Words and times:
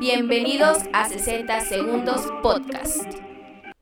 Bienvenidos 0.00 0.78
a 0.92 1.08
60 1.08 1.60
Segundos 1.60 2.26
Podcast. 2.42 3.04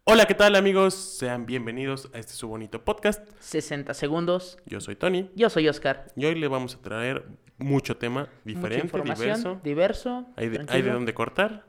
Hola, 0.04 0.26
¿qué 0.26 0.34
tal 0.34 0.56
amigos? 0.56 0.94
Sean 0.94 1.46
bienvenidos 1.46 2.10
a 2.12 2.18
este 2.18 2.32
su 2.32 2.48
bonito 2.48 2.84
podcast. 2.84 3.26
60 3.40 3.94
segundos. 3.94 4.58
Yo 4.66 4.80
soy 4.80 4.96
Tony 4.96 5.30
Yo 5.34 5.48
soy 5.48 5.68
Oscar. 5.68 6.08
y 6.16 6.24
hoy 6.26 6.34
le 6.34 6.48
vamos 6.48 6.74
a 6.74 6.82
traer 6.82 7.24
mucho 7.56 7.96
tema 7.96 8.28
diferente, 8.44 9.00
diverso. 9.02 9.60
diverso. 9.62 10.26
Hay 10.36 10.48
de, 10.48 10.56
hay 10.58 10.58
de 10.58 10.66
tranquilo. 10.66 10.94
dónde 10.94 11.14
cortar. 11.14 11.64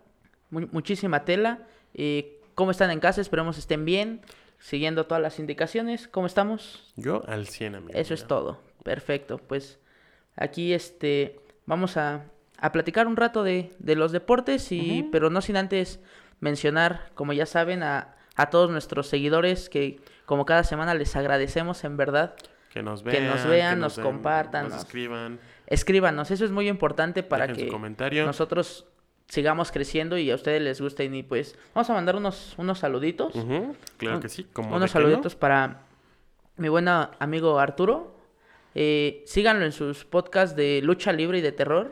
Mu- 0.50 0.68
muchísima 0.72 1.24
tela. 1.26 1.68
Eh, 1.94 2.42
¿Cómo 2.56 2.72
están 2.72 2.92
en 2.92 3.00
casa? 3.00 3.22
Esperemos 3.22 3.58
estén 3.58 3.86
bien. 3.86 4.22
Siguiendo 4.58 5.06
todas 5.06 5.22
las 5.24 5.40
indicaciones. 5.40 6.08
¿Cómo 6.10 6.28
estamos? 6.28 6.92
Yo 6.98 7.24
al 7.28 7.48
100, 7.48 7.76
amigo. 7.76 7.98
Eso 7.98 8.14
es 8.14 8.26
todo. 8.28 8.60
Perfecto. 8.84 9.38
Pues 9.38 9.80
aquí 10.36 10.74
este 10.74 11.40
vamos 11.66 11.96
a, 11.98 12.26
a 12.62 12.72
platicar 12.72 13.08
un 13.08 13.16
rato 13.16 13.44
de, 13.44 13.72
de 13.80 13.96
los 13.96 14.12
deportes, 14.12 14.72
y, 14.72 15.08
pero 15.12 15.30
no 15.30 15.42
sin 15.42 15.58
antes 15.58 16.00
mencionar, 16.40 17.10
como 17.16 17.34
ya 17.34 17.46
saben, 17.46 17.84
a, 17.84 18.16
a 18.36 18.50
todos 18.50 18.70
nuestros 18.72 19.08
seguidores 19.08 19.70
que 19.70 20.00
como 20.26 20.46
cada 20.46 20.64
semana 20.64 20.94
les 20.94 21.16
agradecemos 21.16 21.84
en 21.84 21.98
verdad. 21.98 22.36
Que 22.74 22.84
nos 22.84 23.02
que 23.02 23.10
vean, 23.10 23.28
nos 23.28 23.46
vean, 23.48 23.80
nos 23.80 23.96
den- 23.98 24.04
compartan, 24.06 24.64
nos 24.66 24.74
nos- 24.74 24.84
escriban. 24.84 25.40
Escríbanos, 25.68 26.32
eso 26.32 26.46
es 26.46 26.52
muy 26.52 26.68
importante 26.68 27.24
para 27.24 27.48
Dejen 27.48 27.70
que 27.70 28.24
nosotros 28.26 28.86
sigamos 29.28 29.72
creciendo 29.72 30.18
y 30.18 30.30
a 30.32 30.36
ustedes 30.36 30.62
les 30.62 30.82
gusten. 30.82 31.14
Y 31.16 31.24
pues 31.24 31.56
vamos 31.76 31.90
a 31.90 31.94
mandar 31.94 32.16
unos, 32.16 32.56
unos 32.58 32.80
saluditos. 32.80 33.34
Claro 33.98 34.16
Un- 34.18 34.22
que 34.22 34.30
sí. 34.30 34.46
Como 34.54 34.76
unos 34.76 34.92
que 34.92 35.00
no. 35.00 35.06
saluditos 35.06 35.36
para 35.36 35.82
mi 36.58 36.70
buen 36.70 36.88
amigo 36.88 37.60
Arturo. 37.60 38.19
Eh, 38.76 39.24
síganlo 39.26 39.66
en 39.66 39.72
sus 39.72 40.06
podcasts 40.06 40.56
de 40.56 40.82
lucha 40.84 41.12
libre 41.12 41.40
y 41.40 41.42
de 41.42 41.52
terror. 41.52 41.92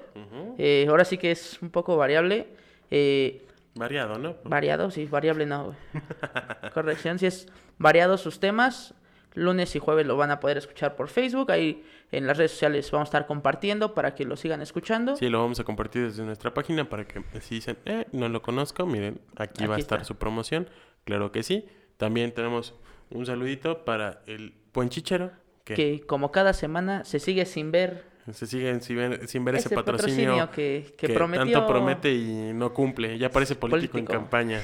Eh, 0.58 0.86
ahora 0.90 1.06
sí 1.06 1.18
que 1.18 1.32
es 1.32 1.62
un 1.62 1.70
poco 1.70 1.98
variable. 1.98 2.48
Eh, 2.92 3.44
Variado, 3.76 4.18
¿no? 4.18 4.36
variado, 4.44 4.90
sí, 4.90 5.06
variable 5.06 5.46
no. 5.46 5.76
Corrección, 6.74 7.20
si 7.20 7.28
es 7.28 7.48
variado 7.78 8.18
sus 8.18 8.40
temas. 8.40 8.94
Lunes 9.34 9.76
y 9.76 9.80
jueves 9.80 10.08
lo 10.08 10.18
van 10.18 10.32
a 10.32 10.40
poder 10.40 10.58
escuchar 10.58 10.96
por 10.96 11.10
Facebook. 11.10 11.52
Ahí 11.52 11.84
en 12.12 12.26
las 12.26 12.38
redes 12.38 12.52
sociales 12.52 12.90
vamos 12.90 13.06
a 13.06 13.10
estar 13.10 13.28
compartiendo 13.28 13.94
para 13.94 14.16
que 14.16 14.26
lo 14.26 14.36
sigan 14.36 14.64
escuchando. 14.64 15.16
Sí, 15.16 15.30
lo 15.30 15.40
vamos 15.40 15.60
a 15.60 15.64
compartir 15.64 16.06
desde 16.06 16.24
nuestra 16.24 16.56
página 16.56 16.90
para 16.90 17.06
que 17.06 17.22
si 17.42 17.56
dicen, 17.56 17.78
eh, 17.86 18.06
no 18.14 18.30
lo 18.30 18.42
conozco, 18.42 18.88
miren, 18.88 19.22
aquí, 19.36 19.68
va 19.68 19.76
a 19.76 19.78
estar 19.80 20.00
está. 20.00 20.08
su 20.08 20.16
promoción. 20.16 20.68
Claro 21.04 21.32
que 21.32 21.44
sí. 21.44 21.66
También 21.98 22.34
tenemos 22.34 22.74
un 23.12 23.28
saludito 23.28 23.86
para 23.86 24.24
el 24.26 24.56
buen 24.74 24.90
chichero, 24.90 25.30
que, 25.68 25.76
que 25.76 26.02
como 26.06 26.32
cada 26.32 26.54
semana 26.54 27.04
se 27.04 27.20
sigue 27.20 27.46
sin 27.46 27.72
ver 27.72 28.18
se 28.34 28.46
sigue 28.46 28.80
sin 28.82 28.98
ver, 28.98 29.28
sin 29.28 29.46
ver 29.46 29.56
ese, 29.56 29.68
ese 29.68 29.76
patrocinio, 29.76 30.52
que, 30.52 30.94
que 30.98 31.08
que 31.08 31.14
prometió 31.14 31.46
tanto 31.46 31.68
promete 31.68 32.14
y 32.14 32.52
no 32.54 32.74
cumple. 32.74 33.18
Ya 33.18 33.30
parece 33.32 33.56
político, 33.56 33.98
en 33.98 34.06
Político. 34.06 34.22
campaña. 34.22 34.62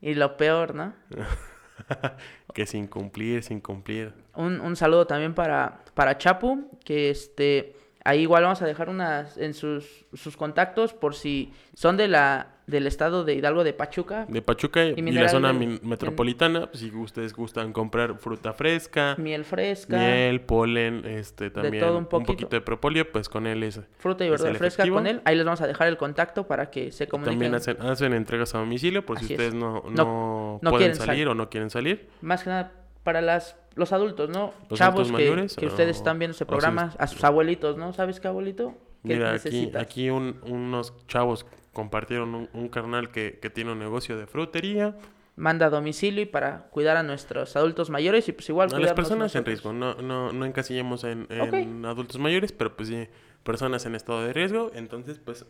y 0.00 0.14
lo 0.14 0.36
peor, 0.36 0.74
¿no? 0.74 0.94
que 2.54 2.66
sin 2.66 2.88
cumplir, 2.88 3.42
sin 3.42 3.60
cumplir. 3.60 4.12
Un, 4.34 4.60
un 4.60 4.74
saludo 4.74 5.06
también 5.06 5.34
para, 5.34 5.84
para 5.94 6.18
Chapu, 6.18 6.68
que 6.84 7.10
este 7.10 7.76
ahí 8.04 8.22
igual 8.22 8.42
vamos 8.42 8.60
a 8.62 8.66
dejar 8.66 8.88
unas 8.90 9.38
en 9.38 9.54
sus, 9.54 10.04
sus 10.12 10.36
contactos 10.36 10.92
por 10.92 11.14
si 11.14 11.52
son 11.74 11.96
de 11.96 12.08
la 12.08 12.53
del 12.66 12.86
estado 12.86 13.24
de 13.24 13.34
Hidalgo 13.34 13.62
de 13.64 13.72
Pachuca, 13.74 14.24
De 14.28 14.40
Pachuca 14.40 14.84
y, 14.84 14.94
la 15.12 15.28
zona 15.28 15.52
min- 15.52 15.80
metropolitana, 15.82 16.66
pues, 16.66 16.80
si 16.80 16.90
ustedes 16.90 17.34
gustan 17.34 17.72
comprar 17.72 18.18
fruta 18.18 18.52
fresca, 18.52 19.16
miel 19.18 19.44
fresca, 19.44 19.98
miel, 19.98 20.40
polen, 20.40 21.04
este 21.04 21.50
también 21.50 21.84
todo 21.84 21.92
un 21.98 22.04
un 22.04 22.08
poquito. 22.08 22.48
de 22.48 22.60
propóleo, 22.60 23.10
pues 23.12 23.28
con 23.28 23.46
él 23.46 23.62
es 23.62 23.80
fruta 23.98 24.24
y 24.24 24.30
verdura 24.30 24.54
fresca 24.54 24.82
efectivo. 24.82 24.96
con 24.96 25.06
él. 25.06 25.20
Ahí 25.24 25.36
les 25.36 25.44
vamos 25.44 25.60
a 25.60 25.66
dejar 25.66 25.88
el 25.88 25.96
contacto 25.96 26.46
para 26.46 26.70
que 26.70 26.90
se 26.92 27.06
comuniquen. 27.06 27.34
También 27.52 27.54
hacen, 27.54 27.80
hacen 27.82 28.12
entregas 28.14 28.54
a 28.54 28.58
domicilio 28.58 29.04
por 29.04 29.18
si 29.18 29.24
Así 29.26 29.34
ustedes 29.34 29.54
no, 29.54 29.82
No- 29.90 30.58
no, 30.62 30.70
pueden 30.70 30.94
salir 30.94 31.06
salir. 31.06 31.28
o 31.28 31.34
no 31.34 31.50
quieren 31.50 31.68
salir. 31.70 32.08
Más 32.22 32.42
que 32.44 32.50
nada 32.50 32.72
para 33.02 33.20
las 33.20 33.56
los 33.74 33.92
adultos, 33.92 34.30
¿no? 34.30 34.52
Los 34.70 34.78
Chavos 34.78 35.00
adultos 35.00 35.18
que, 35.18 35.24
mayores, 35.30 35.56
que 35.56 35.66
o- 35.66 35.68
ustedes 35.68 35.96
están 35.96 36.18
viendo 36.18 36.34
o 36.34 36.38
si 36.38 36.44
programa, 36.44 36.94
a 36.96 37.06
sus 37.08 37.24
abuelitos, 37.24 37.76
¿no? 37.76 37.92
¿Sabes 37.92 38.20
qué 38.20 38.28
abuelito? 38.28 38.72
¿Qué 39.04 39.14
Mira, 39.16 39.32
aquí, 39.34 39.70
aquí 39.76 40.10
un- 40.10 40.38
unos 40.46 40.94
chavos 41.08 41.44
compartieron 41.74 42.34
un, 42.34 42.48
un 42.54 42.68
carnal 42.70 43.10
que, 43.10 43.38
que 43.42 43.50
tiene 43.50 43.72
un 43.72 43.78
negocio 43.78 44.16
de 44.16 44.26
frutería. 44.26 44.96
Manda 45.36 45.66
a 45.66 45.70
domicilio 45.70 46.22
y 46.22 46.26
para 46.26 46.68
cuidar 46.70 46.96
a 46.96 47.02
nuestros 47.02 47.56
adultos 47.56 47.90
mayores 47.90 48.26
y 48.28 48.32
pues 48.32 48.48
igual 48.48 48.72
A 48.72 48.78
las 48.78 48.92
personas 48.94 49.34
en 49.34 49.44
riesgo, 49.44 49.72
no, 49.74 49.94
no, 49.96 50.32
no 50.32 50.44
encasillemos 50.46 51.04
en, 51.04 51.26
en 51.28 51.40
Ok. 51.84 51.86
adultos 51.90 52.18
mayores, 52.18 52.52
pero 52.52 52.74
pues 52.76 52.88
sí, 52.88 53.08
personas 53.42 53.84
en 53.84 53.94
estado 53.96 54.22
de 54.24 54.32
riesgo, 54.32 54.70
entonces 54.74 55.18
pues 55.22 55.44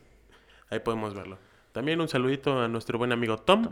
ahí 0.71 0.81
podemos 0.81 1.15
verlo. 1.15 1.39
También 1.73 2.01
un 2.01 2.09
saludito 2.09 2.61
a 2.63 2.67
nuestro 2.69 2.97
buen 2.99 3.13
amigo 3.13 3.37
Tom, 3.39 3.69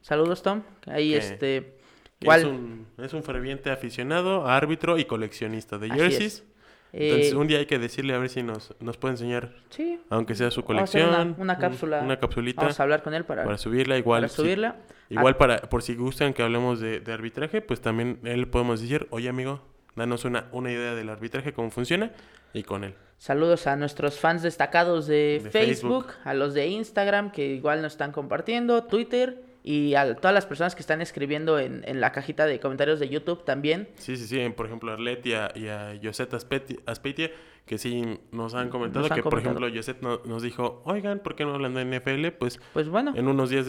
Saludos, 0.00 0.42
Tom. 0.44 0.62
Ahí, 0.86 1.10
Que- 1.10 1.16
este. 1.18 1.76
que 2.20 2.28
es 2.30 2.44
un, 2.44 2.86
es 2.98 3.12
un 3.12 3.24
ferviente 3.24 3.70
aficionado, 3.70 4.46
árbitro 4.46 4.96
y 4.96 5.06
coleccionista 5.06 5.76
de 5.78 5.90
jerseys. 5.90 6.44
Es. 6.92 7.02
Entonces 7.02 7.32
eh, 7.32 7.36
un 7.36 7.46
día 7.46 7.58
hay 7.58 7.66
que 7.66 7.78
decirle 7.78 8.14
a 8.14 8.18
ver 8.18 8.28
si 8.28 8.42
nos, 8.42 8.74
nos 8.80 8.96
puede 8.96 9.12
enseñar, 9.14 9.54
sí, 9.70 10.00
aunque 10.10 10.34
sea 10.34 10.50
su 10.50 10.64
colección, 10.64 11.08
una, 11.08 11.22
una 11.38 11.54
un- 11.54 11.60
cápsula. 11.60 12.00
una 12.00 12.18
capsulita 12.18 12.62
Vamos 12.62 12.80
a 12.80 12.82
hablar 12.82 13.02
con 13.02 13.14
él 13.14 13.24
para, 13.24 13.44
para 13.44 13.58
subirla 13.58 13.96
igual. 13.98 14.22
para 14.22 14.28
si- 14.28 14.36
subirla. 14.36 14.76
Igual 15.10 15.34
Ah, 15.34 15.38
para, 15.38 15.56
por 15.62 15.82
si 15.82 15.94
gustan 15.94 16.34
que 16.34 16.42
hablemos 16.42 16.80
de, 16.80 17.00
de 17.00 17.12
arbitraje, 17.12 17.60
pues 17.62 17.80
también 17.80 18.18
él 18.24 18.46
podemos 18.48 18.80
decir, 18.82 19.06
oye 19.10 19.28
amigo, 19.28 19.62
danos 19.96 20.24
una, 20.26 20.48
una 20.52 20.70
idea 20.70 20.94
del 20.94 21.08
arbitraje, 21.08 21.52
cómo 21.54 21.70
funciona, 21.70 22.10
y 22.52 22.62
con 22.62 22.84
él. 22.84 22.94
Saludos 23.16 23.66
a 23.66 23.74
nuestros 23.74 24.18
fans 24.20 24.42
destacados 24.42 25.06
de, 25.06 25.40
De 25.42 25.50
Facebook, 25.50 26.04
Facebook. 26.06 26.20
a 26.24 26.34
los 26.34 26.54
de 26.54 26.68
Instagram 26.68 27.32
que 27.32 27.46
igual 27.46 27.82
nos 27.82 27.92
están 27.94 28.12
compartiendo, 28.12 28.84
Twitter 28.84 29.42
y 29.70 29.94
a 29.96 30.14
todas 30.14 30.32
las 30.32 30.46
personas 30.46 30.74
que 30.74 30.80
están 30.80 31.02
escribiendo 31.02 31.58
en, 31.58 31.82
en 31.86 32.00
la 32.00 32.10
cajita 32.12 32.46
de 32.46 32.58
comentarios 32.58 33.00
de 33.00 33.08
YouTube 33.10 33.44
también. 33.44 33.88
Sí, 33.96 34.16
sí, 34.16 34.26
sí, 34.26 34.48
por 34.56 34.64
ejemplo 34.64 34.90
a 34.90 34.94
Arlet 34.94 35.26
y 35.26 35.34
a, 35.34 35.52
y 35.54 35.68
a 35.68 35.92
Aspeti- 35.92 36.80
Aspeitia, 36.86 37.30
que 37.66 37.76
sí 37.76 38.18
nos 38.32 38.54
han 38.54 38.70
comentado 38.70 39.02
Nos 39.02 39.10
han 39.10 39.16
que, 39.16 39.22
por 39.24 39.38
ejemplo, 39.38 39.68
Yoset 39.68 40.00
no- 40.00 40.22
nos 40.24 40.42
dijo, 40.42 40.80
oigan, 40.86 41.18
¿por 41.18 41.36
qué 41.36 41.44
no 41.44 41.52
hablan 41.54 41.74
de 41.74 41.82
NFL? 41.84 42.28
Pues 42.38 42.60
Pues 42.72 42.88
bueno, 42.88 43.12
en 43.14 43.28
unos 43.28 43.50
días 43.50 43.66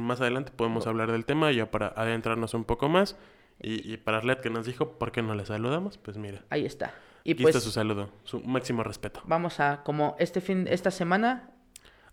más 0.00 0.22
adelante 0.22 0.52
podemos 0.56 0.86
hablar 0.86 1.12
del 1.12 1.26
tema, 1.26 1.52
ya 1.52 1.70
para 1.70 1.88
adentrarnos 1.88 2.54
un 2.54 2.64
poco 2.64 2.88
más. 2.88 3.18
Y, 3.60 3.92
y 3.92 3.98
para 3.98 4.16
Arlet 4.18 4.40
que 4.40 4.48
nos 4.48 4.64
dijo, 4.64 4.92
¿por 4.98 5.12
qué 5.12 5.20
no 5.22 5.34
le 5.34 5.44
saludamos? 5.44 5.98
Pues 5.98 6.16
mira, 6.16 6.42
ahí 6.48 6.64
está. 6.64 6.94
Y 7.24 7.32
aquí 7.32 7.42
pues 7.42 7.54
está 7.54 7.64
su 7.64 7.70
saludo, 7.72 8.08
su 8.24 8.40
máximo 8.40 8.82
respeto. 8.84 9.20
vamos 9.26 9.60
a, 9.60 9.82
como 9.84 10.16
este 10.18 10.40
fin, 10.40 10.66
esta 10.68 10.90
semana, 10.90 11.50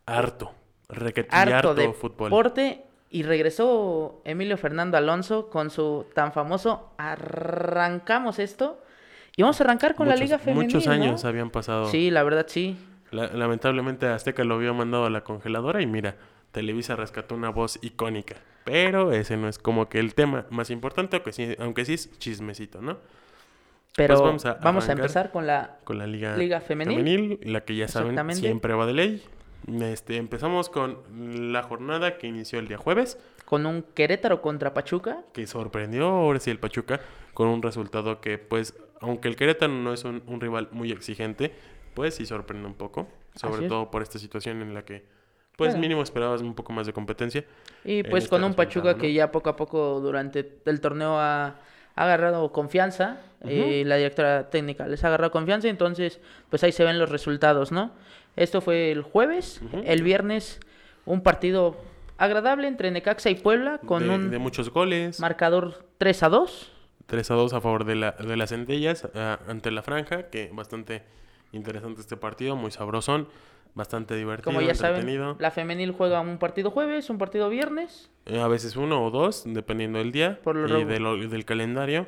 Harto, 0.06 0.54
requete 0.90 1.30
harto 1.36 1.56
harto 1.56 1.76
de 1.76 1.94
fútbol. 1.94 2.30
deporte 2.30 2.84
y 3.10 3.24
regresó 3.24 4.22
Emilio 4.26 4.58
Fernando 4.58 4.98
Alonso 4.98 5.50
con 5.50 5.70
su 5.72 6.06
tan 6.14 6.32
famoso 6.34 6.92
arrancamos 6.98 8.40
esto 8.40 8.82
y 9.36 9.42
vamos 9.42 9.60
a 9.60 9.64
arrancar 9.64 9.96
con 9.96 10.08
muchos, 10.08 10.20
la 10.20 10.26
liga 10.26 10.40
femenil 10.40 10.66
Muchos 10.66 10.86
¿no? 10.88 10.92
años 10.94 11.26
habían 11.26 11.50
pasado. 11.50 11.86
sí 11.88 12.12
la 12.12 12.24
verdad 12.24 12.46
sí 12.48 12.78
La- 13.12 13.28
lamentablemente 13.28 14.06
Azteca 14.08 14.44
lo 14.44 14.56
había 14.56 14.74
mandado 14.74 15.06
a 15.06 15.10
la 15.10 15.24
congeladora 15.24 15.82
y 15.82 15.88
mira, 15.88 16.16
Televisa 16.52 16.96
rescató 16.96 17.36
una 17.36 17.50
voz 17.50 17.80
icónica. 17.82 18.36
Pero 18.66 19.12
ese 19.14 19.38
no 19.38 19.48
es 19.48 19.58
como 19.60 19.88
que 19.90 20.00
el 20.00 20.14
tema 20.14 20.46
más 20.52 20.70
importante, 20.70 21.16
aunque 21.18 21.32
sí, 21.34 21.56
aunque 21.60 21.86
sí 21.86 21.94
es 21.94 22.18
chismecito, 22.20 22.82
¿no? 22.82 22.98
pero 23.96 24.22
vamos 24.22 24.46
a 24.46 24.54
vamos 24.56 24.88
a 24.88 24.92
empezar 24.94 25.32
con 25.32 25.48
la 25.48 25.78
Con 25.84 25.98
la 25.98 26.06
liga, 26.08 26.38
Liga 26.38 26.62
femenil. 26.62 27.40
la 27.44 27.62
que 27.62 27.76
ya 27.76 27.88
saben 27.88 28.36
siempre 28.36 28.74
va 28.76 28.86
de 28.86 28.94
ley. 28.94 29.24
Este, 29.68 30.18
empezamos 30.18 30.70
con 30.70 30.98
la 31.54 31.62
jornada 31.64 32.18
que 32.18 32.28
inició 32.28 32.60
el 32.60 32.68
día 32.68 32.78
jueves, 32.78 33.18
con 33.46 33.66
un 33.66 33.84
Querétaro 33.84 34.42
contra 34.42 34.74
Pachuca 34.74 35.24
que 35.34 35.46
sorprendió 35.48 36.08
ahora 36.08 36.40
sí 36.40 36.50
el 36.50 36.60
Pachuca 36.60 37.02
con 37.34 37.48
un 37.48 37.62
resultado 37.62 38.22
que 38.22 38.38
pues, 38.38 38.76
aunque 39.02 39.28
el 39.28 39.36
Querétaro 39.36 39.72
no 39.74 39.94
es 39.94 40.04
un, 40.06 40.24
un 40.28 40.40
rival 40.42 40.70
muy 40.72 40.92
exigente, 40.92 41.54
pues 41.94 42.16
sí 42.16 42.26
sorprende 42.26 42.68
un 42.68 42.76
poco, 42.76 43.08
sobre 43.36 43.68
todo 43.68 43.92
por 43.92 44.02
esta 44.02 44.18
situación 44.20 44.62
en 44.62 44.74
la 44.74 44.84
que 44.86 45.06
pues 45.58 45.72
Bueno. 45.72 45.82
mínimo 45.82 46.02
esperabas 46.04 46.42
un 46.42 46.56
poco 46.56 46.72
más 46.72 46.88
de 46.88 46.94
competencia. 46.94 47.44
y 47.84 48.04
pues 48.04 48.24
este 48.24 48.30
con 48.30 48.44
un 48.46 48.54
Pachuca 48.54 48.94
¿no? 48.94 48.98
que 48.98 49.12
ya 49.14 49.30
poco 49.32 49.50
a 49.50 49.56
poco 49.58 50.00
durante 50.00 50.62
el 50.66 50.80
torneo 50.80 51.20
ha, 51.20 51.48
ha 51.48 51.56
agarrado 51.96 52.52
confianza 52.54 53.20
eh, 53.44 53.84
la 53.86 53.98
directora 53.98 54.50
técnica 54.50 54.88
les 54.88 55.04
ha 55.04 55.08
agarrado 55.08 55.32
confianza 55.32 55.68
entonces 55.68 56.22
pues 56.50 56.64
ahí 56.64 56.72
se 56.72 56.86
ven 56.86 56.98
los 56.98 57.10
resultados 57.10 57.74
no 57.74 57.92
esto 58.36 58.62
fue 58.62 58.92
el 58.92 59.02
jueves 59.02 59.62
el 59.86 60.04
viernes 60.04 60.60
un 61.06 61.22
partido 61.22 61.78
agradable 62.18 62.68
entre 62.68 62.92
Necaxa 62.92 63.30
y 63.30 63.36
Puebla 63.36 63.80
con 63.86 64.04
de, 64.04 64.10
un 64.10 64.32
de 64.32 64.38
muchos 64.40 64.70
goles, 64.70 65.20
marcador 65.20 65.86
3 65.98 66.24
a 66.24 66.30
2 66.30 66.72
3 67.06 67.32
a 67.32 67.34
2 67.36 67.54
a 67.54 67.62
favor 67.62 67.86
de, 67.86 67.96
la, 67.96 68.12
de 68.12 68.38
las 68.38 68.50
centellas 68.50 69.08
ante 69.48 69.72
la 69.72 69.82
franja, 69.82 70.30
que 70.30 70.50
bastante 70.54 71.04
interesante 71.52 72.02
este 72.02 72.18
partido, 72.18 72.56
muy 72.56 72.70
sabrosón, 72.70 73.28
bastante 73.74 74.16
divertido, 74.16 74.46
como 74.54 74.62
ya 74.62 74.72
entretenido. 74.74 75.24
saben 75.32 75.42
la 75.42 75.50
femenil 75.52 75.92
juega 75.92 76.22
un 76.22 76.38
partido 76.38 76.70
jueves 76.70 77.10
un 77.10 77.18
partido 77.18 77.50
viernes 77.50 78.12
Eh, 78.28 78.40
A 78.40 78.48
veces 78.48 78.76
uno 78.76 79.04
o 79.04 79.10
dos, 79.10 79.44
dependiendo 79.48 79.98
del 80.00 80.12
día 80.12 80.40
Por 80.44 80.56
lo 80.56 80.68
y 80.80 80.84
regu- 80.84 80.88
de 80.88 81.00
lo- 81.00 81.18
del 81.18 81.46
calendario. 81.46 82.08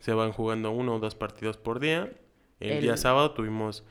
Se 0.00 0.12
van 0.14 0.32
jugando 0.32 0.70
uno 0.70 0.94
o 0.94 0.98
dos 1.00 1.14
partidos 1.14 1.56
por 1.58 1.80
día. 1.80 2.10
El, 2.60 2.80
día 2.80 2.96
sábado 2.96 3.32
tuvimos 3.32 3.84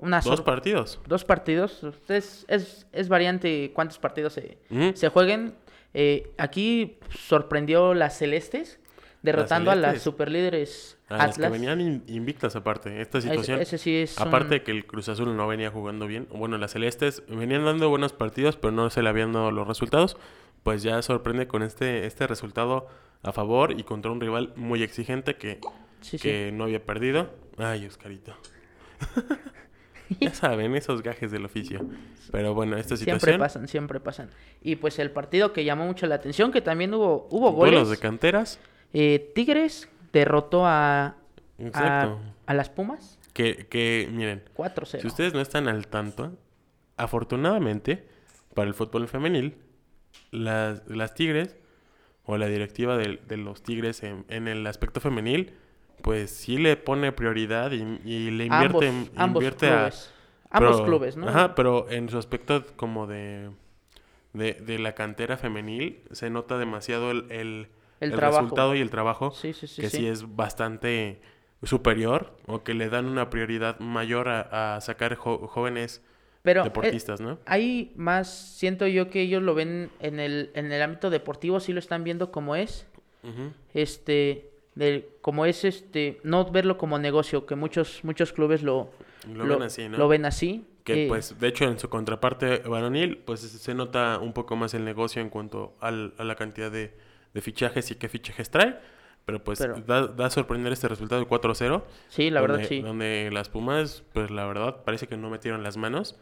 una 0.00 0.20
Dos 0.20 0.40
partidos. 0.42 1.00
dos 1.06 1.24
partidos. 1.24 1.80
Es, 2.08 2.44
es, 2.48 2.86
es 2.92 3.08
variante 3.08 3.72
cuántos 3.74 3.98
partidos 3.98 4.32
se, 4.32 4.58
se 4.94 5.08
jueguen. 5.08 5.54
Eh, 5.94 6.30
aquí 6.38 6.98
sorprendió 7.10 7.94
las 7.94 8.16
Celestes, 8.18 8.78
derrotando 9.22 9.70
a 9.70 9.74
las 9.74 10.00
superlíderes 10.00 10.96
A 11.08 11.16
las 11.18 11.36
que 11.36 11.44
Atlas. 11.46 11.52
venían 11.52 11.80
in- 11.80 12.04
invictas 12.06 12.56
aparte. 12.56 13.00
Esta 13.00 13.20
situación. 13.20 13.60
ese 13.60 13.76
sí 13.78 13.96
es 13.96 14.16
un- 14.18 14.28
Aparte 14.28 14.54
de 14.56 14.62
que 14.62 14.70
el 14.70 14.86
Cruz 14.86 15.08
Azul 15.08 15.36
no 15.36 15.46
venía 15.48 15.70
jugando 15.70 16.06
bien. 16.06 16.26
Bueno, 16.30 16.56
las 16.58 16.72
Celestes 16.72 17.22
venían 17.28 17.64
dando 17.64 17.88
buenos 17.90 18.12
partidos, 18.12 18.56
pero 18.56 18.70
no 18.72 18.88
se 18.90 19.02
le 19.02 19.08
habían 19.08 19.32
dado 19.32 19.50
los 19.50 19.66
resultados. 19.68 20.16
Pues 20.62 20.82
ya 20.82 21.00
sorprende 21.02 21.46
con 21.48 21.62
este, 21.62 22.06
este 22.06 22.26
resultado 22.26 22.86
a 23.22 23.32
favor 23.32 23.72
y 23.78 23.82
contra 23.82 24.10
un 24.10 24.20
rival 24.20 24.52
muy 24.56 24.82
exigente 24.82 25.36
que, 25.36 25.58
Sí, 26.00 26.16
sí. 26.16 26.18
que 26.18 26.52
no 26.52 26.64
había 26.64 26.84
perdido. 26.84 27.30
Ay, 27.58 27.84
Oscarito. 27.86 28.34
ya 30.18 30.34
saben, 30.34 30.74
esos 30.74 31.02
gajes 31.02 31.30
del 31.30 31.44
oficio. 31.44 31.86
Pero 32.32 32.54
bueno, 32.54 32.76
esta 32.76 32.96
situación. 32.96 33.20
Siempre 33.20 33.38
pasan, 33.38 33.68
siempre 33.68 34.00
pasan. 34.00 34.30
Y 34.62 34.76
pues 34.76 34.98
el 34.98 35.10
partido 35.10 35.52
que 35.52 35.64
llamó 35.64 35.86
mucho 35.86 36.06
la 36.06 36.16
atención, 36.16 36.52
que 36.52 36.60
también 36.60 36.92
hubo, 36.94 37.28
hubo 37.30 37.52
goles. 37.52 37.88
De 37.88 37.96
canteras. 37.96 38.58
Eh, 38.92 39.32
Tigres 39.34 39.88
derrotó 40.12 40.66
a, 40.66 41.16
a, 41.74 42.16
a 42.46 42.54
las 42.54 42.70
Pumas 42.70 43.18
Que, 43.32 43.66
que, 43.68 44.08
miren, 44.10 44.42
4-0. 44.56 45.00
Si 45.00 45.06
ustedes 45.06 45.32
no 45.34 45.40
están 45.40 45.68
al 45.68 45.86
tanto, 45.86 46.36
afortunadamente, 46.96 48.06
para 48.54 48.68
el 48.68 48.74
fútbol 48.74 49.06
femenil, 49.06 49.56
las, 50.32 50.82
las 50.88 51.14
Tigres 51.14 51.56
o 52.24 52.36
la 52.36 52.46
directiva 52.46 52.96
de, 52.96 53.20
de 53.26 53.36
los 53.36 53.62
Tigres 53.62 54.02
en, 54.02 54.24
en 54.28 54.48
el 54.48 54.66
aspecto 54.66 55.00
femenil, 55.00 55.54
pues 56.02 56.30
sí 56.30 56.58
le 56.58 56.76
pone 56.76 57.12
prioridad 57.12 57.72
y, 57.72 57.82
y 58.04 58.30
le 58.30 58.44
invierte, 58.46 58.88
ambos, 58.88 59.10
ambos 59.16 59.42
invierte 59.42 59.68
a... 59.68 59.76
clubes. 59.88 60.12
Ambos 60.52 60.80
clubes, 60.82 61.16
¿no? 61.16 61.28
Ajá, 61.28 61.54
pero 61.54 61.88
en 61.90 62.08
su 62.08 62.18
aspecto 62.18 62.64
como 62.76 63.06
de, 63.06 63.50
de, 64.32 64.54
de 64.54 64.78
la 64.80 64.94
cantera 64.96 65.36
femenil, 65.36 66.02
se 66.10 66.28
nota 66.28 66.58
demasiado 66.58 67.12
el, 67.12 67.30
el, 67.30 67.68
El 68.00 68.12
resultado 68.12 68.74
y 68.74 68.80
el 68.80 68.90
trabajo 68.90 69.30
Sí, 69.30 69.52
sí, 69.52 69.66
sí. 69.68 69.80
que 69.80 69.90
sí. 69.90 70.06
es 70.06 70.34
bastante 70.34 71.20
superior 71.62 72.34
o 72.46 72.64
que 72.64 72.74
le 72.74 72.88
dan 72.88 73.06
una 73.06 73.30
prioridad 73.30 73.78
mayor 73.78 74.28
a, 74.28 74.74
a 74.76 74.80
sacar 74.80 75.14
jo- 75.14 75.46
jóvenes 75.46 76.02
Pero 76.42 76.62
eh, 76.62 76.64
deportistas, 76.64 77.20
¿no? 77.20 77.38
Hay 77.46 77.92
más, 77.94 78.28
siento 78.30 78.86
yo 78.88 79.08
que 79.08 79.20
ellos 79.20 79.42
lo 79.42 79.54
ven 79.54 79.90
en 80.00 80.18
el, 80.18 80.50
en 80.54 80.72
el 80.72 80.82
ámbito 80.82 81.10
deportivo, 81.10 81.60
sí 81.60 81.72
lo 81.72 81.78
están 81.78 82.02
viendo 82.02 82.32
como 82.32 82.56
es, 82.56 82.86
este, 83.74 84.49
de, 84.80 85.08
como 85.20 85.46
es 85.46 85.64
este, 85.64 86.18
no 86.24 86.50
verlo 86.50 86.76
como 86.78 86.98
negocio, 86.98 87.46
que 87.46 87.54
muchos, 87.54 88.00
muchos 88.02 88.32
clubes 88.32 88.62
lo, 88.62 88.90
Lo, 89.32 89.46
ven 89.46 89.62
así, 89.62 89.88
¿no? 89.88 89.96
lo 89.98 90.08
ven 90.08 90.24
así. 90.24 90.66
Que 90.84 91.04
eh, 91.04 91.08
pues, 91.08 91.38
de 91.38 91.46
hecho, 91.48 91.66
en 91.66 91.78
su 91.78 91.88
contraparte 91.88 92.58
varonil, 92.60 93.18
pues 93.18 93.40
se 93.40 93.74
nota 93.74 94.18
un 94.18 94.32
poco 94.32 94.56
más 94.56 94.74
el 94.74 94.84
negocio 94.84 95.20
en 95.22 95.28
cuanto 95.30 95.74
al- 95.80 96.14
a 96.18 96.24
la 96.24 96.34
cantidad 96.34 96.70
de, 96.70 96.96
de 97.34 97.40
fichajes 97.42 97.90
y 97.90 97.94
qué 97.96 98.08
fichajes 98.08 98.50
trae. 98.50 98.78
Pero 99.26 99.44
pues 99.44 99.58
Pero- 99.58 99.74
da, 99.86 100.06
da 100.06 100.26
a 100.26 100.30
sorprender 100.30 100.72
este 100.72 100.88
resultado 100.88 101.20
de 101.20 101.28
4-0. 101.28 101.82
sí, 102.08 102.30
la 102.30 102.40
verdad 102.40 102.62
sí. 102.66 102.80
Donde 102.80 103.28
las 103.32 103.50
Pumas, 103.50 104.02
pues 104.14 104.30
la 104.30 104.46
verdad, 104.46 104.82
parece 104.84 105.06
que 105.06 105.16
no 105.18 105.28
metieron 105.30 105.62
las 105.62 105.76
manos. 105.76 106.18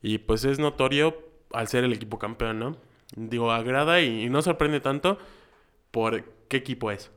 Y 0.00 0.18
pues 0.18 0.44
es 0.44 0.58
notorio 0.60 1.18
al 1.52 1.66
ser 1.66 1.82
el 1.84 1.92
equipo 1.92 2.18
campeón, 2.20 2.60
¿no? 2.60 2.76
Digo, 3.16 3.50
agrada 3.50 4.00
y, 4.00 4.22
y 4.24 4.30
no 4.30 4.40
sorprende 4.42 4.78
tanto 4.80 5.18
por 5.90 6.22
qué 6.48 6.58
equipo 6.58 6.90
es. 6.92 7.10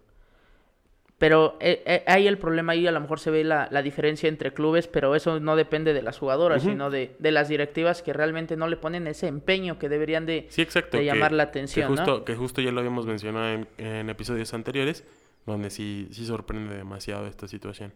Pero 1.19 1.57
eh, 1.59 1.83
eh, 1.85 2.03
ahí 2.07 2.27
el 2.27 2.37
problema, 2.37 2.71
ahí 2.71 2.87
a 2.87 2.91
lo 2.91 2.99
mejor 3.01 3.19
se 3.19 3.29
ve 3.29 3.43
la, 3.43 3.67
la 3.71 3.81
diferencia 3.81 4.27
entre 4.29 4.53
clubes, 4.53 4.87
pero 4.87 5.13
eso 5.15 5.39
no 5.41 5.55
depende 5.57 5.93
de 5.93 6.01
las 6.01 6.17
jugadoras, 6.17 6.63
sino 6.63 6.89
de, 6.89 7.15
de 7.19 7.31
las 7.31 7.49
directivas 7.49 8.01
que 8.01 8.13
realmente 8.13 8.55
no 8.55 8.67
le 8.69 8.77
ponen 8.77 9.05
ese 9.05 9.27
empeño 9.27 9.77
que 9.77 9.89
deberían 9.89 10.25
de... 10.25 10.47
Sí, 10.49 10.61
exacto. 10.61 10.95
de 10.97 11.03
que- 11.03 11.07
llamar 11.07 11.33
la 11.33 11.43
que 11.45 11.49
atención, 11.49 11.91
¿no? 11.93 11.97
justo, 11.97 12.23
Que 12.25 12.35
justo 12.35 12.61
ya 12.61 12.71
lo 12.71 12.79
habíamos 12.79 13.05
mencionado 13.05 13.49
en, 13.49 13.67
en 13.77 14.09
episodios 14.09 14.53
anteriores, 14.53 15.03
donde 15.45 15.69
sí, 15.69 16.07
sí 16.11 16.25
sorprende 16.25 16.75
demasiado 16.75 17.27
esta 17.27 17.47
situación. 17.49 17.91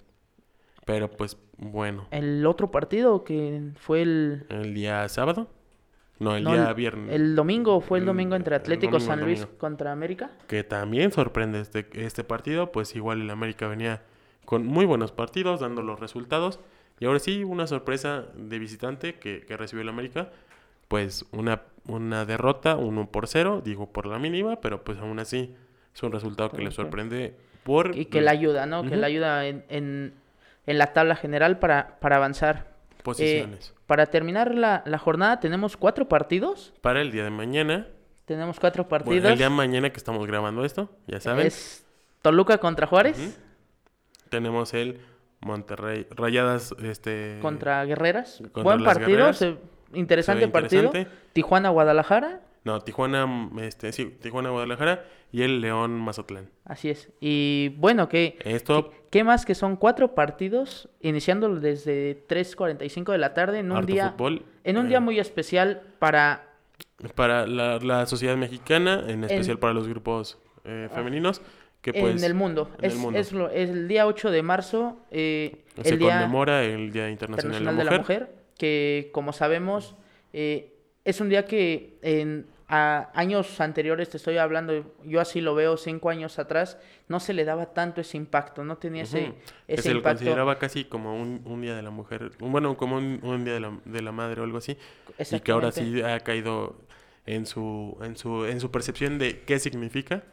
Pero 0.85 1.09
pues 1.09 1.37
bueno, 1.57 2.07
El 2.11 2.45
otro 2.45 2.71
partido 2.71 3.23
que 3.23 3.69
fue 3.77 4.01
el... 4.01 4.45
el 4.49 4.73
día 4.73 5.07
sábado, 5.07 5.47
no, 6.19 6.35
el 6.35 6.43
no, 6.43 6.53
día 6.53 6.71
viernes, 6.73 7.13
El 7.13 7.35
domingo 7.35 7.81
fue 7.81 7.97
el 7.97 8.03
El- 8.03 8.07
domingo 8.07 8.35
entre 8.35 8.55
Atlético 8.55 8.93
domingo, 8.93 9.11
San 9.11 9.21
Luis 9.21 9.45
contra 9.57 9.91
América. 9.91 10.31
que 10.47 10.63
también 10.63 11.11
sorprende 11.11 11.59
este, 11.59 11.87
este 11.93 12.23
partido, 12.23 12.71
pues 12.71 12.95
igual 12.95 13.21
el 13.21 13.29
América 13.29 13.67
venía 13.67 14.01
con 14.45 14.65
muy 14.65 14.85
buenos 14.85 15.11
partidos, 15.11 15.59
dando 15.61 15.81
los 15.81 15.99
resultados. 15.99 16.59
Y 16.99 17.05
ahora 17.05 17.19
sí, 17.19 17.43
una 17.43 17.65
sorpresa 17.67 18.25
de 18.35 18.59
visitante 18.59 19.15
que, 19.15 19.41
que 19.41 19.57
recibió 19.57 19.81
el 19.81 19.89
América, 19.89 20.29
pues 20.87 21.25
una, 21.31 21.63
una 21.87 22.25
derrota, 22.25 22.75
uno 22.75 23.09
por 23.09 23.27
cero, 23.27 23.61
digo 23.65 23.91
por 23.91 24.05
la 24.05 24.19
mínima, 24.19 24.61
pero 24.61 24.83
pues 24.83 24.99
aún 24.99 25.17
así 25.19 25.55
es 25.93 26.03
un 26.03 26.11
resultado 26.11 26.51
que 26.51 26.61
le 26.61 26.71
sorprende 26.71 27.35
por... 27.63 27.95
Y 27.97 28.05
que 28.05 28.21
la 28.21 28.31
ayuda, 28.31 28.65
¿no? 28.65 28.83
Que 28.83 28.95
la 28.95 29.07
ayuda 29.07 29.45
en, 29.47 29.65
en, 29.69 30.13
en 30.67 30.77
la 30.77 30.93
tabla 30.93 31.15
general 31.15 31.57
para, 31.59 31.97
para 31.99 32.17
avanzar. 32.17 32.67
Eh, 32.67 33.01
posiciones. 33.03 33.72
Para 33.93 34.07
terminar 34.07 34.55
la, 34.55 34.81
la 34.87 34.97
jornada 34.97 35.39
tenemos 35.39 35.77
cuatro 35.77 36.07
partidos. 36.09 36.73
Para 36.81 36.99
el 37.01 37.11
día 37.11 37.23
de 37.25 37.29
mañana, 37.29 37.85
Tenemos 38.25 38.59
cuatro 38.59 38.85
bueno, 38.85 39.05
partidos. 39.05 39.31
el 39.33 39.37
día 39.37 39.49
de 39.49 39.55
mañana 39.55 39.91
que 39.91 39.97
estamos 39.97 40.25
grabando 40.25 40.65
esto, 40.65 40.89
ya 41.05 41.19
saben, 41.19 41.45
Es 41.45 41.85
Toluca 42.23 42.57
contra 42.57 42.87
Juárez, 42.87 43.39
tenemos 44.29 44.73
el 44.73 44.99
Monterrey 45.41 46.07
Rayadas 46.09 46.73
este 46.81 47.37
contra 47.39 47.85
Guerreras. 47.85 48.39
contra 48.51 48.63
Buen 48.63 48.83
partido, 48.83 49.31
se- 49.33 49.57
interesante 49.93 50.41
Se 50.41 50.45
ve 50.47 50.51
partido. 50.51 50.83
interesante. 50.85 51.15
Tijuana 51.33 51.69
Guadalajara, 51.69 52.41
No, 52.63 52.79
Tijuana, 52.81 53.25
mm, 53.25 53.59
este, 53.59 53.91
sí, 53.91 54.05
Tijuana, 54.21 54.49
Guadalajara 54.49 55.05
y 55.31 55.41
el 55.41 55.59
León 55.61 55.91
Mazatlán. 55.99 56.49
así 56.65 56.89
es. 56.89 57.09
Y 57.19 57.69
bueno, 57.77 58.07
que 58.07 58.37
Esto, 58.45 58.91
¿Qué 59.09 59.23
más 59.23 59.45
que 59.45 59.53
son 59.55 59.75
cuatro 59.75 60.15
partidos, 60.15 60.89
iniciando 61.01 61.53
desde 61.59 62.25
3.45 62.27 63.11
de 63.11 63.17
la 63.17 63.33
tarde 63.33 63.59
en 63.59 63.71
un 63.71 63.77
harto 63.77 63.91
día 63.93 64.11
fútbol. 64.11 64.43
en 64.63 64.77
un 64.77 64.85
eh, 64.85 64.89
día 64.89 64.99
muy 64.99 65.19
especial 65.19 65.81
para 65.99 66.53
Para 67.15 67.45
la, 67.47 67.79
la 67.79 68.05
sociedad 68.05 68.37
mexicana, 68.37 69.03
en 69.07 69.23
especial 69.23 69.59
para 69.59 69.73
los 69.73 69.87
grupos 69.87 70.37
eh, 70.63 70.87
femeninos, 70.93 71.41
que 71.81 71.91
pues... 71.93 72.15
en 72.17 72.23
el 72.23 72.33
mundo. 72.33 72.69
en 72.79 72.85
el 72.85 72.91
es, 72.91 72.97
mundo. 72.97 73.19
es 73.19 73.33
lo- 73.33 73.49
es 73.49 73.69
el 73.69 73.87
día 73.89 74.07
8 74.07 74.31
de 74.31 74.41
marzo, 74.41 74.97
eh, 75.11 75.65
Se 75.81 75.89
el 75.89 75.99
Día 75.99 76.11
conmemora 76.19 76.63
el 76.63 76.91
Día 76.93 77.09
Internacional, 77.09 77.57
Internacional 77.61 77.77
de 77.77 77.83
la 77.83 77.97
Mujer. 77.99 78.35
que 78.57 79.09
como 79.13 79.33
sabemos 79.33 79.95
eh, 80.31 80.72
es 81.05 81.19
un 81.21 81.29
día 81.29 81.45
que 81.45 81.97
en 82.01 82.47
a 82.75 83.11
años 83.13 83.59
anteriores, 83.61 84.09
te 84.09 84.17
estoy 84.17 84.37
hablando, 84.37 84.95
yo 85.03 85.19
así 85.21 85.41
lo 85.41 85.53
veo, 85.53 85.77
cinco 85.77 86.09
años 86.09 86.39
atrás, 86.39 86.79
no 87.07 87.19
se 87.19 87.33
le 87.33 87.45
daba 87.45 87.73
tanto 87.73 88.01
ese 88.01 88.17
impacto, 88.17 88.63
no 88.63 88.77
tenía 88.77 89.03
ese. 89.03 89.33
Que 89.67 89.73
ese 89.73 89.83
se 89.83 89.89
lo 89.91 89.97
impacto. 89.97 90.19
consideraba 90.19 90.57
casi 90.57 90.85
como 90.85 91.15
un, 91.15 91.41
un 91.45 91.61
Día 91.61 91.75
de 91.75 91.83
la 91.83 91.91
Mujer, 91.91 92.31
bueno, 92.39 92.75
como 92.75 92.95
un, 92.97 93.19
un 93.21 93.43
Día 93.45 93.53
de 93.53 93.59
la, 93.59 93.77
de 93.85 94.01
la 94.01 94.11
Madre 94.11 94.41
o 94.41 94.43
algo 94.45 94.57
así, 94.57 94.77
y 95.31 95.39
que 95.41 95.51
ahora 95.51 95.71
sí 95.71 96.01
ha 96.01 96.19
caído 96.21 96.77
en 97.27 97.45
su, 97.45 97.95
en 98.01 98.15
su, 98.15 98.45
en 98.45 98.59
su 98.59 98.71
percepción 98.71 99.19
de 99.19 99.41
qué 99.41 99.59
significa. 99.59 100.23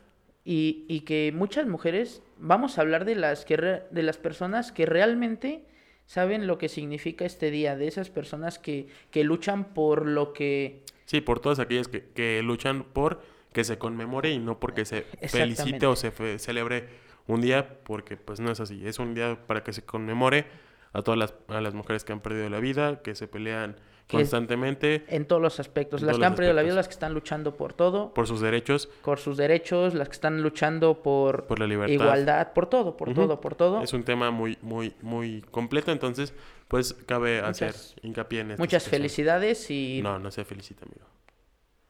y, 0.44 0.86
y 0.88 1.00
que 1.00 1.32
muchas 1.34 1.66
mujeres, 1.66 2.22
vamos 2.38 2.78
a 2.78 2.80
hablar 2.80 3.04
de 3.04 3.16
las, 3.16 3.44
que 3.44 3.56
re- 3.58 3.82
de 3.90 4.02
las 4.02 4.16
personas 4.16 4.72
que 4.72 4.86
realmente 4.86 5.64
saben 6.10 6.48
lo 6.48 6.58
que 6.58 6.68
significa 6.68 7.24
este 7.24 7.52
día, 7.52 7.76
de 7.76 7.86
esas 7.86 8.10
personas 8.10 8.58
que, 8.58 8.88
que 9.12 9.22
luchan 9.22 9.62
por 9.62 10.06
lo 10.06 10.32
que... 10.32 10.82
Sí, 11.04 11.20
por 11.20 11.38
todas 11.38 11.60
aquellas 11.60 11.86
que, 11.86 12.02
que 12.02 12.42
luchan 12.42 12.82
por 12.82 13.22
que 13.52 13.62
se 13.62 13.78
conmemore 13.78 14.30
y 14.32 14.40
no 14.40 14.58
porque 14.58 14.84
se 14.84 15.02
felicite 15.28 15.86
o 15.86 15.94
se 15.94 16.10
fe- 16.10 16.40
celebre 16.40 16.88
un 17.28 17.40
día, 17.40 17.78
porque 17.84 18.16
pues 18.16 18.40
no 18.40 18.50
es 18.50 18.58
así. 18.58 18.84
Es 18.84 18.98
un 18.98 19.14
día 19.14 19.38
para 19.46 19.62
que 19.62 19.72
se 19.72 19.84
conmemore 19.84 20.46
a 20.92 21.02
todas 21.02 21.16
las, 21.16 21.34
a 21.46 21.60
las 21.60 21.74
mujeres 21.74 22.02
que 22.02 22.12
han 22.12 22.20
perdido 22.20 22.50
la 22.50 22.58
vida, 22.58 23.02
que 23.02 23.14
se 23.14 23.28
pelean 23.28 23.76
constantemente 24.10 25.04
En 25.08 25.24
todos 25.26 25.40
los 25.40 25.60
aspectos, 25.60 26.02
las 26.02 26.18
que 26.18 26.24
han 26.24 26.34
perdido 26.34 26.54
la 26.54 26.62
vida, 26.62 26.74
las 26.74 26.88
que 26.88 26.92
están 26.92 27.14
luchando 27.14 27.56
por 27.56 27.72
todo, 27.72 28.12
por 28.14 28.26
sus 28.26 28.40
derechos, 28.40 28.88
por 29.02 29.18
sus 29.18 29.36
derechos, 29.36 29.94
las 29.94 30.08
que 30.08 30.12
están 30.14 30.42
luchando 30.42 31.02
por, 31.02 31.46
por 31.46 31.58
la 31.58 31.66
libertad. 31.66 31.92
igualdad, 31.92 32.52
por 32.52 32.66
todo, 32.68 32.96
por 32.96 33.12
todo, 33.14 33.40
por 33.40 33.54
todo. 33.54 33.82
Es 33.82 33.92
un 33.92 34.02
tema 34.04 34.30
muy, 34.30 34.58
muy, 34.62 34.94
muy 35.02 35.42
completo, 35.50 35.92
entonces 35.92 36.34
pues 36.68 36.94
cabe 37.06 37.40
hacer 37.40 37.74
hincapié 38.02 38.40
en 38.40 38.50
esta 38.52 38.62
Muchas 38.62 38.88
felicidades 38.88 39.70
y 39.70 40.00
No, 40.02 40.18
no 40.18 40.30
se 40.30 40.44
felicita, 40.44 40.84
amigo. 40.84 41.04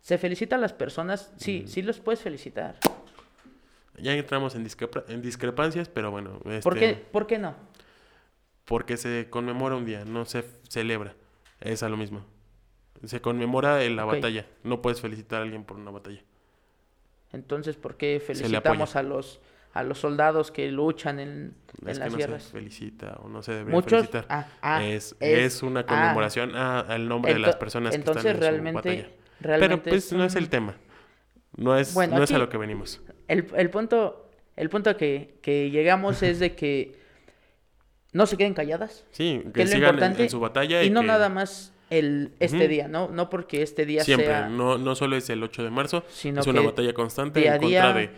se 0.01 0.17
felicita 0.19 0.57
a 0.57 0.59
las 0.59 0.73
personas, 0.73 1.33
sí, 1.37 1.65
sí 1.67 1.83
los 1.83 2.01
puedes 2.01 2.21
felicitar. 2.21 2.77
Ya 3.99 4.15
entramos 4.15 4.55
en, 4.55 4.65
discrepa- 4.65 5.05
en 5.09 5.21
discrepancias, 5.21 5.91
pero 5.91 6.11
bueno, 6.11 6.39
¿Por, 6.39 6.53
este, 6.55 6.79
qué, 6.79 6.95
¿Por 7.13 7.27
qué 7.27 7.39
no? 7.39 7.55
porque 8.65 8.97
se 8.97 9.27
conmemora 9.29 9.75
un 9.75 9.85
día, 9.85 10.05
no 10.05 10.25
se 10.25 10.45
celebra. 10.69 11.15
Es 11.61 11.83
a 11.83 11.89
lo 11.89 11.97
mismo. 11.97 12.25
Se 13.05 13.21
conmemora 13.21 13.83
en 13.85 13.97
la 13.97 14.05
batalla. 14.05 14.47
No 14.63 14.83
puedes 14.83 15.01
felicitar 15.01 15.41
a 15.41 15.43
alguien 15.45 15.65
por 15.65 15.77
una 15.79 15.91
batalla. 15.91 16.23
Entonces, 17.33 17.77
¿por 17.77 17.97
qué 17.97 18.21
felicitamos 18.25 18.97
a 18.97 19.03
los 19.03 19.41
a 19.73 19.85
los 19.85 19.99
soldados 20.01 20.51
que 20.51 20.69
luchan 20.73 21.21
en, 21.21 21.55
en 21.83 21.89
Es 21.89 21.99
que 21.99 22.05
las 22.05 22.13
no 22.13 22.19
guerras. 22.19 22.43
se 22.43 22.51
felicita 22.51 23.21
o 23.23 23.29
no 23.29 23.41
se 23.41 23.53
debería 23.53 23.73
Muchos, 23.77 23.91
felicitar. 24.01 24.27
ah, 24.29 24.49
ah, 24.63 24.85
es, 24.85 25.15
es- 25.21 25.39
es 25.55 25.63
una 25.63 25.81
ah. 25.81 25.87
conmemoración 25.87 26.57
a- 26.57 26.81
al 26.81 27.09
nombre 27.09 27.33
de 27.35 27.39
las 27.39 27.55
personas 27.55 27.95
entonces 27.95 28.25
que 28.25 28.31
están 28.31 28.43
en 28.43 28.43
su 28.49 28.51
realmente, 28.51 28.89
batalla. 28.89 29.09
realmente 29.41 29.77
Pero 29.85 29.91
pues 29.93 30.13
no 30.13 30.25
es 30.25 30.35
el 30.35 30.49
tema. 30.49 30.75
No 31.57 31.77
es, 31.79 31.95
Bueno, 31.95 32.17
no 32.17 32.25
es 32.25 32.33
a 32.33 32.39
lo 32.39 32.49
que 32.49 32.57
venimos. 32.57 33.01
El, 33.29 33.47
el 33.57 33.71
punto, 33.71 34.29
el 34.57 34.69
punto 34.71 34.97
que, 34.97 35.39
que 35.41 35.71
llegamos 35.71 36.21
es 36.25 36.41
de 36.41 36.57
que 36.57 36.99
no 38.13 38.27
se 38.27 38.37
queden 38.37 38.55
calladas. 38.55 39.05
Sí, 39.13 39.41
que 39.47 39.53
que 39.53 39.63
es 39.63 39.71
lo 39.71 39.77
sigan 39.77 39.89
en, 39.91 39.95
importante, 39.95 40.23
en 40.25 40.31
su 40.31 40.41
batalla. 40.41 40.83
Y, 40.83 40.87
Y, 40.87 40.91
no 40.91 41.01
que 41.03 41.07
nada 41.07 41.29
más 41.29 41.73
el, 41.91 42.33
este 42.41 42.69
día, 42.69 42.89
¿no? 42.89 43.09
No 43.09 43.31
porque 43.31 43.63
este 43.63 43.87
día 43.87 44.05
Siempre, 44.05 44.27
sea... 44.29 44.49
no, 44.49 44.79
no 44.79 44.95
solo 44.95 45.17
es 45.17 45.29
el 45.31 45.43
8 45.43 45.63
de 45.65 45.71
marzo, 45.71 46.05
Sino 46.11 46.41
es 46.41 46.47
una 46.47 46.61
que 46.61 46.67
batalla 46.67 46.93
constante 46.95 47.45
en 47.47 47.53
contra 47.59 47.69
día- 47.69 47.93
de 47.95 48.11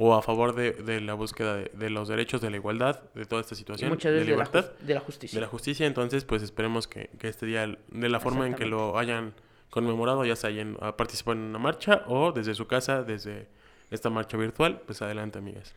o 0.00 0.14
a 0.14 0.22
favor 0.22 0.54
de, 0.54 0.70
de 0.74 1.00
la 1.00 1.14
búsqueda 1.14 1.56
de, 1.56 1.72
de 1.74 1.90
los 1.90 2.06
derechos, 2.06 2.40
de 2.40 2.50
la 2.50 2.56
igualdad, 2.56 3.02
de 3.14 3.24
toda 3.26 3.40
esta 3.40 3.54
y 3.54 3.58
situación, 3.58 3.90
muchas 3.90 4.12
de 4.12 4.18
veces 4.20 4.26
de 4.28 4.36
la, 4.36 4.44
libertad, 4.44 4.70
de 4.80 4.94
la 4.94 5.00
justicia. 5.00 5.36
de 5.36 5.40
la 5.40 5.48
justicia. 5.48 5.86
Entonces, 5.88 6.24
pues 6.24 6.42
esperemos 6.44 6.86
que, 6.86 7.10
que 7.18 7.26
este 7.26 7.46
día, 7.46 7.66
de 7.66 8.08
la 8.08 8.20
forma 8.20 8.46
en 8.46 8.54
que 8.54 8.64
lo 8.66 8.96
hayan 8.96 9.34
conmemorado, 9.70 10.24
ya 10.24 10.36
sea 10.36 10.50
hayan 10.50 10.76
participado 10.96 11.36
en 11.36 11.46
una 11.46 11.58
marcha 11.58 12.04
o 12.06 12.30
desde 12.30 12.54
su 12.54 12.68
casa, 12.68 13.02
desde 13.02 13.48
esta 13.90 14.08
marcha 14.08 14.36
virtual, 14.36 14.82
pues 14.86 15.02
adelante, 15.02 15.38
amigas. 15.40 15.74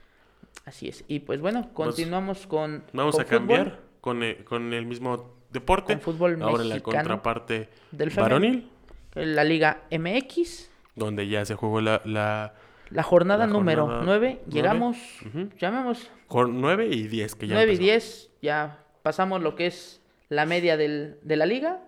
Así 0.65 0.88
es. 0.88 1.03
Y 1.08 1.20
pues 1.20 1.41
bueno, 1.41 1.70
continuamos 1.74 2.46
con 2.48 2.84
Vamos 2.93 3.15
con 3.15 3.22
a 3.24 3.25
cambiar 3.25 3.63
fútbol 3.65 3.79
con 4.01 4.24
el, 4.24 4.43
con 4.43 4.74
el 4.74 4.86
mismo 4.86 5.36
deporte, 5.51 5.93
Con 5.93 6.01
fútbol 6.01 6.41
ahora 6.41 6.63
la 6.63 6.79
contraparte 6.79 7.70
del 7.91 8.10
varonil, 8.10 8.70
la 9.15 9.43
Liga 9.43 9.81
MX, 9.91 10.70
donde 10.96 11.27
ya 11.27 11.43
se 11.46 11.55
jugó 11.55 11.81
la, 11.81 12.01
la 12.05 12.53
la 12.89 13.03
jornada 13.03 13.46
La 13.48 13.53
número 13.53 13.84
jornada 13.86 14.03
9. 14.05 14.29
nueve. 14.29 14.43
Llegamos, 14.51 14.98
Ujú. 15.25 15.50
llamemos 15.60 16.10
Con 16.27 16.60
9 16.62 16.88
y 16.91 17.08
10 17.08 17.36
que 17.36 17.48
ya 17.48 17.55
9 17.55 17.72
y 17.72 17.75
empezó. 17.75 17.84
10, 17.91 18.29
ya 18.41 18.84
pasamos 19.01 19.41
lo 19.41 19.55
que 19.55 19.67
es 19.67 20.01
la 20.29 20.46
media 20.46 20.75
del- 20.77 21.17
de 21.24 21.36
la 21.38 21.46
liga. 21.46 21.79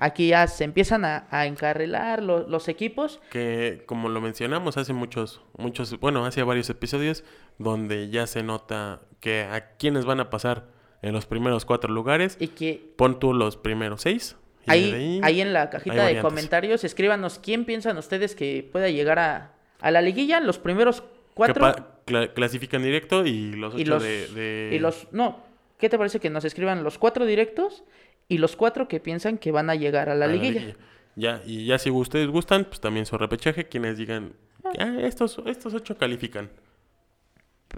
Aquí 0.00 0.28
ya 0.28 0.46
se 0.46 0.64
empiezan 0.64 1.04
a, 1.04 1.26
a 1.30 1.46
encarrilar 1.46 2.22
lo- 2.22 2.46
los 2.48 2.68
equipos. 2.68 3.20
Que 3.30 3.82
como 3.86 4.08
lo 4.08 4.20
mencionamos 4.20 4.76
hace 4.76 4.92
muchos, 4.92 5.40
muchos, 5.56 5.98
bueno, 6.00 6.24
hace 6.24 6.42
varios 6.42 6.70
episodios, 6.70 7.24
donde 7.58 8.08
ya 8.10 8.26
se 8.26 8.42
nota 8.42 9.00
que 9.20 9.42
a 9.42 9.76
quienes 9.76 10.04
van 10.04 10.20
a 10.20 10.30
pasar 10.30 10.66
en 11.02 11.12
los 11.12 11.26
primeros 11.26 11.64
cuatro 11.64 11.92
lugares, 11.92 12.36
Y 12.40 12.48
que 12.48 12.92
pon 12.96 13.18
tú 13.18 13.32
los 13.34 13.56
primeros 13.56 14.02
seis. 14.02 14.36
y 14.66 14.70
ahí, 14.70 15.20
ahí 15.22 15.40
en 15.40 15.52
la 15.52 15.70
cajita 15.70 15.94
de 15.94 16.00
variantes. 16.00 16.22
comentarios, 16.24 16.84
escríbanos 16.84 17.38
quién 17.38 17.64
piensan 17.64 17.98
ustedes 17.98 18.34
que 18.34 18.68
pueda 18.70 18.88
llegar 18.90 19.18
a, 19.18 19.52
a 19.80 19.90
la 19.90 20.02
liguilla. 20.02 20.40
Los 20.40 20.58
primeros 20.58 21.02
cuatro. 21.34 21.74
cla- 22.06 22.32
clasifican 22.32 22.82
directo 22.82 23.24
y 23.26 23.52
los 23.54 23.74
ocho 23.74 23.82
y 23.82 23.84
los, 23.86 24.02
de, 24.02 24.28
de- 24.28 24.70
y 24.74 24.78
los. 24.78 25.08
No, 25.12 25.42
¿qué 25.78 25.88
te 25.88 25.98
parece 25.98 26.20
que 26.20 26.30
nos 26.30 26.44
escriban 26.44 26.82
los 26.84 26.98
cuatro 26.98 27.26
directos 27.26 27.82
y 28.28 28.38
los 28.38 28.56
cuatro 28.56 28.88
que 28.88 29.00
piensan 29.00 29.38
que 29.38 29.50
van 29.50 29.70
a 29.70 29.74
llegar 29.74 30.08
a 30.08 30.14
la 30.14 30.26
a 30.26 30.28
la 30.28 30.34
liguilla? 30.34 30.76
Ya, 31.16 31.42
y 31.44 31.66
ya 31.66 31.78
si 31.78 31.90
ustedes 31.90 32.28
gustan, 32.28 32.64
pues 32.64 32.80
también 32.80 33.04
su 33.06 33.18
repechaje, 33.18 33.66
quienes 33.66 33.98
digan, 33.98 34.34
ah, 34.78 34.98
estos, 35.00 35.40
estos 35.46 35.74
ocho 35.74 35.98
califican. 35.98 36.48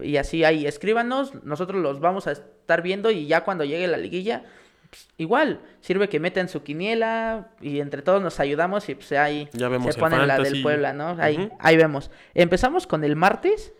Y 0.03 0.19
así 0.19 0.45
ahí, 0.45 0.67
escríbanos, 0.67 1.43
nosotros 1.45 1.81
los 1.81 2.01
vamos 2.01 2.27
a 2.27 2.33
estar 2.33 2.83
viendo 2.83 3.11
y 3.11 3.27
ya 3.27 3.43
cuando 3.43 3.65
llegue 3.65 3.87
la 3.87 3.97
liguilla, 3.97 4.45
pues, 4.91 5.09
igual, 5.19 5.61
sirve 5.81 6.09
que 6.09 6.21
metan 6.21 6.49
su 6.49 6.63
quiniela 6.63 7.49
y 7.61 7.81
entre 7.81 8.03
todos 8.03 8.23
nos 8.23 8.41
ayudamos 8.41 8.89
y 8.89 8.95
pues 8.95 9.13
ahí 9.13 9.49
Ya 9.53 9.69
vemos 9.69 9.95
se 9.95 10.01
ponen 10.01 10.27
la 10.27 10.39
del. 10.39 10.63
Puebla, 10.63 10.93
¿no? 10.93 11.17
Ahí, 11.19 11.51
ahí 11.61 11.77
vemos. 11.77 12.11
Empezamos 12.35 12.87
con 12.87 13.05
el 13.05 13.17
martes, 13.17 13.73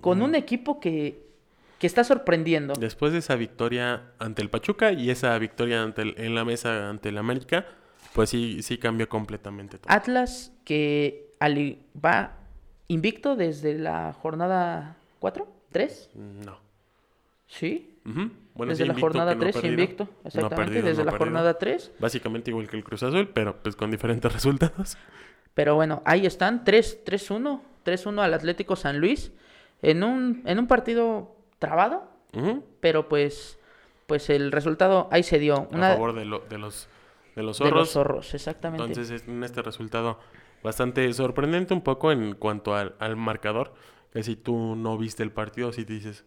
con 0.00 0.22
un 0.22 0.34
equipo 0.34 0.80
que, 0.80 1.27
que 1.78 1.86
está 1.86 2.04
sorprendiendo. 2.04 2.74
Después 2.74 3.12
de 3.12 3.18
esa 3.18 3.36
victoria 3.36 4.02
ante 4.18 4.42
el 4.42 4.50
Pachuca 4.50 4.92
y 4.92 5.10
esa 5.10 5.38
victoria 5.38 5.82
ante 5.82 6.02
el- 6.02 6.14
en 6.18 6.34
la 6.34 6.44
mesa 6.44 6.88
ante 6.90 7.08
el 7.10 7.18
América, 7.18 7.66
pues 8.14 8.30
sí, 8.30 8.62
sí 8.62 8.78
cambió 8.78 9.08
completamente 9.08 9.78
todo. 9.78 9.92
Atlas 9.92 10.52
que 10.64 11.32
va 12.04 12.32
invicto 12.88 13.36
desde 13.36 13.74
la 13.78 14.12
jornada 14.12 14.96
4, 15.20 15.46
3, 15.70 16.10
No. 16.14 16.58
¿sí? 17.46 17.94
Ujú. 18.04 18.30
Bueno, 18.54 18.70
desde 18.70 18.82
sí, 18.84 18.88
la 18.88 18.92
invicto, 18.94 19.00
jornada 19.00 19.32
que 19.32 19.36
no 19.36 19.42
ha 19.42 19.44
3 19.44 19.54
perdido. 19.62 19.72
invicto, 19.82 20.04
No 20.04 20.10
ha 20.24 20.28
exactamente, 20.28 20.56
perdido, 20.72 20.86
desde 20.88 20.98
no 20.98 21.04
la 21.04 21.10
perdido. 21.12 21.24
jornada 21.26 21.58
3. 21.58 21.92
Básicamente 22.00 22.50
igual 22.50 22.68
que 22.68 22.76
el 22.76 22.82
Cruz 22.84 23.02
Azul, 23.04 23.28
pero 23.28 23.56
pues 23.62 23.76
con 23.76 23.90
diferentes 23.90 24.32
resultados. 24.32 24.96
Pero 25.54 25.74
bueno, 25.76 26.02
ahí 26.04 26.26
están, 26.26 26.64
3 26.64 27.04
3-1, 27.04 27.62
3-1 27.84 28.20
al 28.22 28.34
Atlético 28.34 28.74
San 28.74 28.98
Luis 29.00 29.30
en 29.82 30.02
un 30.02 30.42
en 30.44 30.58
un 30.58 30.66
partido 30.66 31.36
trabado, 31.58 32.04
pero 32.80 33.08
pues 33.08 33.58
pues 34.06 34.30
el 34.30 34.52
resultado 34.52 35.08
ahí 35.10 35.22
se 35.22 35.38
dio, 35.38 35.68
A 35.72 35.78
favor 35.92 36.14
de, 36.14 36.24
lo- 36.24 36.38
de 36.40 36.56
los, 36.56 36.88
de 37.36 37.42
los 37.42 37.58
de 37.58 37.64
los 37.64 37.68
zorros. 37.68 37.90
zorros, 37.90 38.34
exactamente. 38.34 38.84
Entonces 38.84 39.10
es 39.22 39.28
en 39.28 39.44
este 39.44 39.60
resultado 39.60 40.18
bastante 40.62 41.12
sorprendente 41.12 41.74
un 41.74 41.82
poco 41.82 42.10
en 42.10 42.34
cuanto 42.34 42.74
al, 42.74 42.94
al 43.00 43.16
marcador. 43.16 43.74
Que 44.12 44.22
si 44.22 44.34
tú 44.36 44.74
no 44.76 44.96
viste 44.96 45.22
el 45.22 45.30
partido, 45.30 45.70
si 45.72 45.84
te 45.84 45.92
dices, 45.92 46.24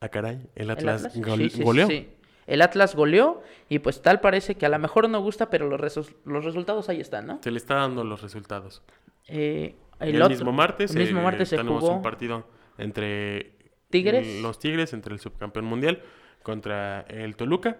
ah 0.00 0.08
caray, 0.10 0.46
el 0.54 0.64
El 0.64 0.70
Atlas, 0.72 1.16
gol- 1.18 1.38
sí, 1.38 1.48
sí, 1.50 1.62
goleó. 1.62 1.86
sí. 1.86 2.10
El 2.46 2.60
Atlas 2.60 2.94
goleó 2.94 3.40
y 3.70 3.78
pues 3.78 4.02
tal 4.02 4.20
parece 4.20 4.56
que 4.56 4.66
a 4.66 4.68
lo 4.68 4.78
mejor 4.78 5.08
no 5.08 5.18
gusta, 5.22 5.48
pero 5.48 5.66
los, 5.68 5.80
resu- 5.80 6.14
los 6.26 6.44
resultados 6.44 6.90
ahí 6.90 7.00
están, 7.00 7.26
¿no? 7.26 7.38
Se 7.42 7.50
le 7.50 7.56
está 7.56 7.76
dando 7.76 8.04
los 8.04 8.20
resultados. 8.20 8.82
Eh, 9.28 9.74
El, 10.00 10.16
otro- 10.16 10.28
mismo 10.28 10.52
martes, 10.52 10.90
el 10.94 10.98
mismo 11.04 11.20
eh, 11.20 11.24
martes 11.24 11.48
se 11.48 11.56
tenemos 11.56 11.80
jugó 11.80 11.94
un 11.96 12.02
partido 12.02 12.44
entre 12.76 13.54
Tigres. 13.92 14.42
los 14.42 14.58
Tigres, 14.58 14.92
entre 14.92 15.14
el 15.14 15.20
subcampeón 15.20 15.64
mundial 15.66 16.02
contra 16.42 17.02
el 17.02 17.36
Toluca. 17.36 17.76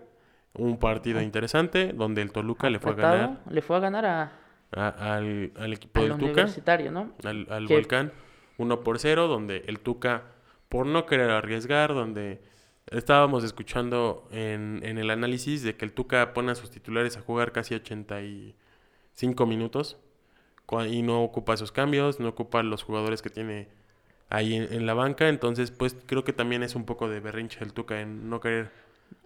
Un 0.54 0.78
partido 0.78 1.20
interesante 1.22 1.92
donde 1.94 2.22
el 2.22 2.30
Toluca 2.30 2.68
le 2.70 2.78
fue 2.78 2.92
a 2.92 2.94
ganar 2.94 3.40
le 3.50 3.62
fue 3.62 3.76
a 3.76 3.80
ganar 3.80 4.04
a, 4.04 4.32
a- 4.70 5.14
al, 5.16 5.52
al 5.56 5.72
equipo 5.72 6.00
al 6.00 6.08
del 6.10 6.18
Tuca, 6.18 6.32
universitario, 6.32 6.92
¿no? 6.92 7.12
al, 7.24 7.46
al 7.50 7.66
que- 7.66 7.74
Volcán, 7.74 8.12
1 8.58 8.80
por 8.82 8.98
0, 8.98 9.28
donde 9.28 9.64
el 9.66 9.80
Tuca, 9.80 10.24
por 10.68 10.86
no 10.86 11.06
querer 11.06 11.30
arriesgar, 11.30 11.94
donde 11.94 12.42
estábamos 12.90 13.44
escuchando 13.44 14.28
en, 14.30 14.80
en 14.84 14.98
el 14.98 15.08
análisis 15.10 15.62
de 15.62 15.74
que 15.76 15.84
el 15.86 15.92
Tuca 15.92 16.34
pone 16.34 16.52
a 16.52 16.54
sus 16.54 16.70
titulares 16.70 17.16
a 17.16 17.22
jugar 17.22 17.52
casi 17.52 17.74
85 17.74 19.46
minutos 19.46 19.98
y 20.88 21.02
no 21.02 21.22
ocupa 21.22 21.54
esos 21.54 21.72
cambios, 21.72 22.20
no 22.20 22.28
ocupa 22.28 22.62
los 22.62 22.82
jugadores 22.82 23.20
que 23.22 23.30
tiene 23.30 23.68
ahí 24.34 24.54
en, 24.56 24.72
en 24.72 24.86
la 24.86 24.94
banca, 24.94 25.28
entonces 25.28 25.70
pues 25.70 25.94
creo 26.06 26.24
que 26.24 26.32
también 26.32 26.62
es 26.62 26.74
un 26.74 26.84
poco 26.84 27.08
de 27.08 27.20
berrinche 27.20 27.62
el 27.62 27.72
Tuca 27.72 28.00
en 28.00 28.30
no 28.30 28.40
querer 28.40 28.70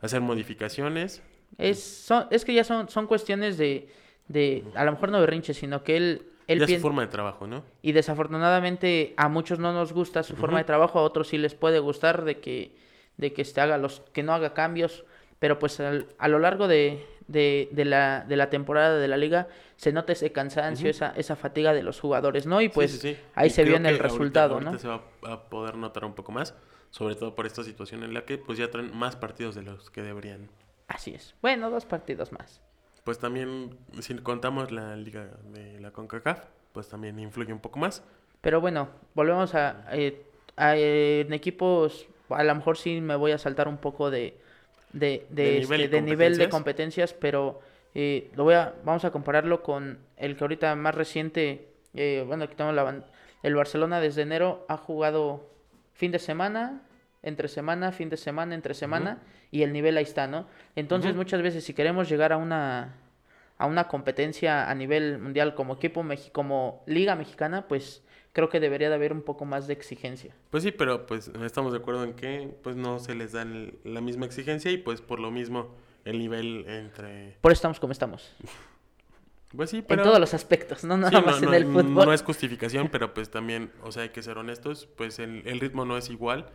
hacer 0.00 0.20
modificaciones. 0.20 1.22
Es, 1.58 1.82
son, 1.82 2.26
es 2.30 2.44
que 2.44 2.52
ya 2.52 2.64
son, 2.64 2.88
son 2.88 3.06
cuestiones 3.06 3.56
de, 3.56 3.88
de, 4.28 4.64
a 4.74 4.84
lo 4.84 4.92
mejor 4.92 5.10
no 5.10 5.20
berrinche, 5.20 5.54
sino 5.54 5.84
que 5.84 5.96
él, 5.96 6.22
él 6.48 6.58
ya 6.58 6.66
su 6.66 6.80
forma 6.80 7.02
de 7.02 7.08
trabajo, 7.08 7.46
¿no? 7.46 7.62
y 7.82 7.92
desafortunadamente 7.92 9.14
a 9.16 9.28
muchos 9.28 9.58
no 9.58 9.72
nos 9.72 9.92
gusta 9.92 10.22
su 10.22 10.34
forma 10.36 10.58
de 10.58 10.64
trabajo, 10.64 10.98
a 10.98 11.02
otros 11.02 11.28
sí 11.28 11.38
les 11.38 11.54
puede 11.54 11.78
gustar 11.78 12.24
de 12.24 12.40
que, 12.40 12.72
de 13.16 13.32
que 13.32 13.42
este 13.42 13.60
haga 13.60 13.78
los, 13.78 14.00
que 14.12 14.22
no 14.24 14.32
haga 14.34 14.54
cambios, 14.54 15.04
pero 15.38 15.58
pues 15.58 15.78
al- 15.80 16.06
a 16.18 16.28
lo 16.28 16.38
largo 16.40 16.66
de, 16.68 17.04
de, 17.28 17.68
de 17.72 17.84
la, 17.84 18.24
de 18.26 18.36
la 18.36 18.50
temporada 18.50 18.98
de 18.98 19.08
la 19.08 19.16
liga 19.16 19.48
se 19.76 19.92
nota 19.92 20.12
ese 20.12 20.32
cansancio, 20.32 20.88
esa, 20.88 21.12
esa 21.16 21.36
fatiga 21.36 21.72
de 21.74 21.82
los 21.82 22.00
jugadores, 22.00 22.46
¿no? 22.46 22.60
Y 22.60 22.68
pues 22.68 22.92
Sí, 22.92 22.98
sí, 22.98 23.14
sí. 23.14 23.20
ahí 23.34 23.48
Y 23.48 23.50
se 23.50 23.62
en 23.62 23.68
el 23.86 23.86
ahorita- 23.86 24.02
resultado, 24.02 24.54
ahorita 24.54 24.70
¿no? 24.72 24.78
se 24.78 24.88
va 24.88 25.02
a 25.26 25.42
poder 25.48 25.76
notar 25.76 26.04
un 26.04 26.14
poco 26.14 26.32
más, 26.32 26.54
sobre 26.90 27.14
todo 27.16 27.34
por 27.34 27.46
esta 27.46 27.62
situación 27.64 28.02
en 28.04 28.14
la 28.14 28.24
que 28.24 28.38
pues 28.38 28.58
ya 28.58 28.70
traen 28.70 28.96
más 28.96 29.16
partidos 29.16 29.54
de 29.54 29.62
los 29.62 29.90
que 29.90 30.02
deberían. 30.02 30.48
Así 30.88 31.14
es. 31.14 31.34
Bueno, 31.42 31.68
dos 31.70 31.84
partidos 31.84 32.32
más. 32.32 32.60
Pues 33.04 33.18
también, 33.18 33.76
si 34.00 34.14
contamos 34.16 34.70
la 34.72 34.96
liga 34.96 35.28
de 35.52 35.78
la 35.80 35.90
CONCACAF, 35.90 36.40
pues 36.72 36.88
también 36.88 37.18
influye 37.18 37.52
un 37.52 37.60
poco 37.60 37.78
más. 37.78 38.02
Pero 38.40 38.60
bueno, 38.60 38.88
volvemos 39.14 39.54
a, 39.54 39.84
eh, 39.92 40.22
a, 40.56 40.76
eh, 40.76 41.20
en 41.26 41.32
equipos, 41.32 42.06
a 42.30 42.42
lo 42.44 42.54
mejor 42.54 42.78
sí 42.78 43.00
me 43.00 43.16
voy 43.16 43.32
a 43.32 43.38
saltar 43.38 43.66
un 43.68 43.78
poco 43.78 44.10
de, 44.10 44.36
de, 44.98 45.26
de, 45.30 45.42
De 45.42 45.58
este, 45.58 45.76
nivel 45.76 45.90
de 45.90 46.02
nivel 46.02 46.38
de 46.38 46.48
competencias. 46.48 47.12
pero 47.12 47.60
eh, 47.94 48.30
lo 48.34 48.44
voy 48.44 48.54
a, 48.54 48.74
vamos 48.84 49.04
a 49.04 49.10
compararlo 49.10 49.62
con 49.62 49.98
el 50.16 50.36
que 50.36 50.44
ahorita 50.44 50.74
más 50.74 50.94
reciente, 50.94 51.68
eh, 51.94 52.24
bueno, 52.26 52.44
aquí 52.44 52.54
tenemos 52.54 52.74
la, 52.74 53.04
el 53.42 53.54
Barcelona 53.54 54.00
desde 54.00 54.22
enero 54.22 54.64
ha 54.68 54.76
jugado 54.76 55.50
fin 55.94 56.12
de 56.12 56.18
semana, 56.18 56.82
entre 57.22 57.48
semana, 57.48 57.92
fin 57.92 58.08
de 58.08 58.16
semana, 58.16 58.54
entre 58.54 58.74
semana, 58.74 59.22
y 59.50 59.62
el 59.62 59.72
nivel 59.72 59.96
ahí 59.96 60.04
está, 60.04 60.26
¿no? 60.26 60.46
Entonces 60.76 61.14
muchas 61.14 61.42
veces 61.42 61.64
si 61.64 61.74
queremos 61.74 62.08
llegar 62.08 62.32
a 62.32 62.36
una 62.36 62.94
a 63.58 63.66
una 63.66 63.88
competencia 63.88 64.70
a 64.70 64.74
nivel 64.74 65.18
mundial 65.18 65.54
como 65.54 65.74
equipo 65.74 66.04
como 66.32 66.82
liga 66.86 67.16
mexicana, 67.16 67.66
pues 67.66 68.02
creo 68.36 68.50
que 68.50 68.60
debería 68.60 68.90
de 68.90 68.94
haber 68.96 69.14
un 69.14 69.22
poco 69.22 69.46
más 69.46 69.66
de 69.66 69.72
exigencia. 69.72 70.34
Pues 70.50 70.62
sí, 70.62 70.70
pero 70.70 71.06
pues 71.06 71.28
estamos 71.42 71.72
de 71.72 71.78
acuerdo 71.78 72.04
en 72.04 72.12
que 72.12 72.54
pues 72.62 72.76
no 72.76 72.98
se 72.98 73.14
les 73.14 73.32
da 73.32 73.40
el- 73.42 73.78
la 73.82 74.02
misma 74.02 74.26
exigencia 74.26 74.70
y 74.70 74.76
pues 74.76 75.00
por 75.00 75.20
lo 75.20 75.30
mismo 75.30 75.74
el 76.04 76.18
nivel 76.18 76.66
entre... 76.68 77.38
Por 77.40 77.50
eso 77.50 77.58
estamos 77.60 77.80
como 77.80 77.92
estamos. 77.92 78.30
Pues 79.56 79.70
sí, 79.70 79.78
En 79.78 79.84
pero... 79.84 80.02
todos 80.02 80.18
los 80.20 80.34
aspectos, 80.34 80.84
no 80.84 80.96
nada 80.98 81.18
Sí, 81.18 81.24
más 81.24 81.40
no, 81.40 81.48
en 81.48 81.54
el 81.54 81.72
no- 81.72 81.80
fútbol. 81.80 82.04
No 82.06 82.12
es 82.12 82.22
justificación, 82.22 82.88
pero 82.90 83.14
pues 83.14 83.30
también, 83.30 83.70
o 83.84 83.92
sea, 83.92 84.02
hay 84.02 84.08
que 84.10 84.20
ser 84.22 84.36
honestos, 84.36 84.86
pues 84.96 85.18
el, 85.20 85.46
el 85.46 85.60
ritmo 85.60 85.84
no 85.86 85.96
es 85.96 86.10
igual 86.10 86.50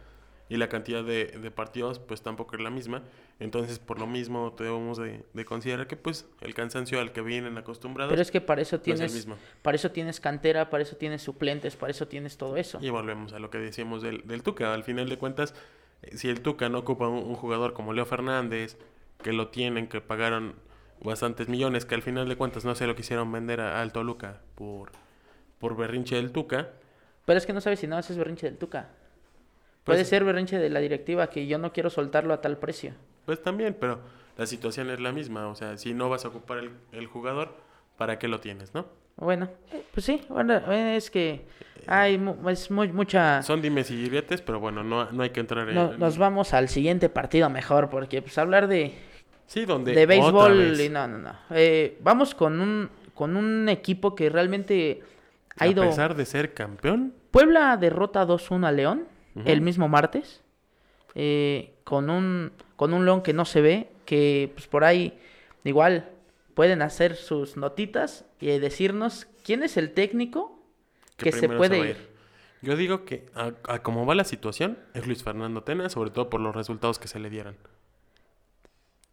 y 0.52 0.58
la 0.58 0.68
cantidad 0.68 1.02
de, 1.02 1.28
de 1.28 1.50
partidos 1.50 1.98
pues 2.00 2.22
tampoco 2.22 2.58
es 2.58 2.62
la 2.62 2.70
misma. 2.70 3.04
Entonces, 3.40 3.80
por 3.80 4.00
lo 4.00 4.06
mismo, 4.06 4.54
debemos 4.60 4.98
de, 4.98 5.24
de 5.34 5.46
considerar 5.46 5.88
que 5.88 5.96
pues 5.96 6.28
el 6.42 6.54
cansancio 6.54 7.00
al 7.00 7.14
que 7.14 7.22
vienen 7.22 7.58
acostumbrados 7.58 8.12
Pero 8.12 8.22
es 8.22 8.32
que 8.32 8.42
para 8.42 8.62
eso 8.62 8.76
no 8.76 8.82
es 8.82 8.88
el 8.90 8.96
tienes, 8.98 9.14
mismo. 9.14 9.38
para 9.62 9.76
eso 9.76 9.92
tienes 9.92 10.20
cantera, 10.20 10.70
para 10.70 10.84
eso 10.84 10.98
tienes 10.98 11.22
suplentes, 11.22 11.78
para 11.78 11.92
eso 11.92 12.06
tienes 12.10 12.36
todo 12.38 12.58
eso. 12.58 12.80
Y 12.82 12.90
volvemos 12.90 13.32
a 13.32 13.40
lo 13.40 13.50
que 13.50 13.60
decíamos 13.60 14.02
del, 14.02 14.28
del 14.28 14.44
Tuca. 14.44 14.74
Al 14.74 14.84
final 14.84 15.08
de 15.08 15.18
cuentas, 15.18 15.56
eh, 16.02 16.18
si 16.18 16.28
el 16.28 16.42
Tuca 16.42 16.68
no 16.68 16.80
ocupa 16.80 17.08
un, 17.08 17.20
un 17.24 17.36
jugador 17.36 17.72
como 17.72 17.94
Leo 17.94 18.06
Fernández, 18.06 18.78
que 19.24 19.32
lo 19.32 19.48
tienen, 19.48 19.88
que 19.88 20.02
pagaron 20.02 20.56
bastantes 21.02 21.48
millones, 21.48 21.86
que 21.86 21.96
al 21.96 22.02
final 22.02 22.28
de 22.28 22.36
cuentas 22.36 22.66
no 22.66 22.76
se 22.76 22.86
lo 22.88 22.96
quisieron 22.96 23.32
vender 23.32 23.62
a- 23.62 23.82
al 23.82 23.94
Toluca 23.94 24.42
por, 24.56 24.92
por 25.60 25.78
berrinche 25.78 26.18
del 26.18 26.34
Tuca, 26.34 26.72
Pero 27.26 27.38
es 27.38 27.46
que 27.46 27.54
no 27.54 27.62
sabes 27.62 27.80
si 27.80 27.88
no 27.88 27.96
haces 27.96 28.18
berrinche 28.18 28.48
del 28.48 28.58
Tuca. 28.58 28.90
Puede 29.84 30.00
Pues- 30.00 30.10
ser 30.10 30.24
berrinche 30.24 30.58
de 30.60 30.70
la 30.70 30.80
directiva 30.80 31.28
que 31.30 31.48
yo 31.48 31.58
no 31.58 31.74
quiero 31.74 31.90
soltarlo 31.90 32.34
a 32.34 32.42
tal 32.42 32.58
precio. 32.58 32.94
Pues 33.26 33.42
también, 33.42 33.76
pero 33.80 34.00
la 34.38 34.46
situación 34.46 34.90
es 34.90 35.00
la 35.00 35.12
misma. 35.12 35.48
O 35.48 35.56
sea, 35.56 35.78
si 35.78 35.94
no 35.94 36.10
vas 36.10 36.26
a 36.26 36.28
ocupar 36.30 36.60
el, 36.60 36.72
el 36.92 37.08
jugador, 37.08 37.56
¿para 37.98 38.20
qué 38.20 38.28
lo 38.28 38.40
tienes, 38.40 38.74
no? 38.74 38.86
Bueno, 39.18 39.50
pues 39.94 40.06
sí, 40.06 40.22
bueno, 40.30 40.56
es 40.72 41.12
que 41.12 41.46
hay 41.86 42.20
es 42.50 42.72
muy, 42.72 42.92
mucha... 42.92 43.44
Son 43.44 43.62
dimes 43.62 43.92
y 43.92 43.96
diretes, 43.96 44.42
pero 44.42 44.60
bueno, 44.60 44.84
no, 44.84 45.12
no 45.12 45.24
hay 45.24 45.30
que 45.32 45.40
entrar 45.42 45.68
en... 45.70 45.76
No- 45.76 45.98
nos 45.98 46.18
vamos 46.18 46.54
al 46.54 46.70
siguiente 46.70 47.10
partido 47.10 47.50
mejor, 47.50 47.90
porque 47.90 48.22
pues 48.22 48.38
hablar 48.38 48.68
de, 48.68 48.94
Sí, 49.48 49.66
donde... 49.66 49.94
de 49.94 50.06
béisbol, 50.06 50.80
y 50.80 50.90
no, 50.90 51.08
no, 51.08 51.18
no. 51.20 51.34
Eh, 51.52 51.98
vamos 52.02 52.34
con 52.34 52.62
un, 52.62 52.90
con 53.14 53.36
un 53.36 53.68
equipo 53.70 54.16
que 54.16 54.30
realmente 54.30 55.02
ha 55.60 55.68
ido... 55.68 55.84
A 55.84 55.88
pesar 55.88 56.16
de 56.16 56.26
ser 56.26 56.54
campeón, 56.54 57.14
Puebla 57.32 57.78
derrota 57.78 58.26
2-1 58.26 58.66
a 58.66 58.72
León 58.72 59.08
El 59.46 59.62
mismo 59.62 59.88
martes, 59.88 60.42
eh, 61.16 61.74
con, 61.84 62.10
un, 62.10 62.52
con 62.76 62.94
un 62.94 63.06
León 63.06 63.22
que 63.22 63.34
no 63.34 63.46
se 63.46 63.62
ve, 63.62 63.90
que 64.06 64.52
pues 64.54 64.68
por 64.68 64.84
ahí 64.84 65.18
igual 65.64 66.10
pueden 66.54 66.82
hacer 66.82 67.16
sus 67.16 67.58
notitas 67.58 68.26
y 68.40 68.48
decirnos 68.60 69.28
quién 69.44 69.64
es 69.64 69.78
el 69.78 69.92
técnico 69.92 70.60
que, 71.18 71.32
se 71.32 71.48
puede 71.48 71.78
ir. 71.80 72.12
Yo 72.62 72.76
digo 72.76 73.06
que 73.06 73.26
a, 73.34 73.54
a 73.68 73.82
como 73.82 74.06
va 74.06 74.16
la 74.16 74.24
situación, 74.24 74.78
es 74.94 75.08
Luis 75.08 75.24
Fernando 75.24 75.64
Tena, 75.64 75.90
sobre 75.90 76.12
todo 76.12 76.30
por 76.30 76.42
los 76.42 76.56
resultados 76.56 77.00
que 77.00 77.08
se 77.08 77.20
le 77.20 77.30
dieran. 77.30 77.56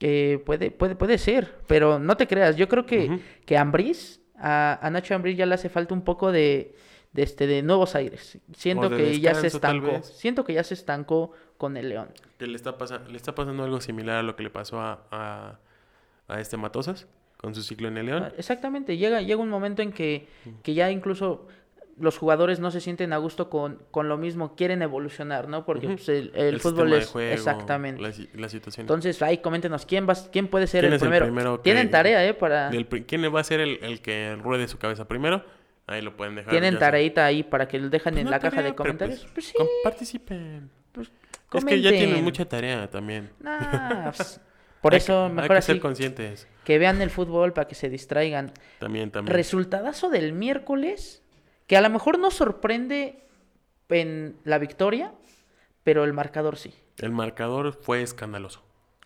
Eh, 0.00 0.40
puede, 0.44 0.70
puede, 0.70 0.94
puede 0.94 1.18
ser, 1.18 1.56
pero 1.66 1.98
no 1.98 2.16
te 2.16 2.26
creas. 2.26 2.56
Yo 2.56 2.68
creo 2.68 2.86
que, 2.86 3.06
Ujú. 3.06 3.20
que 3.44 3.56
Ambriz, 3.56 4.20
a, 4.36 4.78
a 4.80 4.90
Nacho 4.90 5.14
Ambriz 5.14 5.36
ya 5.36 5.46
le 5.46 5.54
hace 5.54 5.68
falta 5.68 5.94
un 5.94 6.02
poco 6.02 6.30
de, 6.30 6.74
de, 7.18 7.24
este, 7.24 7.46
de 7.48 7.62
nuevos 7.62 7.94
aires. 7.96 8.38
Siento 8.56 8.88
de 8.88 8.96
que 8.96 9.20
ya 9.20 9.34
se 9.34 9.48
estancó. 9.48 10.00
Siento 10.02 10.44
que 10.44 10.52
ya 10.54 10.62
se 10.62 10.74
estancó 10.74 11.32
con 11.56 11.76
el 11.76 11.88
León. 11.88 12.08
Que 12.38 12.46
le 12.46 12.54
está, 12.56 12.76
le 13.08 13.16
está 13.16 13.34
pasando 13.34 13.64
algo 13.64 13.80
similar 13.80 14.16
a 14.18 14.22
lo 14.22 14.36
que 14.36 14.44
le 14.44 14.50
pasó 14.50 14.80
a, 14.80 15.02
a, 15.10 15.58
a 16.28 16.40
este 16.40 16.56
Matosas 16.56 17.08
con 17.36 17.54
su 17.56 17.62
ciclo 17.62 17.88
en 17.88 17.98
el 17.98 18.06
León. 18.06 18.22
Ah, 18.26 18.32
Exactamente, 18.38 18.96
llega, 18.96 19.20
llega 19.20 19.40
un 19.40 19.48
momento 19.48 19.82
en 19.82 19.92
que, 19.92 20.28
que 20.62 20.74
ya 20.74 20.90
incluso 20.92 21.46
los 22.00 22.16
jugadores 22.16 22.60
no 22.60 22.70
se 22.70 22.80
sienten 22.80 23.12
a 23.12 23.16
gusto 23.16 23.50
con, 23.50 23.82
con 23.90 24.08
lo 24.08 24.16
mismo, 24.16 24.54
quieren 24.54 24.82
evolucionar, 24.82 25.48
¿no? 25.48 25.64
Porque 25.64 25.88
pues, 25.88 26.08
el, 26.08 26.30
el 26.36 26.60
fútbol 26.60 26.90
de 26.90 26.98
es 26.98 27.06
juego, 27.08 27.32
exactamente. 27.34 28.00
La, 28.00 28.12
si- 28.12 28.28
la 28.34 28.48
situación. 28.48 28.84
Entonces, 28.84 29.20
ahí 29.20 29.38
coméntenos 29.38 29.84
quién 29.84 30.08
va, 30.08 30.14
quién 30.30 30.46
puede 30.46 30.68
ser 30.68 30.82
¿Quién 30.82 30.92
el 30.92 30.96
es 30.96 31.02
el 31.02 31.08
primero. 31.08 31.26
primero 31.26 31.56
que- 31.56 31.62
Tienen 31.64 31.90
tarea, 31.90 32.24
¿eh? 32.24 32.34
Para 32.34 32.70
Del 32.70 32.86
¿Quién 32.86 33.22
va 33.34 33.40
a 33.40 33.44
ser 33.44 33.58
el, 33.58 33.80
el 33.82 34.00
que 34.00 34.36
ruede 34.40 34.68
su 34.68 34.78
cabeza 34.78 35.08
primero? 35.08 35.44
Ahí 35.88 36.00
lo 36.02 36.16
pueden 36.16 36.36
dejar. 36.36 36.50
tienen 36.52 36.78
tareita 36.78 37.24
ahí 37.24 37.42
para 37.42 37.66
que 37.66 37.78
lo 37.80 37.88
dejen 37.88 38.12
Pues 38.14 38.20
en 38.20 38.24
no 38.26 38.30
la 38.30 38.38
caja 38.38 38.58
de 38.58 38.62
pero, 38.64 38.76
comentarios. 38.76 39.20
pues, 39.20 39.32
Pues, 39.34 39.46
sí, 39.46 39.54
participen. 39.82 40.70
pues, 40.92 41.10
Es 41.54 41.64
que 41.64 41.80
ya 41.80 41.90
tienen 41.90 42.22
mucha 42.22 42.44
tarea 42.44 42.88
también. 42.88 43.30
Nah, 43.40 44.10
pues, 44.16 44.40
por 44.80 44.92
Hay 44.92 44.98
eso 44.98 45.26
que- 45.28 45.34
mejor 45.34 45.42
hay 45.42 45.48
que 45.48 45.58
así 45.58 45.72
ser 45.72 45.80
conscientes. 45.80 46.46
que 46.64 46.78
vean 46.78 47.00
el 47.02 47.10
fútbol 47.10 47.52
para 47.52 47.66
que 47.66 47.74
se 47.74 47.88
distraigan. 47.88 48.52
También, 48.78 49.10
también. 49.10 49.34
Resultadazo 49.34 50.10
del 50.10 50.32
miércoles, 50.34 51.22
que 51.66 51.76
a 51.76 51.80
lo 51.80 51.90
mejor 51.90 52.18
no 52.18 52.30
sorprende 52.30 53.24
en 53.88 54.36
la 54.44 54.58
victoria, 54.58 55.14
pero 55.82 56.04
el 56.04 56.12
marcador 56.12 56.56
sí. 56.58 56.74
El 56.98 57.12
marcador 57.12 57.72
fue 57.72 58.02
escandaloso. 58.02 58.62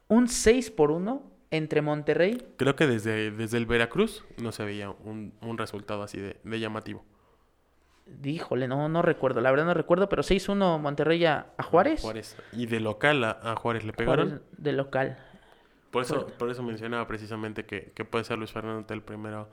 Un 0.09 0.27
6 0.29 0.71
por 0.73 0.91
1 0.91 1.23
entre 1.53 1.83
Monterrey. 1.83 2.43
Creo 2.57 2.75
que 2.75 2.89
desde, 2.89 3.31
desde 3.31 3.59
el 3.59 3.67
Veracruz 3.67 4.25
no 4.43 4.51
se 4.51 4.65
veía 4.65 4.91
un, 4.91 5.33
un 5.41 5.59
resultado 5.59 6.03
así 6.03 6.19
de, 6.19 6.39
de 6.43 6.59
llamativo. 6.59 7.05
Híjole, 8.25 8.67
no, 8.67 8.89
no 8.89 9.01
recuerdo, 9.01 9.41
la 9.41 9.51
verdad 9.53 9.67
no 9.67 9.75
recuerdo, 9.75 10.09
pero 10.09 10.23
6-1 10.23 10.81
Monterrey 10.81 11.25
a, 11.25 11.47
a 11.57 11.63
Juárez. 11.63 12.01
Juárez. 12.03 12.37
Y 12.53 12.67
de 12.67 12.81
local 12.81 13.23
a, 13.23 13.39
a 13.43 13.55
Juárez 13.57 13.85
le 13.85 13.93
pegaron. 13.93 14.29
Juárez 14.29 14.47
de 14.59 14.73
local. 14.73 15.19
Por 15.93 16.03
eso, 16.03 16.27
por 16.39 16.51
eso 16.51 16.63
mencionaba 16.63 17.07
precisamente 17.07 17.65
que, 17.65 17.93
que 17.95 18.05
puede 18.05 18.25
ser 18.25 18.39
Luis 18.39 18.51
Fernando 18.51 18.93
el 18.93 19.03
primero 19.03 19.49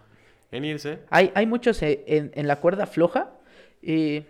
en 0.52 0.66
irse. 0.66 1.02
Hay, 1.10 1.32
hay 1.36 1.46
muchos 1.46 1.82
eh, 1.84 2.04
en, 2.08 2.32
en 2.34 2.48
la 2.48 2.56
cuerda 2.56 2.88
floja. 2.88 3.30
eh, 3.84 4.26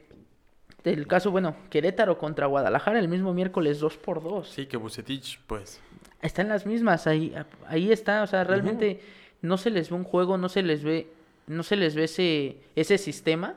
del 0.83 1.07
caso, 1.07 1.31
bueno, 1.31 1.55
Querétaro 1.69 2.17
contra 2.17 2.47
Guadalajara 2.47 2.99
el 2.99 3.07
mismo 3.07 3.33
miércoles 3.33 3.79
2 3.79 3.97
por 3.97 4.23
2 4.23 4.49
Sí, 4.49 4.65
que 4.65 4.77
Bucetich, 4.77 5.39
pues, 5.45 5.81
Están 6.21 6.49
las 6.49 6.65
mismas, 6.65 7.07
ahí, 7.07 7.35
ahí 7.67 7.91
está, 7.91 8.23
o 8.23 8.27
sea, 8.27 8.43
realmente 8.43 9.01
no 9.41 9.57
se 9.57 9.69
les 9.69 9.89
ve 9.89 9.95
un 9.95 10.03
juego, 10.03 10.37
no 10.37 10.49
se 10.49 10.61
les 10.61 10.83
ve, 10.83 11.11
no 11.47 11.63
se 11.63 11.75
les 11.75 11.95
ve 11.95 12.05
ese, 12.05 12.57
ese 12.75 12.97
sistema. 12.97 13.55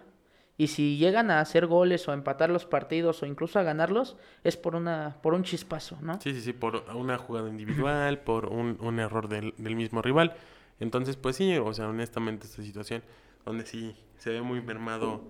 Y 0.59 0.69
si 0.69 0.97
llegan 0.97 1.31
a 1.31 1.41
hacer 1.41 1.67
goles 1.67 2.07
o 2.07 2.13
a 2.13 2.15
empatar 2.15 2.51
los 2.51 2.67
partidos 2.67 3.23
o 3.23 3.27
incluso 3.27 3.59
a 3.59 3.63
ganarlos, 3.63 4.17
es 4.45 4.57
por 4.57 4.77
una, 4.77 5.17
por 5.23 5.35
un 5.35 5.43
chispazo, 5.45 5.99
¿no? 6.03 6.21
sí, 6.21 6.33
sí, 6.35 6.41
sí, 6.41 6.53
por 6.53 6.85
una 6.95 7.19
jugada 7.19 7.49
individual, 7.49 8.19
por 8.25 8.47
un, 8.47 8.77
un 8.81 9.01
error 9.01 9.29
del, 9.29 9.55
del 9.57 9.77
mismo 9.77 10.03
rival. 10.03 10.37
Entonces, 10.79 11.17
pues 11.17 11.37
sí, 11.37 11.57
o 11.57 11.73
sea, 11.73 11.89
honestamente 11.89 12.47
esta 12.47 12.63
situación 12.63 13.03
donde 13.45 13.65
sí 13.65 13.97
se 14.19 14.31
ve 14.31 14.43
muy 14.43 14.61
mermado 14.61 15.23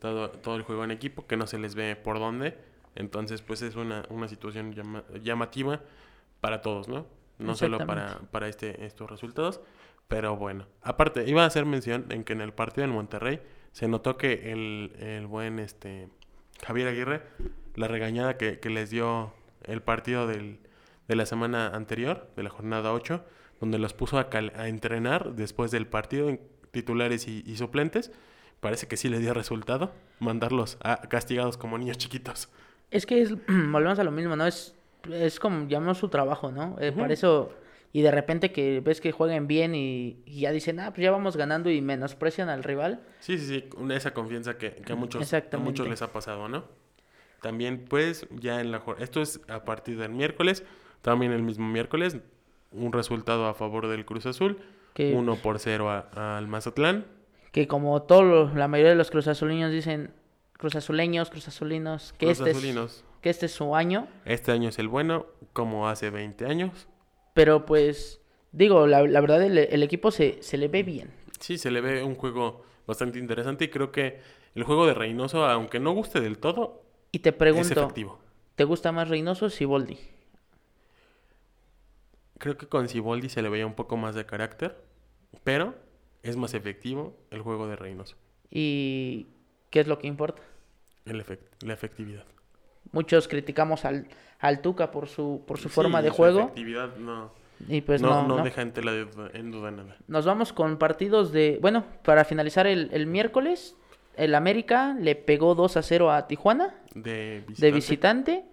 todo, 0.00 0.30
todo 0.30 0.56
el 0.56 0.62
juego 0.62 0.84
en 0.84 0.90
equipo, 0.90 1.26
que 1.26 1.36
no 1.36 1.46
se 1.46 1.58
les 1.58 1.74
ve 1.74 1.96
por 1.96 2.18
dónde. 2.18 2.56
Entonces, 2.94 3.42
pues 3.42 3.62
es 3.62 3.76
una, 3.76 4.04
una 4.10 4.28
situación 4.28 4.72
llama- 4.74 5.04
llamativa 5.22 5.80
para 6.40 6.62
todos, 6.62 6.88
¿no? 6.88 7.06
No 7.38 7.52
solo 7.54 7.78
para, 7.86 8.18
para 8.30 8.48
este, 8.48 8.84
estos 8.84 9.08
resultados. 9.10 9.60
Pero 10.08 10.36
bueno, 10.36 10.66
aparte, 10.82 11.28
iba 11.28 11.44
a 11.44 11.46
hacer 11.46 11.66
mención 11.66 12.06
en 12.10 12.24
que 12.24 12.32
en 12.32 12.40
el 12.40 12.52
partido 12.52 12.82
del 12.86 12.94
Monterrey 12.94 13.40
se 13.72 13.86
notó 13.88 14.16
que 14.16 14.50
el, 14.52 14.92
el 14.98 15.26
buen 15.26 15.58
este 15.58 16.08
Javier 16.66 16.88
Aguirre, 16.88 17.22
la 17.76 17.86
regañada 17.86 18.36
que, 18.38 18.58
que 18.58 18.70
les 18.70 18.90
dio 18.90 19.32
el 19.64 19.82
partido 19.82 20.26
del, 20.26 20.58
de 21.06 21.14
la 21.14 21.26
semana 21.26 21.68
anterior, 21.68 22.28
de 22.36 22.42
la 22.42 22.50
jornada 22.50 22.92
8, 22.92 23.24
donde 23.60 23.78
los 23.78 23.92
puso 23.92 24.18
a, 24.18 24.30
cal- 24.30 24.52
a 24.56 24.66
entrenar 24.68 25.34
después 25.34 25.70
del 25.70 25.86
partido 25.86 26.28
en 26.30 26.40
titulares 26.72 27.28
y, 27.28 27.44
y 27.46 27.56
suplentes, 27.56 28.10
parece 28.60 28.86
que 28.88 28.96
sí 28.96 29.08
le 29.08 29.18
dio 29.18 29.34
resultado, 29.34 29.92
mandarlos 30.20 30.78
a, 30.82 31.02
castigados 31.08 31.56
como 31.56 31.78
niños 31.78 31.98
chiquitos. 31.98 32.48
Es 32.90 33.06
que 33.06 33.22
es, 33.22 33.32
volvemos 33.48 33.98
a 33.98 34.04
lo 34.04 34.10
mismo, 34.10 34.36
¿no? 34.36 34.46
Es, 34.46 34.74
es 35.12 35.38
como 35.40 35.68
llamamos 35.68 35.98
su 35.98 36.08
trabajo, 36.08 36.50
¿no? 36.50 36.76
Eh. 36.80 36.92
Para 36.92 37.12
eso, 37.12 37.52
y 37.92 38.02
de 38.02 38.10
repente 38.10 38.52
que 38.52 38.80
ves 38.80 39.00
que 39.00 39.12
jueguen 39.12 39.46
bien 39.46 39.74
y, 39.74 40.18
y 40.26 40.40
ya 40.40 40.52
dicen, 40.52 40.80
ah, 40.80 40.90
pues 40.90 41.02
ya 41.02 41.10
vamos 41.10 41.36
ganando 41.36 41.70
y 41.70 41.80
menosprecian 41.80 42.48
al 42.48 42.64
rival. 42.64 43.00
Sí, 43.20 43.38
sí, 43.38 43.46
sí, 43.46 43.64
esa 43.92 44.12
confianza 44.12 44.58
que, 44.58 44.72
que 44.72 44.92
a, 44.92 44.96
muchos, 44.96 45.32
a 45.32 45.56
muchos 45.58 45.88
les 45.88 46.02
ha 46.02 46.12
pasado, 46.12 46.48
¿no? 46.48 46.64
También, 47.40 47.84
pues, 47.88 48.26
ya 48.40 48.60
en 48.60 48.72
la 48.72 48.82
Esto 48.98 49.22
es 49.22 49.40
a 49.48 49.64
partir 49.64 49.96
del 49.98 50.10
miércoles, 50.10 50.64
también 51.02 51.30
el 51.32 51.42
mismo 51.42 51.68
miércoles, 51.68 52.16
un 52.72 52.92
resultado 52.92 53.46
a 53.46 53.54
favor 53.54 53.86
del 53.88 54.04
Cruz 54.04 54.26
Azul, 54.26 54.58
Que, 54.94 55.14
1 55.14 55.36
por 55.36 55.58
0 55.60 55.88
a- 55.90 56.36
al 56.36 56.48
Mazatlán. 56.48 57.06
Que 57.52 57.66
como 57.66 58.02
todos 58.02 58.54
la 58.54 58.68
mayoría 58.68 58.90
de 58.90 58.96
los 58.96 59.10
cruzazulinos 59.10 59.72
dicen, 59.72 60.12
cruzazuleños, 60.54 61.30
cruzazulinos, 61.30 62.12
que, 62.18 62.26
Cruz 62.26 62.40
este 62.40 62.50
es, 62.50 63.04
que 63.20 63.30
este 63.30 63.46
es 63.46 63.52
su 63.52 63.74
año. 63.74 64.08
Este 64.24 64.52
año 64.52 64.68
es 64.68 64.78
el 64.78 64.88
bueno, 64.88 65.26
como 65.52 65.88
hace 65.88 66.10
20 66.10 66.46
años. 66.46 66.88
Pero 67.34 67.64
pues, 67.64 68.20
digo, 68.52 68.86
la, 68.86 69.02
la 69.06 69.20
verdad 69.20 69.42
el, 69.42 69.58
el 69.58 69.82
equipo 69.82 70.10
se, 70.10 70.42
se 70.42 70.58
le 70.58 70.68
ve 70.68 70.82
bien. 70.82 71.10
Sí, 71.40 71.58
se 71.58 71.70
le 71.70 71.80
ve 71.80 72.02
un 72.02 72.16
juego 72.16 72.64
bastante 72.86 73.18
interesante 73.18 73.66
y 73.66 73.68
creo 73.68 73.92
que 73.92 74.20
el 74.54 74.64
juego 74.64 74.86
de 74.86 74.94
Reynoso, 74.94 75.44
aunque 75.44 75.78
no 75.78 75.92
guste 75.92 76.20
del 76.20 76.38
todo, 76.38 76.82
Y 77.12 77.20
te 77.20 77.28
es 77.30 77.34
pregunto, 77.36 77.80
efectivo. 77.80 78.18
¿te 78.56 78.64
gusta 78.64 78.90
más 78.92 79.08
Reynoso 79.08 79.46
o 79.46 79.50
Siboldi? 79.50 79.98
Creo 82.38 82.56
que 82.56 82.66
con 82.66 82.88
Siboldi 82.88 83.28
se 83.28 83.42
le 83.42 83.48
veía 83.48 83.66
un 83.66 83.74
poco 83.74 83.96
más 83.96 84.14
de 84.14 84.26
carácter, 84.26 84.82
pero 85.44 85.74
es 86.28 86.36
más 86.36 86.54
efectivo 86.54 87.16
el 87.30 87.42
juego 87.42 87.66
de 87.68 87.76
Reynoso, 87.76 88.16
¿Y 88.50 89.26
qué 89.70 89.80
es 89.80 89.86
lo 89.86 89.98
que 89.98 90.06
importa? 90.06 90.42
el 91.04 91.24
efect- 91.24 91.64
la 91.64 91.72
efectividad. 91.74 92.24
Muchos 92.92 93.28
criticamos 93.28 93.84
al, 93.84 94.08
al 94.38 94.60
Tuca 94.60 94.90
por 94.90 95.08
su, 95.08 95.42
por 95.46 95.58
su 95.58 95.68
Sí, 95.68 95.74
forma 95.74 96.00
de 96.02 96.08
su 96.10 96.14
juego. 96.16 96.40
efectividad 96.40 96.96
no, 96.96 97.32
Y 97.68 97.80
pues 97.82 98.00
no, 98.02 98.10
no, 98.22 98.28
no, 98.28 98.36
no. 98.38 98.44
deja 98.44 98.62
en 98.62 98.72
tela 98.72 98.92
de 98.92 99.04
duda- 99.04 99.30
en 99.34 99.50
duda 99.50 99.70
nada. 99.70 99.96
Nos 100.06 100.24
vamos 100.26 100.52
con 100.52 100.78
partidos 100.78 101.32
de... 101.32 101.58
Bueno, 101.60 101.84
para 102.04 102.24
finalizar 102.24 102.66
el, 102.66 102.88
el 102.92 103.06
miércoles, 103.06 103.74
el 104.16 104.34
América 104.34 104.96
le 105.00 105.16
pegó 105.16 105.54
2 105.54 105.76
a 105.76 105.82
0 105.82 106.10
a 106.12 106.26
Tijuana 106.26 106.74
De 106.94 107.42
visitante. 107.46 107.66
de 107.66 107.72
visitante. 107.72 108.44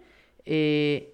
eh, 0.46 1.12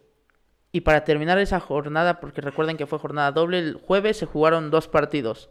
y 0.73 0.81
para 0.81 1.03
terminar 1.03 1.37
esa 1.37 1.59
jornada, 1.59 2.19
porque 2.21 2.39
recuerden 2.41 2.77
que 2.77 2.85
fue 2.85 2.97
jornada 2.97 3.31
doble, 3.33 3.59
el 3.59 3.75
jueves 3.75 4.15
se 4.17 4.25
jugaron 4.25 4.71
dos 4.71 4.87
partidos. 4.87 5.49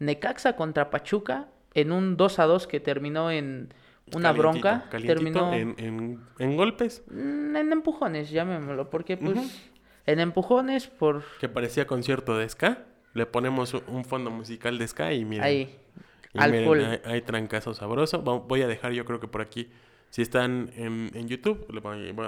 Necaxa 0.00 0.56
contra 0.56 0.90
Pachuca 0.90 1.48
en 1.74 1.92
un 1.92 2.16
2 2.16 2.38
a 2.40 2.44
2 2.46 2.66
que 2.66 2.80
terminó 2.80 3.30
en 3.30 3.72
una 4.12 4.30
Calientito, 4.34 4.42
bronca. 4.42 4.88
calientito, 4.90 5.14
terminó 5.14 5.54
en, 5.54 5.74
en, 5.78 6.20
en 6.40 6.56
golpes, 6.56 7.04
mm, 7.08 7.54
en 7.54 7.72
empujones, 7.72 8.30
llamémoslo, 8.30 8.90
porque 8.90 9.16
pues 9.16 9.70
en 10.06 10.18
empujones 10.18 10.88
por 10.88 11.22
que 11.38 11.48
parecía 11.48 11.86
concierto 11.86 12.36
de 12.36 12.48
ska. 12.48 12.84
Le 13.12 13.26
ponemos 13.26 13.74
un- 13.74 14.04
fondo 14.04 14.30
musical 14.30 14.78
de 14.78 14.86
ska 14.88 15.12
y 15.12 15.24
miren. 15.24 15.44
ahí. 15.44 15.76
y 16.32 16.38
miren, 16.50 16.80
hay, 16.84 17.00
hay 17.04 17.20
trancazo 17.22 17.74
sabroso. 17.74 18.20
Voy 18.22 18.62
a 18.62 18.68
dejar 18.68 18.92
yo 18.92 19.04
creo 19.04 19.18
que 19.20 19.26
por 19.28 19.40
aquí, 19.40 19.68
si 20.10 20.22
están 20.22 20.70
en, 20.76 21.10
en 21.14 21.26
YouTube, 21.28 21.66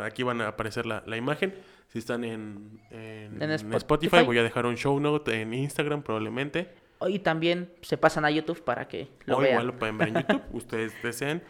aquí 0.05 0.23
van 0.25 0.41
a 0.41 0.49
aparecer 0.49 0.87
la, 0.87 1.03
la 1.07 1.17
imagen. 1.17 1.55
Si 1.89 1.99
están 1.99 2.25
en, 2.25 2.81
en, 2.91 3.41
En 3.43 3.51
Spotify, 3.53 3.77
Spotify. 3.77 4.25
voy 4.25 4.39
a 4.39 4.43
dejar 4.43 4.67
un 4.67 4.77
show 4.77 4.99
note 4.99 5.41
en 5.41 5.55
Instagram 5.55 6.03
probablemente. 6.03 6.69
Y 7.09 7.19
también 7.19 7.73
se 7.83 7.97
pasan 7.97 8.25
a 8.25 8.31
YouTube 8.31 8.63
para 8.65 8.89
que 8.89 9.09
lo 9.27 9.37
o 9.39 9.41
vean. 9.41 9.53
igual 9.55 9.67
lo 9.69 9.79
pueden 9.79 9.99
ver 9.99 10.09
en 10.09 10.15
YouTube, 10.29 10.43
ustedes 10.53 10.93
deseen, 11.03 11.43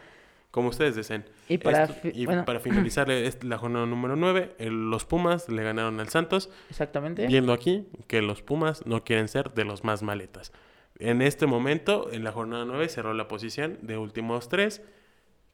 como 0.50 0.68
ustedes 0.68 0.94
deseen. 0.96 1.24
Y 1.48 1.58
para 1.58 1.84
Esto- 1.84 1.94
fi- 1.94 2.12
y 2.14 2.26
bueno. 2.26 2.44
para 2.44 2.60
finalizar 2.60 3.10
es 3.10 3.42
la 3.44 3.58
jornada 3.58 3.86
número 3.86 4.16
9, 4.16 4.54
los 4.58 5.04
Pumas 5.04 5.48
le 5.48 5.62
ganaron 5.62 5.98
al 6.00 6.08
Santos, 6.08 6.50
Exactamente. 6.70 7.26
viendo 7.26 7.52
aquí 7.52 7.86
que 8.06 8.22
los 8.22 8.42
Pumas 8.42 8.84
no 8.86 9.04
quieren 9.04 9.28
ser 9.28 9.52
de 9.54 9.64
los 9.64 9.82
más 9.84 10.02
maletas. 10.02 10.52
En 10.98 11.22
este 11.22 11.46
momento, 11.46 12.10
en 12.12 12.22
la 12.22 12.32
jornada 12.32 12.64
9, 12.64 12.88
cerró 12.88 13.14
la 13.14 13.26
posición 13.28 13.78
de 13.82 13.96
últimos 13.96 14.48
tres, 14.48 14.82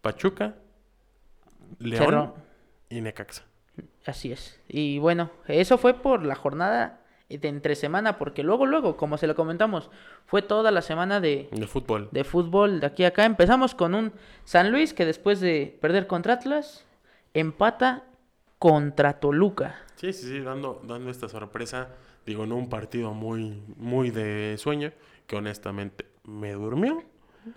Pachuca, 0.03 0.57
León 1.79 2.05
Cerró. 2.05 2.35
y 2.91 3.01
Necaxa. 3.01 3.45
Así 4.07 4.33
es. 4.33 4.59
Y 4.69 4.99
bueno, 4.99 5.31
eso 5.47 5.79
fue 5.79 5.95
por 5.95 6.25
la 6.25 6.35
jornada 6.35 6.98
de 7.37 7.49
entre 7.49 7.75
semana, 7.75 8.17
porque 8.17 8.43
luego, 8.43 8.65
luego, 8.65 8.97
como 8.97 9.19
se 9.19 9.27
lo 9.27 9.35
comentamos, 9.35 9.91
fue 10.27 10.41
toda 10.43 10.71
la 10.71 10.81
semana 10.83 11.21
de, 11.21 11.49
De 11.53 11.67
fútbol. 11.67 12.09
de 12.11 12.25
fútbol 12.25 12.81
de 12.81 12.87
aquí 12.87 13.05
a 13.05 13.09
acá. 13.09 13.25
Empezamos 13.27 13.75
con 13.75 13.95
un 13.95 14.13
San 14.45 14.73
Luis 14.73 14.95
que 14.95 15.05
después 15.05 15.41
de 15.41 15.77
perder 15.81 16.07
contra 16.07 16.35
Atlas, 16.35 16.87
empata 17.35 18.05
contra 18.59 19.21
Toluca. 19.21 19.77
Sí, 19.97 20.13
sí, 20.13 20.27
sí, 20.29 20.41
dando, 20.41 20.81
dando 20.85 21.11
esta 21.11 21.29
sorpresa, 21.29 21.89
digo, 22.25 22.47
no 22.47 22.57
un 22.57 22.69
partido 22.69 23.13
muy, 23.15 23.63
muy 23.77 24.11
de 24.11 24.57
sueño, 24.59 24.93
que 25.27 25.37
honestamente 25.37 26.07
me 26.25 26.53
durmió. 26.53 27.03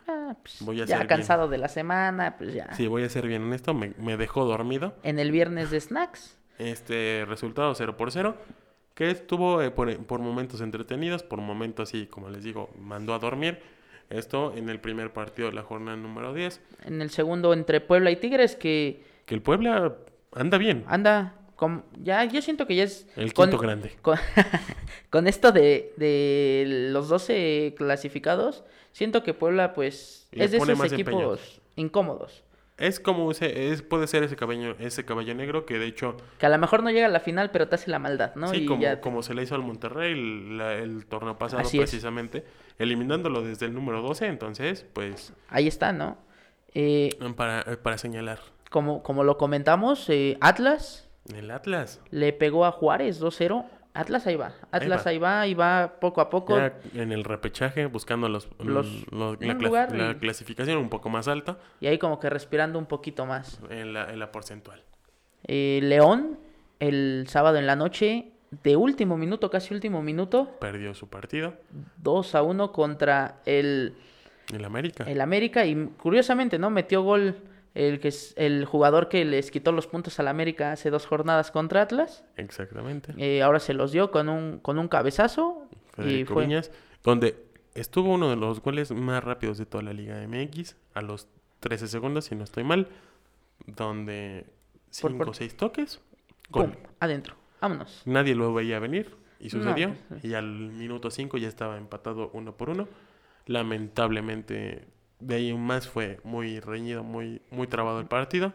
Ah, 0.07 0.36
pues, 0.41 0.57
Voy 0.62 0.77
a 0.81 0.86
ya 0.86 0.97
ser 0.97 0.97
bien. 0.99 1.07
cansado 1.07 1.47
de 1.47 1.57
la 1.57 1.67
semana, 1.67 2.36
pues 2.38 2.53
ya. 2.53 2.73
Si 2.75 2.88
voy 2.88 3.03
a 3.03 3.10
ser 3.10 3.27
bien 3.27 3.43
honesto, 3.43 3.73
me, 3.73 3.93
me 3.97 4.17
dejó 4.17 4.45
dormido. 4.45 4.95
En 5.03 5.19
el 5.19 5.31
viernes 5.31 5.71
de 5.71 5.79
snacks. 5.79 6.38
Este 6.57 7.25
resultado 7.27 7.73
0 7.73 7.97
por 7.97 8.12
0, 8.12 8.36
que 8.93 9.10
estuvo 9.12 9.62
eh, 9.62 9.71
por, 9.71 9.95
por 10.06 10.19
momentos 10.19 10.62
entretenidos, 10.62 11.23
por 11.23 11.39
momentos 11.39 11.89
así, 11.89 12.08
como 12.08 12.30
les 12.30 12.43
digo, 12.43 12.69
mandó 12.80 13.13
a 13.13 13.19
dormir. 13.19 13.60
Esto 14.10 14.54
en 14.58 14.67
el 14.69 14.80
primer 14.82 15.13
partido 15.13 15.47
de 15.49 15.56
la 15.56 15.63
jornada 15.63 15.95
número 15.95 16.34
10, 16.34 16.60
En 16.86 17.01
el 17.01 17.12
segundo 17.12 17.54
entre 17.54 17.80
Puebla 17.80 18.12
y 18.12 18.17
Tigres, 18.17 18.56
que 18.58 19.04
que 19.25 19.36
el 19.36 19.41
Puebla 19.41 19.95
anda 20.34 20.58
bien, 20.58 20.84
anda 20.88 21.36
con... 21.56 21.86
Ya, 22.01 22.25
yo 22.25 22.41
siento 22.41 22.67
que 22.67 22.75
ya 22.75 22.84
es... 22.84 23.08
el 23.15 23.34
con- 23.34 23.49
quinto 23.49 23.62
grande. 23.62 23.93
con, 24.01 24.17
con 25.10 25.27
esto 25.27 25.54
de, 25.54 25.93
de 25.95 26.89
los 26.91 27.08
12 27.08 27.75
clasificados, 27.77 28.65
siento 28.91 29.23
que 29.23 29.34
Puebla, 29.34 29.73
pues, 29.73 30.27
es 30.34 30.51
de 30.51 30.58
esos 30.58 30.91
equipos 30.91 31.62
incómodos. 31.77 32.43
Es 32.82 33.00
como 33.00 33.32
ese, 33.32 33.70
es, 33.72 33.82
puede 33.82 34.08
ser 34.08 34.24
ese 34.24 34.36
caballo, 34.36 34.76
ese 34.80 35.06
caballo 35.06 35.34
negro 35.36 35.65
que 35.65 35.78
de 35.80 35.86
hecho, 35.86 36.17
Que 36.39 36.46
a 36.46 36.50
lo 36.50 36.58
mejor 36.58 36.84
no 36.84 36.89
llega 36.91 37.06
a 37.06 37.10
la 37.10 37.20
final, 37.20 37.52
pero 37.52 37.67
te 37.67 37.76
hace 37.76 37.89
la 37.91 38.00
maldad, 38.00 38.34
¿no? 38.36 38.48
sí, 38.50 38.63
y 38.63 38.65
como, 38.65 38.82
ya 38.82 39.00
como 39.02 39.22
se 39.24 39.34
le 39.34 39.44
hizo 39.44 39.56
al 39.56 39.62
Monterrey 39.62 40.12
el, 40.13 40.58
la- 40.58 40.74
el 40.76 41.06
torneo 41.06 41.38
pasado 41.38 41.62
Así 41.62 41.78
es. 41.78 41.84
precisamente, 41.84 42.44
eliminándolo 42.80 43.41
desde 43.44 43.65
el 43.67 43.74
número 43.74 44.02
12, 44.02 44.26
entonces, 44.28 44.86
pues, 44.94 45.34
ahí 45.50 45.67
está, 45.67 45.94
¿no? 45.94 46.17
Eh, 46.74 47.10
para, 47.36 47.63
para 47.84 47.98
señalar. 47.98 48.39
como, 48.70 49.04
como 49.04 49.24
lo 49.24 49.38
comentamos, 49.38 50.10
eh, 50.10 50.38
Atlas 50.41 51.08
El 51.36 51.52
Atlas, 51.52 52.00
le 52.10 52.34
pegó 52.34 52.65
a 52.65 52.72
Juárez 52.72 53.22
2-0. 53.22 53.65
Atlas 53.93 54.25
ahí 54.27 54.36
va. 54.38 54.54
Atlas 54.71 55.06
va. 55.06 55.10
ahí 55.10 55.17
va, 55.17 55.47
y 55.47 55.54
va 55.54 55.95
poco 55.99 56.21
a 56.21 56.30
poco. 56.30 56.58
ya 56.58 56.73
en 56.95 57.12
el 57.12 57.23
repechaje, 57.25 57.88
buscando 57.88 58.30
los, 58.30 58.47
Los- 58.60 59.12
los- 59.12 59.39
la, 59.41 59.54
un 59.54 59.60
cla- 59.60 59.65
lugar 59.65 59.95
la 59.95 60.12
y- 60.12 60.15
clasificación 60.15 60.77
un 60.77 60.89
poco 60.89 61.10
más 61.10 61.27
alta. 61.27 61.58
Y 61.82 61.88
ahí 61.88 61.97
como 61.97 62.19
que 62.19 62.30
respirando 62.30 62.80
un 62.80 62.86
poquito 62.86 63.25
más. 63.25 63.60
En 63.69 63.93
la, 63.93 64.12
en 64.12 64.19
la 64.19 64.32
porcentual. 64.32 64.82
Eh, 65.45 65.80
León, 65.84 66.39
el 66.80 67.25
sábado 67.27 67.58
en 67.58 67.67
la 67.67 67.75
noche, 67.75 68.32
de 68.63 68.75
último 68.75 69.17
minuto, 69.17 69.49
casi 69.49 69.73
último 69.73 70.01
minuto, 70.01 70.58
Perdió 70.60 70.93
su 70.93 71.08
partido. 71.08 71.54
2 71.97 72.36
a 72.36 72.43
1 72.43 72.71
contra 72.71 73.39
el, 73.45 73.95
El 74.54 74.63
América. 74.65 75.04
el 75.06 75.19
América. 75.21 75.65
Y 75.65 75.75
curiosamente, 75.97 76.60
¿no? 76.60 76.69
Metió 76.69 77.01
gol 77.01 77.36
el, 77.73 77.99
que 77.99 78.10
es 78.10 78.34
el 78.38 78.65
jugador 78.65 79.07
que 79.10 79.23
les 79.25 79.49
quitó 79.51 79.71
los 79.71 79.88
puntos 79.88 80.19
al 80.19 80.27
América 80.27 80.71
hace 80.73 80.89
dos 80.89 81.05
jornadas 81.05 81.51
contra 81.51 81.81
Atlas. 81.84 82.23
Exactamente. 82.38 83.13
Eh, 83.17 83.41
ahora 83.41 83.60
se 83.60 83.73
los 83.73 83.91
dio 83.91 84.12
con 84.12 84.27
un, 84.29 84.60
con 84.60 84.77
un 84.79 84.88
cabezazo. 84.88 85.67
y 85.71 85.95
Federico 85.95 86.34
fue 86.34 86.43
Viñas. 86.43 86.71
Donde 87.03 87.36
estuvo 87.73 88.13
uno 88.13 88.29
de 88.29 88.36
los 88.36 88.62
goles 88.62 88.91
más 88.91 89.23
rápidos 89.23 89.57
de 89.57 89.65
toda 89.65 89.84
la 89.84 89.93
Liga 89.93 90.21
MX. 90.27 90.75
A 90.93 91.01
los 91.01 91.27
13 91.62 91.88
segundos, 91.88 92.25
si 92.25 92.36
no 92.36 92.43
estoy 92.43 92.63
mal. 92.63 92.88
Donde 93.65 94.45
Por- 95.01 95.12
5 95.12 95.23
o 95.23 95.25
por- 95.27 95.36
6 95.36 95.55
toques. 95.57 96.01
¡pum! 96.51 96.71
Adentro. 96.99 97.36
Vámonos. 97.62 98.01
Nadie 98.05 98.36
lo 98.36 98.53
veía 98.53 98.79
venir. 98.79 99.15
Y 99.39 99.45
No, 99.45 99.49
sucedió. 99.63 99.95
Y 100.23 100.34
al 100.34 100.45
minuto 100.45 101.10
5 101.10 101.38
ya 101.38 101.47
estaba 101.47 101.77
empatado 101.77 102.29
uno 102.34 102.55
por 102.57 102.69
uno. 102.69 102.88
Lamentablemente, 103.47 104.86
de 105.21 105.36
ahí 105.36 105.49
en 105.49 105.60
más 105.60 105.88
fue 105.88 106.19
muy 106.23 106.60
reñido, 106.60 107.03
muy, 107.03 107.41
muy 107.51 107.67
trabado 107.67 107.99
el 107.99 108.07
partido. 108.07 108.53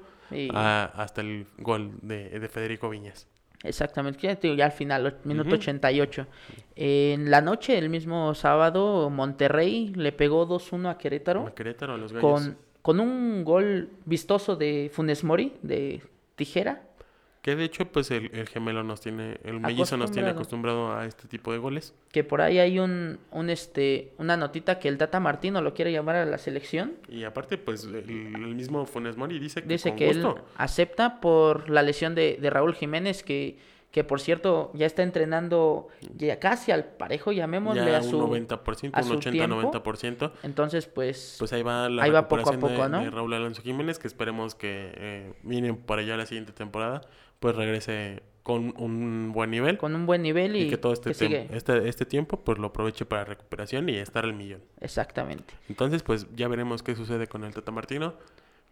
A- 0.52 0.90
hasta 0.96 1.20
el 1.20 1.46
gol 1.59 1.92
de, 2.02 2.29
de 2.40 2.48
Federico 2.48 2.90
Viñas. 2.90 3.29
Exactamente, 3.62 4.37
ya, 4.57 4.64
al 4.66 4.72
final, 4.72 5.16
minuto 5.24 5.48
Ujú. 5.48 5.57
88. 5.59 6.26
En 6.76 7.31
la 7.31 7.40
noche, 7.40 7.79
el 7.79 7.88
mismo 7.88 8.35
sábado, 8.35 9.09
Monterrey 9.11 9.92
le 9.94 10.12
pegó 10.12 10.46
2-1 10.46 10.90
a 10.90 10.98
Querétaro 10.98 11.46
A 11.46 11.55
Querétaro, 11.55 11.94
a 11.94 11.96
los 11.96 12.12
gallos. 12.12 12.31
con, 12.31 12.59
con 12.83 13.00
un 13.00 13.44
gol 13.44 13.88
vistoso 14.05 14.57
de 14.57 14.90
Funes 14.92 15.24
Mori, 15.24 15.55
de 15.62 16.02
tijera. 16.35 16.83
Que 17.47 17.55
de 17.55 17.63
hecho, 17.63 17.85
pues 17.87 18.11
el, 18.11 18.29
el 18.35 18.49
gemelo 18.49 18.83
nos 18.83 19.01
tiene, 19.01 19.39
el 19.45 19.61
mellizo 19.61 19.97
nos 19.97 20.11
tiene 20.11 20.31
Acostumbrado. 20.31 20.93
a 20.97 21.07
este 21.07 21.29
tipo 21.29 21.53
de 21.53 21.59
goles. 21.59 21.95
Que 22.11 22.25
por 22.25 22.41
ahí 22.41 22.59
hay 22.59 22.81
un, 22.81 23.21
un 23.31 23.51
este, 23.51 24.13
una 24.19 24.37
notita 24.37 24.81
que 24.81 24.89
el 24.89 24.99
Tata 24.99 25.21
Martino 25.21 25.63
lo 25.63 25.73
quiere 25.73 25.93
llamar 25.93 26.17
a 26.17 26.25
la 26.25 26.39
selección. 26.39 26.95
Y 27.09 27.23
aparte, 27.23 27.57
pues 27.57 27.85
el, 27.85 27.95
el 27.95 28.55
mismo 28.57 28.85
Funes 28.85 29.17
Mori 29.17 29.39
dice 29.39 29.63
que 29.63 29.69
Dice 29.69 29.91
con 29.91 29.99
que 29.99 30.11
él 30.11 30.25
gusto. 30.25 30.45
acepta 30.57 31.21
por 31.21 31.71
la 31.71 31.83
lesión 31.83 32.17
de, 32.17 32.37
de 32.41 32.51
Raúl 32.51 32.75
Jiménez, 32.75 33.23
que, 33.23 33.59
que 33.93 34.03
por 34.03 34.21
cierto 34.21 34.73
ya 34.75 34.87
está 34.87 35.05
entrenando 35.05 35.87
ya 36.17 36.41
casi 36.41 36.73
al 36.73 36.85
parejo, 36.85 37.31
llamémosle 37.31 37.87
ya 37.93 37.99
a 37.99 38.03
su... 38.03 38.19
un 38.19 38.45
90%, 38.49 38.91
a 38.93 38.99
un 39.03 39.05
su 39.23 39.31
tiempo. 39.31 39.73
80-90%. 39.73 40.33
Entonces, 40.43 40.87
pues, 40.87 41.37
Pues 41.39 41.53
ahí 41.53 41.63
va 41.63 41.89
la 41.89 42.03
Ahí 42.03 42.11
va 42.11 42.27
poco 42.27 42.49
a 42.49 42.53
recuperación 42.53 42.61
de- 42.73 42.77
poco, 42.77 42.89
¿no? 42.89 43.05
de, 43.05 43.11
Raúl 43.11 43.33
Alonso 43.35 43.63
Jiménez, 43.63 44.01
que 44.01 44.09
esperemos 44.09 44.57
que 44.57 44.91
eh, 44.97 45.75
para 45.87 46.03
allá 46.03 46.17
la 46.17 46.27
siguiente 46.27 46.53
temporada, 46.53 47.03
pues 47.40 47.55
regrese 47.57 48.22
con 48.42 48.72
un 48.81 49.33
buen 49.33 49.51
nivel. 49.51 49.77
con 49.77 49.94
un 49.94 50.07
buen 50.07 50.22
nivel 50.22 50.55
y, 50.57 50.62
y 50.62 50.70
que 50.70 50.77
todo 50.79 50.92
este, 50.92 51.11
que 51.11 51.14
sigue. 51.14 51.49
este, 51.53 51.88
este 51.88 52.05
tiempo 52.07 52.44
pues 52.44 52.59
lo 52.59 52.68
aproveche 52.68 53.05
para 53.05 53.25
recuperación 53.25 53.88
y 53.88 53.96
estar 53.96 54.25
al 54.25 54.35
millón. 54.35 54.62
Exactamente. 54.81 55.55
Entonces, 55.68 56.03
pues 56.03 56.27
ya 56.37 56.46
veremos 56.49 56.83
qué 56.83 56.94
sucede 56.94 57.27
con 57.27 57.42
el 57.44 57.53
Tata 57.55 57.72
Martino. 57.72 58.14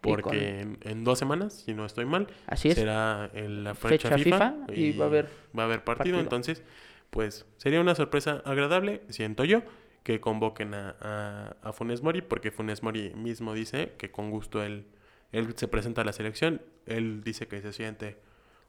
Porque 0.01 0.21
con- 0.23 0.35
en, 0.37 0.77
en 0.81 1.03
dos 1.03 1.17
semanas, 1.17 1.63
si 1.65 1.73
no 1.73 1.85
estoy 1.85 2.05
mal, 2.05 2.27
Así 2.47 2.69
es. 2.69 2.75
será 2.75 3.29
en 3.33 3.63
la 3.63 3.73
fecha, 3.73 4.09
Fecha 4.09 4.17
FIFA, 4.23 4.53
FIFA 4.67 4.73
y 4.79 4.91
va 4.97 5.05
a 5.05 5.07
haber 5.07 5.29
va 5.57 5.63
a 5.63 5.65
haber 5.65 5.83
partido, 5.83 6.17
partido. 6.17 6.19
Entonces, 6.19 6.63
pues 7.09 7.45
sería 7.57 7.81
una 7.81 7.95
sorpresa 7.95 8.43
agradable, 8.45 9.01
siento 9.09 9.45
yo, 9.45 9.61
que 10.03 10.19
convoquen 10.21 10.75
a, 10.75 10.95
a, 11.01 11.55
a 11.63 11.73
Funes 11.73 12.03
Mori, 12.03 12.21
porque 12.21 12.51
Funes 12.51 12.83
Mori 12.83 13.13
mismo 13.15 13.53
dice 13.55 13.93
que 13.97 14.11
con 14.11 14.29
gusto 14.29 14.61
él, 14.63 14.85
él 15.31 15.53
se 15.55 15.67
presenta 15.67 16.01
a 16.01 16.05
la 16.05 16.13
selección. 16.13 16.61
Él 16.85 17.23
dice 17.23 17.47
que 17.47 17.61
se 17.61 17.73
siente 17.73 18.17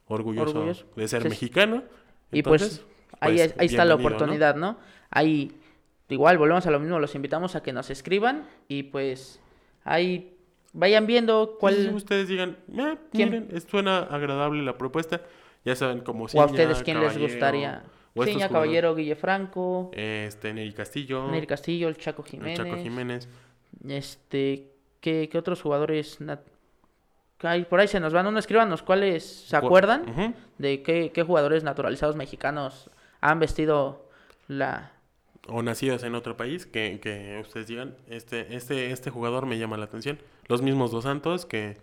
orgulloso, 0.06 0.50
Orgulloso. 0.58 0.86
de 0.96 1.08
ser 1.08 1.22
Se- 1.22 1.28
mehicano. 1.28 1.82
Y 2.32 2.42
pues, 2.42 2.84
ahí, 3.20 3.36
pues, 3.36 3.40
es- 3.52 3.54
ahí 3.58 3.66
está 3.66 3.84
la 3.84 3.94
oportunidad, 3.94 4.56
¿no? 4.56 4.76
Ahí, 5.10 5.52
igual, 6.08 6.38
volvemos 6.38 6.66
a 6.66 6.70
lo 6.70 6.80
mismo, 6.80 6.98
los 6.98 7.14
invitamos 7.14 7.54
a 7.56 7.62
que 7.62 7.72
nos 7.72 7.90
escriban 7.90 8.46
y 8.68 8.84
pues 8.84 9.40
ahí 9.84 10.36
vayan 10.72 11.06
viendo 11.06 11.56
cuál... 11.58 11.74
Sí, 11.76 11.88
ustedes 11.88 12.28
digan, 12.28 12.56
"Ah, 12.78 12.96
¿Quién? 13.12 13.30
miren, 13.30 13.60
suena 13.62 13.98
agradable 13.98 14.62
la 14.62 14.76
propuesta. 14.76 15.22
Ya 15.64 15.74
saben, 15.74 16.00
como 16.00 16.24
o 16.24 16.40
a 16.42 16.46
ustedes 16.46 16.82
quién 16.82 17.00
les 17.00 17.16
gustaría. 17.18 17.82
jugadores- 18.14 18.48
Caballero, 18.48 18.94
Guille 18.94 19.14
Franco, 19.16 19.90
Este, 19.92 20.52
Neri 20.54 20.72
Castillo. 20.72 21.28
Neri 21.30 21.46
Castillo, 21.46 21.88
el 21.88 21.96
Chaco 21.96 22.22
el 22.24 22.28
Jiménez. 22.30 22.56
Chaco 22.58 22.76
Jiménez. 22.76 23.28
Este, 23.86 24.70
¿qué, 25.00 25.28
qué 25.30 25.38
otros 25.38 25.60
jugadores? 25.62 26.20
nat- 26.20 26.40
por 27.68 27.80
ahí 27.80 27.88
se 27.88 28.00
nos 28.00 28.12
van. 28.12 28.26
Uno, 28.26 28.38
escríbanos 28.38 28.82
cuáles 28.82 29.24
se 29.48 29.58
Cu- 29.60 29.66
acuerdan 29.66 30.34
de 30.58 30.82
qué, 30.82 31.10
qué 31.12 31.22
jugadores 31.22 31.62
naturalizados 31.64 32.16
mexicanos 32.16 32.90
han 33.20 33.38
vestido 33.40 34.08
la... 34.48 34.92
O 35.48 35.62
nacidos 35.62 36.02
en 36.02 36.14
otro 36.16 36.36
país, 36.36 36.66
que, 36.66 36.98
que 37.00 37.38
ustedes 37.40 37.68
digan, 37.68 37.94
este, 38.08 38.56
este, 38.56 38.90
este 38.90 39.10
jugador 39.10 39.46
me 39.46 39.58
llama 39.58 39.76
la 39.76 39.84
atención. 39.84 40.18
Los 40.48 40.60
mismos 40.62 40.90
dos 40.90 41.04
Santos, 41.04 41.46
que, 41.46 41.76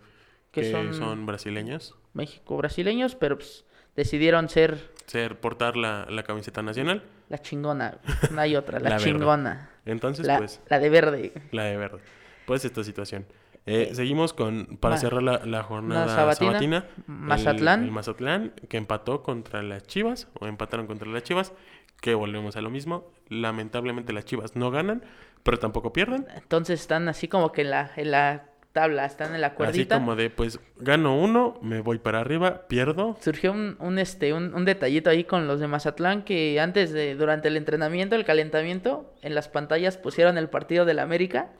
Que 0.52 0.62
que 0.62 0.70
son- 0.70 0.92
son... 0.94 1.24
brasileños. 1.26 1.94
México 2.12 2.56
brasileños, 2.58 3.14
pero 3.14 3.36
pues 3.38 3.64
decidieron 3.96 4.48
ser 4.48 4.92
Ser, 5.06 5.38
portar 5.40 5.76
la, 5.76 6.06
la 6.10 6.22
camiseta 6.24 6.62
nacional. 6.62 7.02
la 7.28 7.38
chingona. 7.38 7.98
No 8.30 8.40
hay 8.40 8.54
otra, 8.56 8.78
la, 8.80 8.90
La 8.90 8.96
verde. 8.96 9.12
chingona. 9.12 9.70
Entonces, 9.86 10.26
La, 10.26 10.38
pues, 10.38 10.60
la 10.68 10.78
de 10.78 10.88
verde. 10.90 11.32
la 11.52 11.64
de 11.64 11.76
verde. 11.76 11.98
Pues 12.46 12.64
esta 12.64 12.82
situación. 12.84 13.24
Eh, 13.66 13.90
seguimos 13.94 14.32
con, 14.34 14.76
para 14.78 14.96
Ma- 14.96 15.00
cerrar 15.00 15.22
la, 15.22 15.46
la 15.46 15.62
jornada 15.62 16.08
sabatina, 16.08 16.86
Mazatlán. 17.06 17.84
El, 17.84 17.90
Mazatlán, 17.90 18.52
que 18.68 18.76
empató 18.76 19.22
contra 19.22 19.62
las 19.62 19.86
Chivas, 19.86 20.28
o 20.38 20.46
empataron 20.46 20.86
contra 20.86 21.08
las 21.08 21.22
Chivas, 21.22 21.52
que 22.00 22.14
volvemos 22.14 22.56
a 22.56 22.60
lo 22.60 22.68
mismo. 22.70 23.10
Lamentablemente 23.28 24.12
las 24.12 24.26
Chivas 24.26 24.54
no 24.54 24.70
ganan, 24.70 25.02
pero 25.42 25.58
tampoco 25.58 25.92
pierden. 25.94 26.26
Entonces 26.34 26.80
están 26.80 27.08
así 27.08 27.26
como 27.28 27.52
que 27.52 27.62
en 27.62 27.70
la, 27.70 27.90
en 27.96 28.10
la 28.10 28.50
tabla, 28.72 29.06
están 29.06 29.34
en 29.34 29.40
la 29.40 29.46
Así 29.46 29.56
cuerdita. 29.56 29.94
como 29.96 30.14
de, 30.14 30.28
pues, 30.28 30.60
gano 30.76 31.16
uno, 31.16 31.58
me 31.62 31.80
voy 31.80 31.98
para 32.00 32.20
arriba, 32.20 32.66
pierdo. 32.68 33.16
Surgió 33.20 33.52
un, 33.52 33.76
un, 33.78 33.98
este, 33.98 34.34
un, 34.34 34.52
un 34.54 34.64
detallito 34.66 35.08
ahí 35.08 35.24
con 35.24 35.46
los 35.46 35.60
de 35.60 35.68
Mazatlán 35.68 36.22
que 36.24 36.60
antes 36.60 36.92
de, 36.92 37.14
durante 37.14 37.48
el 37.48 37.56
entrenamiento, 37.56 38.14
el 38.16 38.24
calentamiento, 38.26 39.14
en 39.22 39.34
las 39.34 39.48
pantallas 39.48 39.96
pusieron 39.96 40.36
el 40.36 40.50
partido 40.50 40.84
del 40.84 40.98
América 40.98 41.52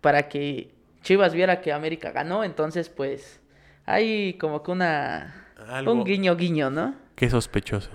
para 0.00 0.28
que 0.28 0.74
Chivas 1.02 1.34
viera 1.34 1.60
que 1.60 1.72
América 1.72 2.10
ganó, 2.10 2.44
entonces 2.44 2.88
pues 2.88 3.40
hay 3.86 4.34
como 4.34 4.62
que 4.62 4.70
una... 4.70 5.46
Algo 5.68 5.92
Un 5.92 6.04
guiño 6.04 6.36
guiño, 6.36 6.70
¿no? 6.70 6.94
que 7.14 7.28
sospechoso. 7.28 7.90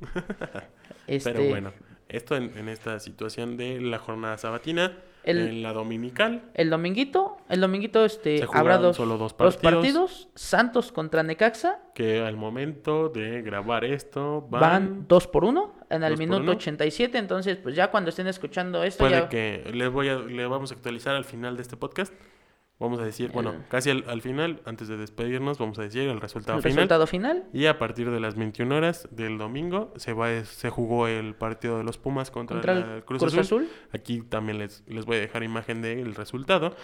Este, 1.06 1.32
Pero 1.32 1.48
bueno, 1.48 1.72
esto 2.08 2.34
en, 2.34 2.58
en 2.58 2.68
esta 2.68 2.98
situación 2.98 3.56
de 3.56 3.80
la 3.80 4.00
jornada 4.00 4.36
sabatina, 4.38 4.98
El- 5.26 5.48
en 5.48 5.62
la 5.62 5.72
dominical, 5.72 6.50
El 6.54 6.70
dominguito, 6.70 7.36
el 7.48 7.60
dominguito 7.60 8.04
este, 8.04 8.38
Se 8.38 8.46
habrá 8.52 8.78
dos, 8.78 8.96
solo 8.96 9.18
dos 9.18 9.36
dos 9.36 9.56
partidos. 9.56 9.74
partidos. 9.74 10.28
Santos 10.34 10.92
contra 10.92 11.22
Necaxa. 11.22 11.80
que 11.94 12.20
al 12.20 12.36
momento 12.36 13.08
de 13.08 13.42
grabar 13.42 13.84
esto 13.84 14.46
van, 14.50 14.60
Van, 14.60 15.04
dos 15.08 15.26
por 15.26 15.44
uno 15.44 15.74
en 15.90 16.02
el 16.04 16.16
minuto 16.16 16.40
uno. 16.42 16.52
87. 16.52 17.18
Entonces, 17.18 17.56
pues 17.56 17.74
ya 17.74 17.90
cuando 17.90 18.10
estén 18.10 18.26
escuchando 18.26 18.82
esto, 18.84 19.04
puede 19.04 19.20
ya 19.20 19.28
que 19.28 19.68
les 19.72 19.90
voy 19.90 20.08
a, 20.08 20.16
le 20.18 20.46
vamos 20.46 20.70
a 20.72 20.74
actualizar 20.74 21.14
al 21.14 21.24
final 21.24 21.56
de 21.56 21.62
este 21.62 21.76
podcast. 21.76 22.12
Vamos 22.78 22.98
a 23.00 23.04
decir, 23.04 23.30
bueno, 23.32 23.52
El- 23.54 23.64
casi 23.68 23.88
al, 23.88 24.04
al 24.06 24.20
final, 24.20 24.60
antes 24.66 24.86
de 24.88 24.98
despedirnos, 24.98 25.56
vamos 25.58 25.78
a 25.78 25.82
decir 25.82 26.02
el 26.02 26.20
resultado 26.20 26.58
el 26.58 26.62
final. 26.62 26.76
resultado 26.76 27.06
final. 27.06 27.44
Y 27.54 27.66
a 27.66 27.78
partir 27.78 28.10
de 28.10 28.20
las 28.20 28.34
21 28.34 28.76
horas 28.76 29.08
del 29.10 29.38
domingo 29.38 29.94
se 29.96 30.12
va 30.12 30.44
se 30.44 30.68
jugó 30.68 31.08
el 31.08 31.34
partido 31.34 31.78
de 31.78 31.84
los 31.84 31.96
Pumas 31.96 32.30
contra, 32.30 32.56
Contra 32.56 32.74
la 32.74 32.96
el 32.96 33.04
Cruz, 33.04 33.20
Cruz, 33.20 33.32
Azul. 33.32 33.40
Azul. 33.62 33.68
Aquí 33.92 34.20
también 34.20 34.58
les, 34.58 34.84
les 34.86 35.06
voy 35.06 35.16
a 35.16 35.20
dejar 35.20 35.42
imagen 35.42 35.80
del 35.80 36.14
resultado. 36.14 36.76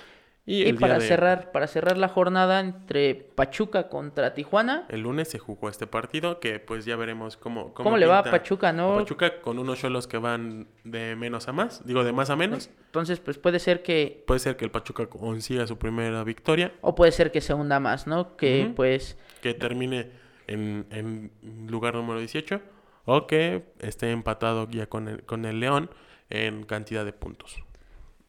Y, 0.44 0.72
para 0.72 0.98
de- 0.98 1.06
cerrar, 1.06 1.52
para 1.52 1.68
cerrar 1.68 1.96
la 1.98 2.08
jornada 2.08 2.58
entre 2.58 3.14
Pachuca 3.14 3.88
contra 3.88 4.34
Tijuana. 4.34 4.86
El 4.88 5.02
lunes 5.02 5.28
se 5.28 5.38
jugó 5.38 5.68
este 5.68 5.86
partido 5.86 6.40
que 6.40 6.58
pues 6.58 6.84
ya 6.84 6.96
veremos 6.96 7.36
cómo... 7.36 7.72
¿Cómo, 7.74 7.96
le 7.96 8.06
va 8.06 8.18
a 8.18 8.24
Pachuca, 8.24 8.72
no? 8.72 8.96
Pachuca 8.96 9.40
con 9.40 9.60
unos 9.60 9.78
cholos 9.78 10.08
que 10.08 10.18
van 10.18 10.66
de 10.82 11.14
menos 11.14 11.46
a 11.46 11.52
más, 11.52 11.86
digo 11.86 12.02
de 12.02 12.12
más 12.12 12.28
a 12.30 12.34
menos. 12.34 12.70
Entonces, 12.86 13.20
pues 13.20 13.38
puede 13.38 13.60
ser 13.60 13.84
que. 13.84 14.24
Puede 14.26 14.40
ser 14.40 14.56
que 14.56 14.64
el 14.64 14.72
Pachuca 14.72 15.06
consiga 15.06 15.66
su 15.68 15.78
primera 15.78 16.24
victoria, 16.24 16.72
O 16.80 16.96
puede 16.96 17.12
ser 17.12 17.30
que 17.30 17.40
se 17.40 17.54
hunda 17.54 17.78
más, 17.78 18.08
¿no? 18.08 18.36
Que 18.36 18.72
pues. 18.74 19.16
que 19.42 19.54
termine 19.54 20.10
en, 20.48 20.86
en 20.90 21.30
lugar 21.68 21.94
número 21.94 22.18
18 22.18 22.60
o 23.04 23.26
que 23.26 23.64
esté 23.78 24.10
empatado 24.10 24.68
ya 24.70 24.86
con 24.88 25.08
el, 25.08 25.22
con 25.22 25.44
el 25.44 25.60
León 25.60 25.90
en 26.30 26.64
cantidad 26.64 27.04
de 27.04 27.12
puntos. 27.12 27.62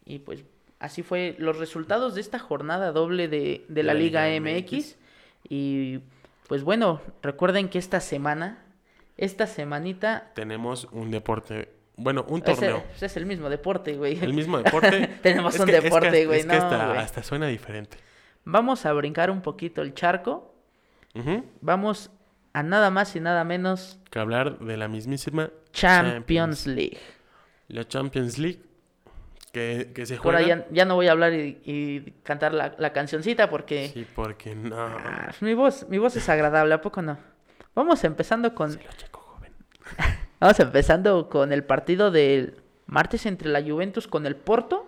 Y 0.06 0.20
pues 0.20 0.46
así 0.84 1.02
fue 1.02 1.36
los 1.40 1.58
resultados 1.58 2.14
de 2.14 2.22
esta 2.22 2.38
jornada 2.40 2.92
doble 2.92 3.28
de, 3.30 3.66
de 3.70 3.84
la, 3.84 3.94
Liga, 3.94 4.26
MX. 4.40 4.98
Y 5.50 6.00
pues 6.48 6.64
bueno, 6.64 7.02
recuerden 7.22 7.70
que 7.70 7.80
esta 7.80 8.00
semana, 8.02 8.64
esta 9.18 9.48
semanita, 9.48 10.32
Tenemos 10.36 10.88
un 10.92 11.10
deporte, 11.10 11.70
bueno, 11.96 12.26
un 12.28 12.42
torneo. 12.42 12.84
ese 12.96 13.06
es 13.06 13.18
el 13.18 13.26
mismo 13.26 13.50
deporte, 13.50 13.96
güey. 13.96 14.20
El 14.22 14.34
mismo 14.34 14.58
deporte. 14.58 15.08
Tenemos 15.24 15.56
Es 15.56 15.62
un 15.62 15.66
que- 15.68 15.72
es 15.74 15.80
que 15.80 15.84
deporte, 15.86 16.26
güey. 16.26 16.40
Es 16.42 16.46
que 16.46 16.58
no, 16.58 16.64
hasta, 16.64 16.86
güey. 16.88 16.98
hasta 17.00 17.24
suena 17.24 17.48
diferente. 17.48 17.98
Vamos 18.46 18.86
a 18.86 18.92
brincar 18.94 19.32
un 19.32 19.42
poquito 19.42 19.82
el 19.82 19.94
charco. 19.94 20.54
Vamos 21.62 22.12
a 22.54 22.62
nada 22.64 22.90
más 22.90 23.16
y 23.16 23.20
nada 23.20 23.44
menos 23.44 24.00
Que 24.10 24.20
hablar 24.20 24.60
de 24.60 24.78
la 24.78 24.88
mismísima 24.88 25.50
Champions 25.72 26.68
League. 26.68 26.98
La 27.68 27.88
Champions 27.88 28.38
League 28.38 28.62
que, 29.54 29.92
que 29.96 30.06
se 30.06 30.18
juega. 30.18 30.40
ahí 30.40 30.48
ya, 30.48 30.66
ya 30.72 30.84
no 30.84 30.96
voy 30.96 31.08
a 31.08 31.12
hablar 31.14 31.32
y, 31.34 31.62
y 31.64 32.02
cantar 32.24 32.54
la, 32.54 32.76
la 32.78 32.92
cancioncita 32.92 33.50
porque 33.50 33.90
Sí, 33.94 34.06
porque 34.14 34.56
no. 34.56 34.76
ah, 34.78 35.32
mi 35.40 35.54
voz, 35.54 35.88
mi 35.88 35.98
voz 36.00 36.16
es 36.18 36.28
agradable, 36.28 36.74
¿a 36.74 36.82
poco 36.82 37.02
no? 37.02 37.18
Vamos 37.76 38.04
empezando 38.04 38.54
con 38.54 38.72
Se 38.72 38.84
lo 38.84 38.92
checo, 38.98 39.20
joven. 39.22 39.54
Vamos 40.42 40.60
empezando 40.60 41.30
con 41.30 41.54
el 41.54 41.64
partido 41.64 42.12
del 42.12 42.58
martes 42.88 43.26
entre 43.26 43.48
la 43.50 43.62
Juventus 43.64 44.08
con 44.08 44.26
el 44.26 44.36
Porto, 44.36 44.86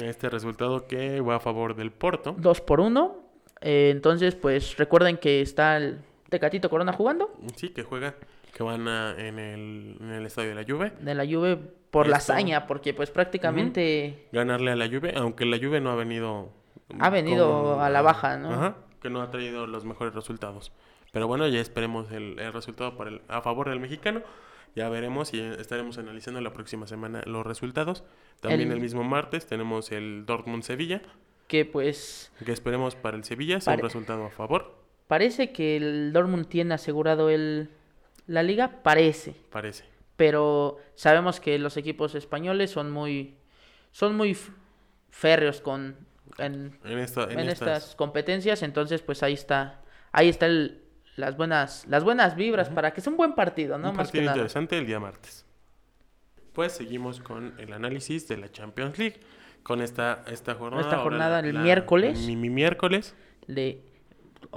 Este 0.00 0.30
resultado 0.30 0.86
que 0.86 1.20
va 1.20 1.36
a 1.36 1.40
favor 1.40 1.76
del 1.76 1.92
Porto. 1.92 2.34
2 2.38 2.60
por 2.62 2.80
1. 2.80 3.16
entonces, 3.60 4.34
pues 4.34 4.76
recuerden 4.76 5.18
que 5.18 5.40
está 5.42 5.76
el 5.76 5.98
Tecatito 6.30 6.70
Corona 6.70 6.92
jugando 6.92 7.32
Sí, 7.56 7.68
que 7.70 7.82
juega. 7.82 8.14
Que 8.52 8.62
van 8.62 8.88
a- 8.88 9.14
en, 9.18 9.38
el, 9.38 9.96
en 10.00 10.10
el 10.12 10.26
estadio 10.26 10.48
de 10.50 10.54
la 10.54 10.64
Juve. 10.64 10.92
de 11.00 11.14
la 11.14 11.26
Juve 11.26 11.58
por 11.96 12.08
la 12.08 12.16
hazaña, 12.18 12.66
porque 12.66 12.92
pues 12.94 13.10
prácticamente 13.10 14.26
Ganarle 14.32 14.72
a 14.72 14.76
la 14.76 14.86
Juve, 14.86 15.14
aunque 15.16 15.44
la 15.46 15.56
Juve 15.58 15.80
no 15.80 15.90
ha 15.90 15.94
venido. 15.94 16.50
Ha 16.98 17.10
venido 17.10 17.80
a 17.80 17.90
la 17.90 18.02
baja, 18.02 18.36
¿no? 18.36 18.50
Ajá, 18.52 18.76
que 19.00 19.10
no 19.10 19.22
ha 19.22 19.30
traído 19.30 19.66
los 19.66 19.84
mejores 19.84 20.14
resultados. 20.14 20.72
Pero 21.12 21.26
bueno, 21.26 21.48
ya 21.48 21.60
esperemos 21.60 22.10
el, 22.12 22.38
el 22.38 22.52
resultado 22.52 22.96
para 22.96 23.10
el- 23.10 23.22
a 23.28 23.40
favor 23.40 23.68
del 23.70 23.80
mexicano. 23.80 24.22
Ya 24.74 24.88
veremos 24.90 25.32
y 25.32 25.40
estaremos 25.40 25.96
analizando 25.96 26.40
la 26.42 26.52
próxima 26.52 26.86
semana 26.86 27.22
los 27.24 27.46
resultados. 27.46 28.04
También 28.40 28.70
El- 28.70 28.76
el, 28.76 28.80
mismo 28.82 29.02
martes 29.02 29.46
tenemos 29.46 29.90
el 29.90 30.26
Dortmund-Sevilla, 30.26 31.00
que 31.48 31.64
pues 31.64 32.30
que 32.44 32.52
esperemos 32.52 32.94
para 32.94 33.16
el 33.16 33.24
Sevilla 33.24 33.60
sea 33.60 33.74
un 33.74 33.80
resultado 33.80 34.26
a 34.26 34.30
favor, 34.30 34.74
parece 35.08 35.52
que 35.52 35.76
el 35.78 36.12
Dortmund 36.12 36.46
tiene 36.46 36.74
asegurado 36.74 37.30
el 37.30 37.70
la 38.26 38.42
liga, 38.42 38.82
parece, 38.82 39.34
parece. 39.50 39.84
Pero 40.16 40.78
sabemos 40.94 41.40
que 41.40 41.58
los 41.58 41.76
equipos 41.76 42.14
españoles 42.14 42.70
son 42.70 42.90
muy 42.90 43.36
son 43.92 44.16
muy 44.16 44.36
férreos 45.10 45.60
con 45.60 45.96
en, 46.38 46.78
En, 46.84 46.98
esta, 46.98 47.24
en, 47.24 47.38
en 47.38 47.48
estas, 47.48 47.78
estas 47.84 47.94
competencias, 47.94 48.62
entonces 48.62 49.00
pues 49.02 49.22
ahí 49.22 49.32
está, 49.34 49.80
ahí 50.12 50.28
está 50.28 50.46
el- 50.46 50.82
las 51.16 51.36
buenas, 51.36 51.86
las 51.88 52.04
buenas 52.04 52.36
vibras 52.36 52.68
para 52.68 52.92
que 52.92 53.00
sea 53.00 53.10
un 53.10 53.16
buen 53.16 53.34
partido, 53.34 53.78
¿no? 53.78 53.90
un 53.90 53.96
Más 53.96 54.08
que 54.08 54.18
partido 54.18 54.24
nada. 54.24 54.36
interesante 54.36 54.76
el 54.76 54.86
día 54.86 55.00
martes. 55.00 55.46
Pues 56.52 56.72
seguimos 56.72 57.20
con 57.20 57.54
el 57.58 57.72
análisis 57.72 58.28
de 58.28 58.36
la 58.36 58.50
Champions 58.52 58.98
League. 58.98 59.20
Con 59.62 59.80
esta, 59.82 60.22
esta 60.30 60.54
jornada. 60.54 60.82
Esta 60.82 60.98
jornada 61.02 61.40
el 61.40 61.58
miércoles. 61.58 62.20
Mi, 62.26 62.36
mi 62.36 62.50
miércoles. 62.50 63.14
De 63.46 63.82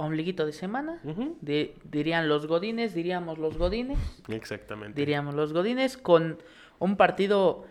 ombliguito 0.00 0.46
de 0.46 0.52
semana, 0.52 1.00
de- 1.40 1.74
dirían 1.84 2.28
los 2.28 2.46
godines, 2.46 2.94
diríamos 2.94 3.38
los 3.38 3.56
godines, 3.58 3.98
Exactamente. 4.28 5.00
diríamos 5.00 5.34
los 5.34 5.52
godines 5.52 5.96
con 5.96 6.38
un 6.78 6.96
partido 6.96 7.64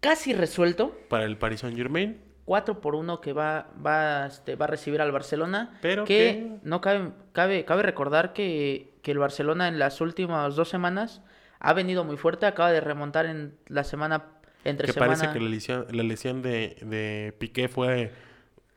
casi 0.00 0.32
resuelto, 0.32 0.96
Para 1.08 1.24
el 1.24 1.36
Paris 1.36 1.60
Saint 1.60 1.76
Germain. 1.76 2.20
4 2.44 2.80
por 2.80 2.96
1 2.96 3.20
que 3.20 3.32
va 3.32 3.68
va 3.86 4.26
este, 4.26 4.56
va 4.56 4.64
a 4.64 4.68
recibir 4.68 5.00
al 5.00 5.12
Barcelona, 5.12 5.78
Pero 5.80 6.04
que 6.04 6.16
que- 6.16 6.58
no 6.64 6.80
cabe 6.80 7.12
cabe 7.32 7.64
cabe 7.64 7.82
recordar 7.84 8.32
que, 8.32 8.94
que 9.02 9.12
el 9.12 9.18
Barcelona 9.18 9.68
en 9.68 9.78
las 9.78 10.00
últimas 10.00 10.56
dos 10.56 10.68
semanas 10.68 11.22
ha 11.60 11.72
venido 11.72 12.02
muy 12.04 12.16
fuerte, 12.16 12.46
acaba 12.46 12.72
de 12.72 12.80
remontar 12.80 13.26
en 13.26 13.54
la 13.68 13.84
semana 13.84 14.24
entre 14.64 14.86
Que 14.86 14.92
semana 14.92 15.14
parece 15.14 15.32
que 15.32 15.38
la 15.42 15.48
lesión, 15.50 15.86
la 15.92 16.02
lesión 16.02 16.42
de, 16.42 16.76
de 16.82 17.32
Piqué 17.38 17.68
fue 17.68 18.10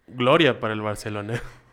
gloria 0.08 0.60
para 0.60 0.74
el 0.76 0.82
Barcelona. 0.82 1.42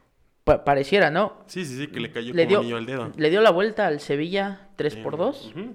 pa- 0.45 0.65
pareciera, 0.65 1.11
¿no? 1.11 1.43
Sí, 1.47 1.65
sí, 1.65 1.77
sí, 1.77 1.87
que 1.89 2.01
le 2.01 2.11
cayó 2.11 2.33
Le 2.35 2.47
como 2.47 2.63
dio, 2.63 2.77
al 2.77 2.87
dedo. 2.87 3.13
le 3.17 3.31
dio 3.31 3.41
la 3.41 3.51
vuelta 3.51 3.87
al 3.87 4.01
Sevilla 4.01 4.69
3 4.77 4.97
por 4.97 5.15
Eh, 5.15 5.19
2. 5.19 5.53
ujú. 5.55 5.75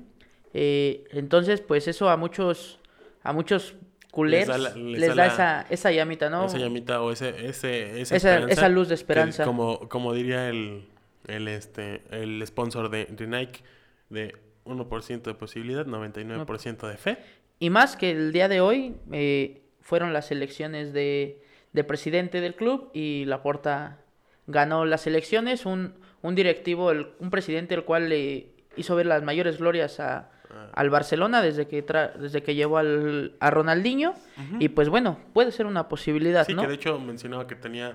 Eh, 0.53 1.03
entonces, 1.11 1.61
pues 1.61 1.87
eso 1.87 2.09
a 2.09 2.17
muchos, 2.17 2.79
a 3.23 3.33
muchos 3.33 3.75
culers 4.11 4.47
Les 4.47 4.47
da 4.47 4.53
da, 4.53 4.69
la- 4.69 4.75
les 4.75 5.07
da 5.09 5.15
la- 5.15 5.25
esa, 5.27 5.65
esa 5.69 5.91
llamita, 5.91 6.29
¿no? 6.29 6.45
Esa 6.45 6.57
llamita 6.57 7.01
o 7.01 7.11
ese, 7.11 7.47
ese, 7.47 8.01
esa, 8.01 8.15
Esa- 8.15 8.39
esa 8.47 8.69
luz 8.69 8.87
de 8.89 8.95
esperanza. 8.95 9.43
como, 9.45 9.87
como 9.89 10.13
diría 10.13 10.49
el, 10.49 10.85
el, 11.27 11.47
este, 11.47 12.01
el 12.11 12.41
sponsor 12.47 12.89
de, 12.89 13.05
de 13.05 13.27
Nike, 13.27 13.61
de 14.09 14.35
1% 14.65 15.29
de 15.29 15.33
posibilidad, 15.35 15.85
99% 15.85 16.87
de 16.87 16.97
fe. 16.97 17.17
Y 17.59 17.69
más 17.69 17.95
que 17.95 18.11
el 18.11 18.31
día 18.31 18.47
de 18.47 18.61
hoy 18.61 18.95
eh, 19.11 19.61
fueron 19.81 20.13
las 20.13 20.31
elecciones 20.31 20.93
de, 20.93 21.41
de 21.73 21.83
presidente 21.83 22.41
del 22.41 22.55
club 22.55 22.89
y 22.93 23.25
Laporta 23.25 23.99
ganó 24.47 24.85
las 24.85 25.05
elecciones, 25.07 25.65
un, 25.65 25.93
un 26.21 26.35
directivo, 26.35 26.91
el- 26.91 27.07
un 27.19 27.29
presidente 27.29 27.75
el 27.75 27.83
cual 27.83 28.09
le 28.09 28.47
hizo 28.75 28.95
ver 28.95 29.05
las 29.05 29.23
mayores 29.23 29.57
glorias 29.59 29.99
a, 29.99 30.31
Ah. 30.49 30.69
al 30.75 30.89
Barcelona 30.89 31.41
desde 31.41 31.67
que 31.67 31.85
tra- 31.85 32.13
desde 32.13 32.41
que 32.41 32.55
llevó 32.55 32.77
al, 32.77 33.33
a 33.41 33.49
Ronaldinho 33.51 34.13
y 34.59 34.69
pues 34.69 34.87
bueno, 34.87 35.19
puede 35.33 35.51
ser 35.51 35.65
una 35.65 35.89
posibilidad, 35.89 36.45
Sí, 36.45 36.53
¿no? 36.53 36.61
que 36.61 36.69
de 36.69 36.75
hecho 36.75 36.97
mencionaba 37.01 37.47
que 37.47 37.55
tenía 37.55 37.91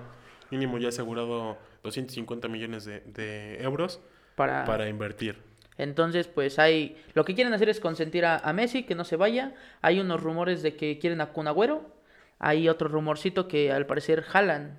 mínimo 0.51 0.77
ya 0.77 0.89
asegurado 0.89 1.57
250 1.81 2.47
millones 2.49 2.85
de, 2.85 2.99
de 3.07 3.59
euros 3.63 4.01
para, 4.35 4.65
para 4.65 4.87
invertir. 4.87 5.39
Entonces, 5.79 6.27
pues 6.27 6.59
hay. 6.59 6.95
Lo 7.15 7.25
que 7.25 7.33
quieren 7.33 7.55
hacer 7.55 7.69
es 7.69 7.79
consentir 7.79 8.23
a, 8.23 8.37
a 8.37 8.53
Messi, 8.53 8.83
que 8.83 8.93
no 8.93 9.03
se 9.03 9.15
vaya. 9.15 9.55
Hay 9.81 9.99
unos 9.99 10.21
rumores 10.21 10.61
de 10.61 10.75
que 10.75 10.99
quieren 10.99 11.21
a 11.21 11.31
Kun 11.33 11.47
Agüero. 11.47 11.91
Hay 12.37 12.69
otro 12.69 12.87
rumorcito 12.87 13.47
que 13.47 13.71
al 13.71 13.87
parecer 13.87 14.23
Haaland. 14.31 14.77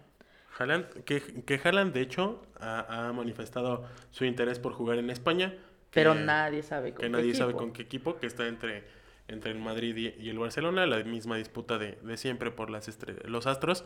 Haaland, 0.58 0.86
que, 1.04 1.20
que 1.20 1.60
Haaland 1.62 1.92
de 1.92 2.00
hecho 2.00 2.42
ha, 2.60 3.08
ha 3.08 3.12
manifestado 3.12 3.84
su 4.10 4.24
interés 4.24 4.58
por 4.58 4.72
jugar 4.72 4.98
en 4.98 5.10
España. 5.10 5.50
que- 5.50 6.00
Pero 6.00 6.14
nadie 6.14 6.62
sabe 6.62 6.90
con 6.92 7.00
que 7.00 7.06
qué 7.06 7.10
nadie 7.10 7.34
sabe 7.34 7.52
con 7.54 7.72
qué 7.72 7.82
equipo, 7.82 8.16
que 8.18 8.26
está 8.26 8.46
entre, 8.46 8.84
entre 9.28 9.50
el 9.52 9.58
Madrid 9.58 9.96
y, 9.96 10.14
y 10.22 10.30
el 10.30 10.38
Barcelona, 10.38 10.86
la 10.86 11.02
misma 11.04 11.36
disputa 11.36 11.78
de, 11.78 11.92
de 12.02 12.16
siempre 12.16 12.50
por 12.50 12.70
las 12.70 12.88
los 13.24 13.46
astros, 13.46 13.84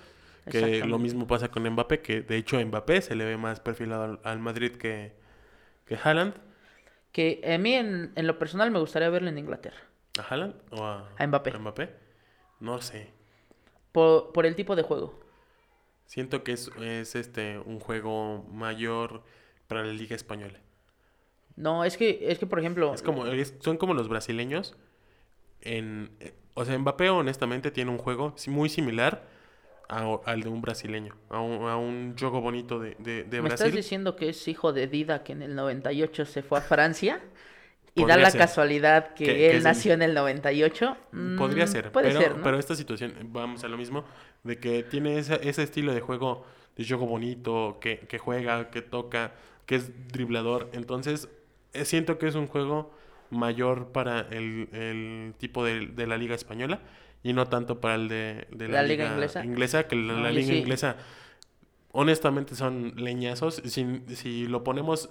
que 0.50 0.84
lo 0.84 0.98
mismo 0.98 1.26
pasa 1.26 1.48
con 1.50 1.68
Mbappé, 1.68 2.00
que 2.00 2.22
de 2.22 2.36
hecho 2.36 2.58
Mbappé 2.64 3.02
se 3.02 3.14
le 3.14 3.24
ve 3.24 3.36
más 3.36 3.60
perfilado 3.60 4.04
al, 4.04 4.20
al 4.24 4.38
Madrid 4.38 4.72
que, 4.72 5.12
que 5.86 5.96
Haaland. 6.02 6.34
Que 7.12 7.40
a 7.54 7.58
mí, 7.58 7.74
en, 7.74 8.12
en 8.14 8.26
lo 8.26 8.38
personal, 8.38 8.70
me 8.70 8.78
gustaría 8.78 9.08
verlo 9.10 9.28
en 9.28 9.38
Inglaterra. 9.38 9.78
¿A 10.18 10.22
Haaland 10.22 10.54
o 10.72 10.84
a, 10.84 11.08
A 11.18 11.26
Mbappé. 11.26 11.90
No 12.60 12.80
sé. 12.80 13.10
Por, 13.92 14.32
por 14.32 14.46
el 14.46 14.54
tipo 14.54 14.76
de 14.76 14.82
juego. 14.82 15.18
Siento 16.08 16.42
que 16.42 16.52
es, 16.54 16.72
es 16.82 17.14
este 17.14 17.58
un 17.60 17.78
juego 17.80 18.44
mayor 18.52 19.22
para 19.68 19.84
la 19.84 19.92
Liga 19.92 20.16
Española. 20.16 20.58
No, 21.54 21.84
es 21.84 21.96
que, 21.96 22.18
es 22.22 22.38
que 22.40 22.46
por 22.46 22.58
ejemplo. 22.58 22.92
Es 22.94 23.02
como, 23.02 23.26
es- 23.26 23.54
son 23.60 23.76
como 23.76 23.94
los 23.94 24.08
brasileños. 24.08 24.76
En, 25.60 26.10
eh, 26.20 26.34
o 26.54 26.64
sea, 26.64 26.78
Mbappé 26.78 27.10
honestamente 27.10 27.70
tiene 27.70 27.90
un 27.90 27.98
juego 27.98 28.34
muy 28.48 28.68
similar 28.68 29.24
a- 29.88 30.20
al 30.24 30.42
de 30.42 30.48
un 30.48 30.62
brasileño. 30.62 31.14
A 31.30 31.40
un, 31.40 31.68
a 31.68 31.76
un 31.76 32.16
juego 32.18 32.40
bonito 32.40 32.80
de, 32.80 32.96
de, 32.98 33.24
de 33.24 33.42
¿Me 33.42 33.48
estás 33.48 33.70
Brasil. 33.70 33.76
diciendo 33.76 34.16
que 34.16 34.30
es 34.30 34.48
hijo 34.48 34.72
de 34.72 34.86
Dida 34.86 35.24
que 35.24 35.32
en 35.32 35.42
el 35.42 35.54
98 35.54 36.24
se 36.26 36.42
fue 36.42 36.58
a 36.58 36.62
Francia? 36.62 37.20
Y 37.98 38.04
da 38.04 38.14
Podría 38.14 38.22
la 38.24 38.30
ser. 38.30 38.40
casualidad 38.40 39.14
que, 39.14 39.50
él 39.50 39.62
nació 39.62 39.92
en 39.94 40.02
el 40.02 40.14
98. 40.14 40.96
Podría 41.36 41.64
Mm, 41.64 41.68
ser, 41.68 41.92
Puede 41.92 42.08
pero, 42.08 42.20
ser, 42.20 42.36
¿no? 42.36 42.42
pero 42.44 42.58
esta 42.58 42.74
situación, 42.76 43.14
vamos 43.32 43.64
a 43.64 43.68
lo 43.68 43.76
mismo, 43.76 44.04
de 44.44 44.58
que 44.58 44.82
tiene 44.84 45.18
esa- 45.18 45.36
ese 45.36 45.62
estilo 45.62 45.92
de 45.94 46.00
juego, 46.00 46.44
de 46.76 46.86
juego 46.86 47.06
bonito, 47.06 47.78
que, 47.80 47.98
que 48.00 48.18
juega, 48.18 48.70
que 48.70 48.82
toca, 48.82 49.32
que 49.66 49.76
es 49.76 50.08
driblador. 50.08 50.70
Entonces, 50.72 51.28
eh, 51.72 51.84
siento 51.84 52.18
que 52.18 52.28
es 52.28 52.34
un 52.34 52.46
juego 52.46 52.92
mayor 53.30 53.88
para 53.92 54.20
el, 54.30 54.68
el 54.72 55.34
tipo 55.38 55.64
de, 55.64 55.86
de 55.88 56.06
la 56.06 56.16
liga 56.16 56.34
española 56.34 56.80
y 57.22 57.32
no 57.32 57.46
tanto 57.48 57.80
para 57.80 57.96
el 57.96 58.08
de, 58.08 58.46
de 58.50 58.68
la, 58.68 58.74
La 58.74 58.82
liga 58.84 59.04
inglesa. 59.44 59.86
que 59.88 59.96
la, 59.96 60.30
liga 60.30 60.46
sí. 60.48 60.58
inglesa, 60.58 60.96
honestamente, 61.92 62.54
son 62.54 62.94
leñazos. 62.96 63.62
Si, 63.64 63.84
si 64.14 64.46
lo 64.46 64.64
ponemos, 64.64 65.10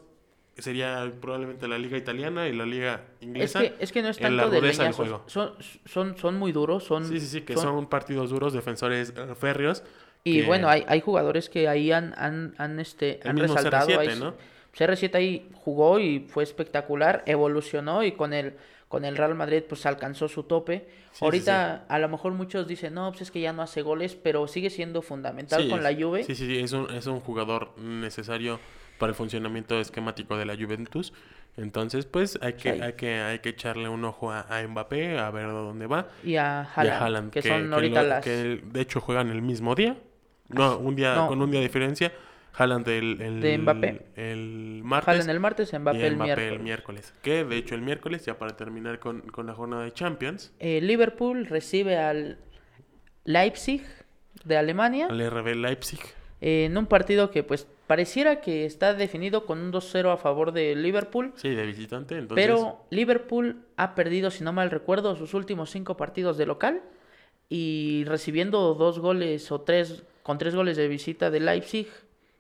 sería 0.60 1.12
probablemente 1.22 1.68
la 1.68 1.78
liga 1.78 1.98
italiana 1.98 2.48
y 2.48 2.54
la 2.54 2.66
liga 2.66 3.02
Es 3.20 3.26
inglesa. 3.28 3.60
que, 3.62 3.76
es 3.80 3.92
que 3.92 4.02
no 4.02 4.10
es 4.10 4.20
en 4.20 4.38
la 4.38 4.44
tanto 4.44 4.62
de 4.62 4.72
del 4.74 4.92
juego. 4.94 5.24
Son, 5.28 5.54
son, 5.86 6.18
son 6.18 6.36
muy 6.38 6.52
duros, 6.52 6.84
son... 6.84 7.06
Sí, 7.06 7.20
sí, 7.20 7.28
sí, 7.28 7.42
que 7.42 7.56
son, 7.56 7.88
partidos 7.88 8.30
duros, 8.30 8.54
defensores 8.54 9.14
eh, 9.16 9.36
férreos. 9.36 9.84
Y 10.24 10.42
que- 10.42 10.46
bueno, 10.48 10.68
hay, 10.70 10.84
hay 10.88 11.02
jugadores 11.02 11.50
que 11.50 11.68
ahí 11.68 11.92
han, 11.92 12.14
han, 12.18 12.54
han, 12.58 12.80
este, 12.80 13.20
El 13.22 13.30
han 13.30 13.36
mismo 13.36 13.56
resaltado. 13.56 13.88
CR7, 13.88 13.98
ahí- 14.10 14.20
¿no? 14.20 14.34
CR7 14.78 15.16
ahí 15.16 15.50
jugó 15.56 16.00
y 16.00 16.28
fue 16.30 16.44
espectacular, 16.44 17.24
evolucionó 17.26 18.04
y 18.04 18.12
con 18.12 18.34
el, 18.34 18.54
con 18.88 19.06
el 19.06 19.18
Real 19.18 19.34
Madrid 19.36 19.64
pues 19.68 19.86
alcanzó 19.86 20.28
su 20.28 20.44
tope. 20.44 20.88
sí, 21.14 21.26
Ahorita 21.26 21.86
a 21.90 21.98
lo 22.00 22.10
mejor 22.10 22.34
muchos 22.34 22.68
dicen, 22.68 22.94
no, 22.94 23.10
pues 23.12 23.22
es 23.24 23.32
que 23.32 23.40
ya 23.42 23.54
no 23.54 23.62
hace 23.64 23.82
goles, 23.82 24.16
pero 24.16 24.48
sigue 24.48 24.70
siendo 24.70 25.02
fundamental 25.02 25.68
con 25.70 25.82
la 25.82 25.94
Juve. 25.96 26.24
Sí, 26.26 26.36
sí, 26.36 26.46
sí, 26.46 26.60
es 26.60 26.74
un, 26.74 26.92
es 26.94 27.08
un 27.08 27.20
jugador 27.22 27.76
necesario 27.80 28.60
para 28.98 29.12
el 29.12 29.16
funcionamiento 29.16 29.80
esquemático 29.80 30.38
de 30.38 30.46
la 30.46 30.56
Juventus. 30.56 31.14
Entonces, 31.56 32.06
pues 32.06 32.38
hay 32.42 32.54
que, 32.54 32.74
Sí. 32.74 32.82
hay 32.82 32.94
que, 32.94 33.16
hay 33.16 33.40
que 33.40 33.50
echarle 33.50 33.90
un 33.90 34.06
ojo 34.06 34.32
a, 34.32 34.42
a 34.42 34.68
Mbappé, 34.68 35.18
a 35.18 35.32
ver 35.32 35.46
a 35.46 35.50
dónde 35.50 35.88
va. 35.88 36.08
Y 36.24 36.36
a 36.36 36.68
y 36.76 36.80
Haaland, 36.80 36.90
a 37.02 37.06
Haaland, 37.06 37.32
que, 37.32 37.42
son 37.42 37.74
ahorita 37.74 38.04
lo- 38.04 38.10
las... 38.10 38.24
que 38.24 38.62
de 38.64 38.82
hecho 38.82 39.02
juegan 39.02 39.30
el 39.30 39.42
mismo 39.42 39.74
día. 39.74 39.98
No, 40.50 40.78
un 40.78 40.96
día, 40.96 41.16
No. 41.16 41.28
con 41.28 41.42
un 41.42 41.50
día 41.52 41.60
de 41.60 41.66
diferencia. 41.66 42.12
Haaland 42.60 42.88
el, 42.88 43.22
el, 43.22 43.42
De 43.42 43.58
Mbappé. 43.58 44.02
el 44.16 44.82
martes. 44.84 45.08
Haaland 45.10 45.30
el 45.30 45.40
martes, 45.40 45.74
Mbappé, 45.80 45.98
y 46.00 46.02
el 46.04 46.16
Mbappé 46.16 46.26
miércoles. 46.36 46.54
el 46.58 46.64
miércoles. 46.64 47.14
Que 47.22 47.44
de 47.44 47.58
hecho 47.58 47.76
el 47.76 47.82
miércoles, 47.82 48.26
ya 48.26 48.38
para 48.40 48.56
terminar 48.56 49.00
con, 49.00 49.22
con 49.22 49.46
la 49.48 49.54
jornada 49.54 49.84
de 49.84 49.94
Champions, 49.94 50.54
Eh, 50.60 50.80
Liverpool 50.82 51.46
recibe 51.48 51.98
al 51.98 52.38
Leipzig 53.26 53.84
de 54.44 54.58
Alemania. 54.58 55.08
al 55.10 55.20
RB 55.30 55.56
Leipzig. 55.56 56.00
Eh, 56.42 56.66
en 56.66 56.78
un 56.78 56.86
partido 56.86 57.32
que 57.32 57.44
pues 57.44 57.68
pareciera 57.88 58.42
que 58.42 58.66
está 58.66 58.94
definido 58.94 59.46
con 59.46 59.60
un 59.60 59.72
2-0 59.72 60.14
a 60.14 60.18
favor 60.18 60.52
de 60.52 60.76
Liverpool. 60.76 61.34
Sí, 61.36 61.50
de 61.50 61.66
visitante. 61.66 62.18
Entonces, 62.18 62.46
Pero 62.46 62.86
Liverpool 62.90 63.64
ha 63.78 63.96
perdido, 63.96 64.30
si 64.30 64.44
no 64.44 64.54
mal 64.54 64.70
recuerdo, 64.70 65.16
sus 65.16 65.34
últimos 65.34 65.70
cinco 65.70 65.98
partidos 65.98 66.38
de 66.38 66.46
local 66.46 66.82
y 67.50 68.04
recibiendo 68.06 68.74
dos 68.74 69.00
goles 69.00 69.52
o 69.52 69.62
tres, 69.62 70.04
con 70.24 70.38
tres 70.38 70.54
goles 70.54 70.78
de 70.78 70.88
visita 70.88 71.32
de 71.32 71.40
Leipzig. 71.40 71.88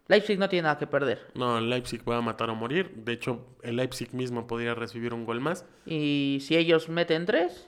Leipzig 0.10 0.40
no 0.40 0.48
tiene 0.48 0.64
nada 0.64 0.78
que 0.78 0.88
perder. 0.88 1.20
No, 1.34 1.58
el 1.58 1.70
Leipzig 1.70 2.02
va 2.08 2.18
a 2.18 2.22
matar 2.22 2.50
o 2.50 2.56
morir. 2.56 2.92
De 2.96 3.14
hecho, 3.14 3.46
el 3.62 3.76
Leipzig 3.76 4.14
mismo 4.14 4.48
podría 4.48 4.74
recibir 4.74 5.14
un 5.14 5.26
gol 5.26 5.42
más. 5.42 5.66
Y 5.86 6.40
si 6.42 6.56
ellos 6.56 6.88
meten 6.88 7.26
tres, 7.26 7.68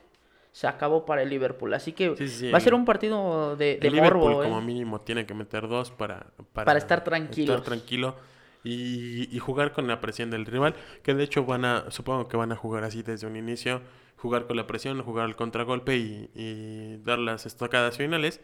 se 0.51 0.67
acabó 0.67 1.05
para 1.05 1.21
el 1.21 1.29
Liverpool. 1.29 1.73
Así 1.73 1.93
que 1.93 2.15
Sí, 2.17 2.27
sí, 2.27 2.51
va 2.51 2.57
a 2.57 2.61
ser 2.61 2.73
un 2.73 2.85
partido 2.85 3.55
de, 3.55 3.77
de 3.77 3.87
el 3.87 3.93
Liverpool 3.93 4.21
morbo. 4.21 4.43
¿eh? 4.43 4.47
como 4.47 4.61
mínimo 4.61 5.01
tiene 5.01 5.25
que 5.25 5.33
meter 5.33 5.67
dos 5.67 5.91
para, 5.91 6.27
Para 6.53 6.77
estar 6.77 7.03
tranquilo 7.03 8.15
y, 8.63 9.33
y 9.35 9.39
jugar 9.39 9.71
con 9.71 9.87
la 9.87 10.01
presión 10.01 10.29
del 10.31 10.45
rival. 10.45 10.75
Que 11.03 11.13
de 11.13 11.23
hecho 11.23 11.45
van 11.45 11.65
a, 11.65 11.91
supongo 11.91 12.27
que 12.27 12.35
van 12.37 12.51
a 12.51 12.55
jugar 12.55 12.83
así 12.83 13.03
desde 13.03 13.27
un 13.27 13.35
inicio. 13.35 13.81
Jugar 14.17 14.47
con 14.47 14.57
la 14.57 14.67
presión, 14.67 15.01
jugar 15.01 15.25
al 15.25 15.37
contragolpe 15.37 15.95
y, 15.95 16.29
y 16.35 16.97
dar 17.05 17.19
las 17.19 17.45
estocadas 17.45 17.95
finales. 17.95 18.41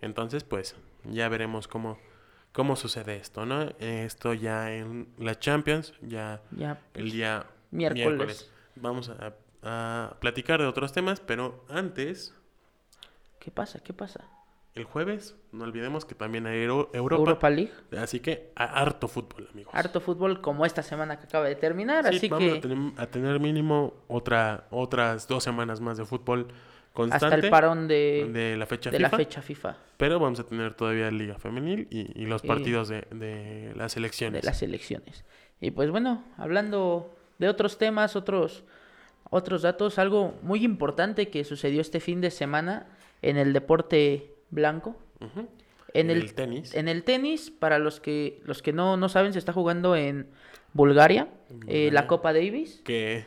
Entonces, 0.00 0.42
pues, 0.42 0.74
ya 1.04 1.28
veremos 1.28 1.68
cómo, 1.68 1.98
cómo 2.52 2.76
sucede 2.76 3.16
esto, 3.16 3.44
¿no? 3.44 3.68
Esto 3.78 4.32
ya 4.32 4.72
en 4.74 5.08
la 5.18 5.38
Champions, 5.38 5.92
ya 6.00 6.40
Ya, 6.52 6.80
el 6.94 7.10
día 7.10 7.44
Miércoles. 7.70 8.06
miércoles. 8.06 8.52
Vamos 8.76 9.10
a, 9.10 9.34
a 9.62 10.16
platicar 10.20 10.60
de 10.60 10.66
otros 10.66 10.92
temas, 10.92 11.20
pero 11.20 11.64
antes, 11.68 12.34
¿Qué 13.40 13.50
pasa? 13.50 13.80
¿Qué 13.80 13.92
pasa? 13.92 14.24
el 14.74 14.84
jueves, 14.84 15.34
no 15.50 15.64
olvidemos 15.64 16.04
que 16.04 16.14
también 16.14 16.46
hay 16.46 16.62
Euro- 16.62 16.88
Europa, 16.94 17.20
Europa 17.20 17.50
League. 17.50 17.72
así 17.98 18.20
que 18.20 18.52
a- 18.54 18.80
harto 18.80 19.08
fútbol, 19.08 19.48
amigos. 19.52 19.74
Harto 19.74 20.00
fútbol 20.00 20.40
como 20.40 20.64
esta 20.64 20.84
semana 20.84 21.18
que 21.18 21.24
acaba 21.24 21.46
de 21.48 21.56
terminar. 21.56 22.04
Sí, 22.10 22.16
así 22.18 22.28
vamos 22.28 22.52
que 22.52 22.58
a, 22.58 22.60
tener, 22.60 22.92
a 22.96 23.06
tener 23.08 23.40
mínimo 23.40 23.94
otra, 24.06 24.68
otras 24.70 25.26
dos 25.26 25.42
semanas 25.42 25.80
más 25.80 25.96
de 25.98 26.04
fútbol 26.04 26.46
constante 26.92 27.26
hasta 27.34 27.46
el 27.46 27.50
parón 27.50 27.88
de, 27.88 28.30
de 28.32 28.56
la 28.56 28.66
fecha 28.66 28.90
de 28.90 28.98
FIFA, 28.98 29.10
la 29.10 29.16
fecha 29.16 29.42
FIFA. 29.42 29.76
pero 29.96 30.20
vamos 30.20 30.38
a 30.38 30.44
tener 30.44 30.74
todavía 30.74 31.10
Liga 31.10 31.38
Femenil 31.38 31.88
y, 31.90 32.20
y 32.22 32.26
los 32.26 32.44
Y- 32.44 32.46
partidos 32.46 32.88
de, 32.88 33.00
de 33.10 33.72
las 33.74 33.92
selecciones. 33.92 34.42
de 34.42 34.46
las 34.46 34.62
elecciones. 34.62 35.24
Y 35.60 35.72
pues 35.72 35.90
bueno, 35.90 36.22
hablando 36.36 37.16
de 37.38 37.48
otros 37.48 37.78
temas, 37.78 38.14
otros, 38.14 38.62
otros 39.30 39.62
datos, 39.62 39.98
algo 39.98 40.34
muy 40.42 40.64
importante 40.64 41.28
que 41.28 41.44
sucedió 41.44 41.80
este 41.80 42.00
fin 42.00 42.20
de 42.20 42.30
semana 42.30 42.86
en 43.22 43.36
el 43.36 43.52
deporte 43.52 44.34
blanco. 44.50 44.96
En 45.20 45.48
En 45.94 46.10
el, 46.10 46.22
el 46.22 46.34
tenis. 46.34 46.74
En 46.74 46.88
el 46.88 47.04
tenis, 47.04 47.50
para 47.50 47.78
los 47.78 48.00
que, 48.00 48.40
los 48.44 48.62
que 48.62 48.72
no, 48.72 48.96
no 48.96 49.08
saben, 49.08 49.32
se 49.32 49.38
está 49.38 49.52
jugando 49.52 49.96
en 49.96 50.28
Bulgaria, 50.72 51.28
eh, 51.66 51.90
la 51.92 52.06
Copa 52.06 52.32
Davis. 52.32 52.80
que, 52.84 53.24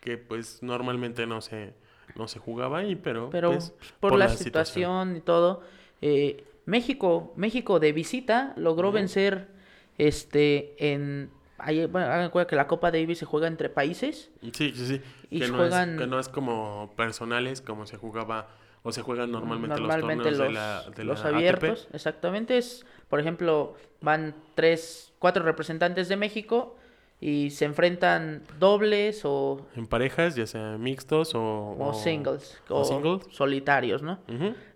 que 0.00 0.18
pues 0.18 0.62
normalmente 0.62 1.26
no 1.26 1.40
se, 1.40 1.74
no 2.16 2.28
se 2.28 2.38
jugaba 2.38 2.78
ahí, 2.78 2.96
pero, 2.96 3.30
Pero 3.30 3.52
pues, 3.52 3.72
por, 4.00 4.18
la, 4.18 4.28
situación, 4.28 5.16
y 5.16 5.20
todo, 5.20 5.62
eh, 6.02 6.44
México, 6.66 7.32
México 7.36 7.80
de 7.80 7.92
visita 7.92 8.52
logró 8.56 8.92
vencer 8.92 9.48
este 9.96 10.92
en 10.92 11.30
ahí, 11.58 11.86
bueno, 11.86 12.06
hagan 12.06 12.30
cuenta 12.30 12.48
que 12.48 12.56
la 12.56 12.66
Copa 12.66 12.90
Davis 12.90 13.18
se 13.18 13.26
juega 13.26 13.46
entre 13.46 13.68
países 13.68 14.30
Sí, 14.42 14.72
sí, 14.74 14.86
sí. 14.86 15.00
Y 15.30 15.40
que, 15.40 15.48
no 15.48 15.56
juegan- 15.58 15.94
es, 15.94 15.98
que 16.00 16.06
no 16.06 16.18
es 16.18 16.28
como 16.28 16.92
personales, 16.96 17.60
como 17.60 17.86
se 17.86 17.96
jugaba 17.96 18.48
o 18.82 18.92
se 18.92 19.02
juegan 19.02 19.30
normalmente, 19.32 19.80
normalmente 19.80 20.30
los 20.30 20.38
los, 20.38 20.46
torneos 20.48 20.54
de 20.54 20.54
la, 20.54 20.90
de 20.96 21.04
los 21.04 21.18
la 21.20 21.26
ATP. 21.26 21.34
abiertos, 21.36 21.88
exactamente 21.92 22.56
es, 22.58 22.86
por 23.08 23.18
ejemplo, 23.20 23.74
van 24.00 24.34
tres, 24.54 25.12
cuatro 25.18 25.42
representantes 25.44 26.08
de 26.08 26.16
México 26.16 26.76
y 27.20 27.50
se 27.50 27.64
enfrentan 27.64 28.44
dobles 28.60 29.22
o, 29.24 29.66
En 29.74 29.88
parejas, 29.88 30.36
ya 30.36 30.46
sea 30.46 30.78
mixtos 30.78 31.34
o... 31.34 31.76
o 31.78 31.92
singles 31.92 32.56
o 32.68 32.80
o, 32.80 32.84
singles. 32.84 33.26
solitarios, 33.32 34.02
¿no? 34.02 34.20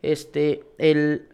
Este, 0.03 0.65
el, 0.79 1.29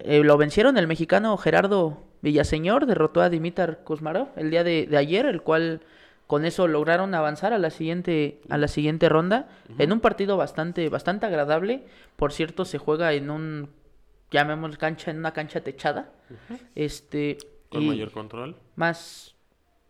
eh, 0.00 0.24
lo 0.24 0.36
vencieron 0.36 0.76
el 0.76 0.88
mexicano 0.88 1.36
Gerardo 1.36 2.02
Villaseñor, 2.22 2.86
derrotó 2.86 3.20
a 3.22 3.30
Dimitar 3.30 3.82
Kuzmarov 3.84 4.28
el 4.36 4.50
día 4.50 4.64
de, 4.64 4.86
de 4.86 4.96
ayer, 4.96 5.26
el 5.26 5.42
cual 5.42 5.80
con 6.26 6.44
eso 6.44 6.68
lograron 6.68 7.14
avanzar 7.14 7.52
a 7.52 7.58
la 7.58 7.70
siguiente, 7.70 8.40
a 8.50 8.56
la 8.56 8.68
siguiente 8.68 9.08
ronda, 9.08 9.48
en 9.78 9.92
un 9.92 9.98
partido 10.00 10.36
bastante, 10.36 10.88
bastante 10.88 11.26
agradable. 11.26 11.84
Por 12.16 12.32
cierto, 12.32 12.64
se 12.64 12.78
juega 12.78 13.12
en 13.14 13.30
un, 13.30 13.70
llamemos 14.30 14.76
cancha, 14.78 15.10
en 15.10 15.18
una 15.18 15.32
cancha 15.32 15.60
techada. 15.62 16.12
Este, 16.76 17.36
Con 17.68 17.82
y 17.82 17.88
mayor 17.88 18.12
control. 18.12 18.54
más, 18.76 19.34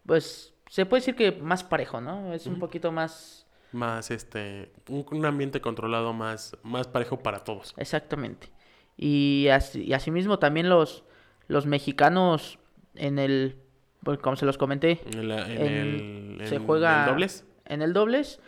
pues, 0.06 0.54
se 0.68 0.86
puede 0.86 1.00
decir 1.02 1.14
que 1.14 1.32
más 1.32 1.62
parejo, 1.62 2.00
¿no? 2.00 2.32
Es 2.32 2.46
un 2.46 2.58
poquito 2.58 2.90
más, 2.90 3.46
Más, 3.72 4.10
este... 4.10 4.70
Un, 4.88 5.04
un 5.10 5.26
ambiente 5.26 5.60
controlado 5.60 6.14
más, 6.14 6.56
más 6.62 6.86
parejo 6.88 7.18
para 7.18 7.44
todos. 7.44 7.74
Exactamente. 7.76 8.48
Y, 8.96 9.48
así, 9.52 9.82
y 9.84 9.92
asimismo 9.92 10.38
también 10.38 10.68
los, 10.70 11.04
los 11.50 11.66
mexicanos 11.66 12.58
en 12.94 13.18
el, 13.18 13.56
pues, 14.04 14.18
como 14.18 14.36
se 14.36 14.46
los 14.46 14.56
comenté, 14.58 15.00
En, 15.12 15.28
la- 15.28 15.46
en 15.52 15.60
en- 15.62 16.36
el... 16.40 16.46
se 16.48 16.56
en 16.56 16.66
juega 16.66 17.04
el 17.04 17.10
dobles. 17.10 17.44
en 17.66 17.82
el 17.82 17.92
dobles. 17.92 18.40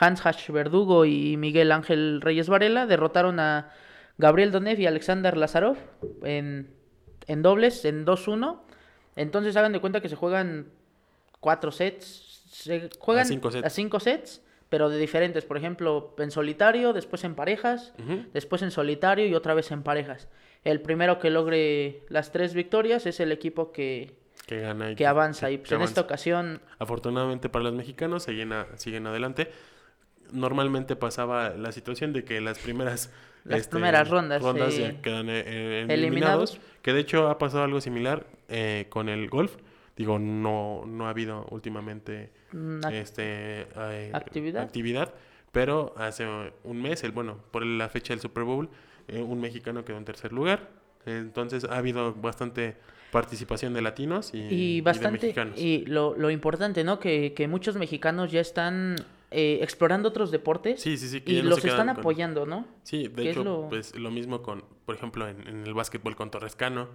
Hans 0.00 0.24
Hash 0.26 0.50
Verdugo 0.50 1.04
y 1.06 1.36
Miguel 1.38 1.72
Ángel 1.72 2.20
Reyes 2.20 2.48
Varela 2.50 2.86
derrotaron 2.86 3.40
a 3.40 3.70
Gabriel 4.18 4.50
Donev 4.52 4.78
y 4.80 4.86
Alexander 4.86 5.34
Lazarov 5.36 5.78
en, 6.24 6.74
en 7.26 7.42
dobles, 7.42 7.84
en 7.86 8.04
2-1. 8.04 8.60
Entonces 9.16 9.56
hagan 9.56 9.72
de 9.72 9.80
cuenta 9.80 10.00
que 10.02 10.08
se 10.10 10.16
juegan 10.16 10.66
cuatro 11.40 11.72
sets. 11.72 12.42
Se 12.50 12.90
juegan 12.98 13.24
cinco 13.26 13.50
sets. 13.50 13.64
a 13.66 13.70
cinco 13.70 13.98
sets, 14.00 14.42
pero 14.68 14.88
de 14.90 14.98
diferentes. 14.98 15.44
Por 15.46 15.56
ejemplo, 15.56 16.14
en 16.18 16.30
solitario, 16.30 16.92
después 16.92 17.24
en 17.24 17.34
parejas, 17.34 17.94
después 18.34 18.60
en 18.62 18.70
solitario 18.70 19.26
y 19.26 19.34
otra 19.34 19.54
vez 19.54 19.70
en 19.70 19.82
parejas. 19.82 20.28
El 20.70 20.80
primero 20.80 21.18
que 21.18 21.30
logre 21.30 22.02
las 22.08 22.30
tres 22.32 22.52
victorias 22.54 23.06
es 23.06 23.20
el 23.20 23.32
equipo 23.32 23.72
que, 23.72 24.12
Que 24.46 24.60
gana 24.60 24.90
y 24.90 24.94
que 24.96 25.06
avanza. 25.06 25.50
Y 25.50 25.58
pues 25.58 25.72
en 25.72 25.82
esta 25.82 26.00
ocasión 26.02 26.60
Afortunadamente 26.78 27.48
para 27.48 27.64
los 27.64 27.74
mexicanos 27.74 28.24
siguen, 28.24 28.52
a- 28.52 28.66
siguen 28.76 29.06
adelante. 29.06 29.50
Normalmente 30.32 30.94
pasaba 30.96 31.50
la 31.50 31.72
situación 31.72 32.12
de 32.12 32.22
que 32.24 32.40
las 32.40 32.58
primeras 32.58 33.06
este, 33.06 33.50
Las 33.50 33.68
primeras 33.68 34.10
rondas, 34.10 34.42
rondas 34.42 34.76
ya 34.76 35.00
quedan 35.00 35.30
eh, 35.30 35.42
eh, 35.46 35.86
Eliminados. 35.88 36.50
eliminados. 36.52 36.60
Que 36.82 36.92
de 36.92 37.00
hecho 37.00 37.28
ha 37.28 37.38
pasado 37.38 37.64
algo 37.64 37.80
similar 37.80 38.26
eh, 38.48 38.86
con 38.90 39.08
el 39.08 39.30
golf. 39.30 39.56
Digo, 39.96 40.18
no, 40.18 40.84
no 40.86 41.06
ha 41.06 41.10
habido 41.10 41.46
últimamente 41.50 42.30
una- 42.52 42.92
este, 42.94 43.62
eh, 43.74 44.10
¿Actividad? 44.12 44.62
actividad, 44.64 45.14
pero 45.50 45.94
hace 45.96 46.26
un 46.62 46.82
mes, 46.82 47.02
el, 47.04 47.12
bueno, 47.12 47.38
por 47.50 47.64
la 47.64 47.88
fecha 47.88 48.12
del 48.12 48.20
Super 48.20 48.44
Bowl, 48.44 48.68
eh, 49.08 49.20
un 49.22 49.40
mexicano 49.40 49.84
quedó 49.84 49.96
en 49.98 50.04
tercer 50.04 50.32
lugar. 50.32 50.68
Entonces 51.06 51.64
ha 51.64 51.76
habido 51.78 52.14
bastante 52.14 52.76
participación 53.10 53.72
de 53.72 53.80
latinos 53.82 54.34
y, 54.34 54.38
y 54.38 54.48
y 54.50 54.74
de 54.76 54.82
bastante 54.82 55.20
mexicanos. 55.22 55.58
y 55.58 55.86
lo, 55.86 56.14
lo 56.16 56.30
importante 56.30 56.84
no 56.84 56.98
que, 56.98 57.32
que 57.32 57.48
muchos 57.48 57.76
mexicanos 57.76 58.30
ya 58.30 58.40
están 58.40 58.96
eh, 59.30 59.60
explorando 59.62 60.10
otros 60.10 60.30
deportes 60.30 60.82
Sí, 60.82 60.98
sí, 60.98 61.08
sí. 61.08 61.20
que 61.22 61.32
y 61.32 61.42
no 61.42 61.48
los 61.50 61.64
están 61.64 61.86
con- 61.88 62.00
apoyando 62.00 62.44
no 62.44 62.66
Sí, 62.82 63.08
de 63.08 63.30
hecho, 63.30 63.42
lo- 63.44 63.68
pues 63.70 63.94
lo 63.96 64.10
mismo 64.10 64.42
con, 64.42 64.62
por 64.84 64.94
ejemplo, 64.96 65.26
en, 65.26 65.46
en 65.48 65.66
el 65.66 65.72
básquetbol 65.72 66.16
con 66.16 66.30
Torrescano, 66.30 66.88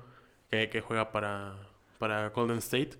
que, 0.51 0.69
que 0.69 0.81
juega 0.81 1.11
para, 1.11 1.55
para 1.97 2.29
Golden 2.29 2.59
State, 2.59 2.91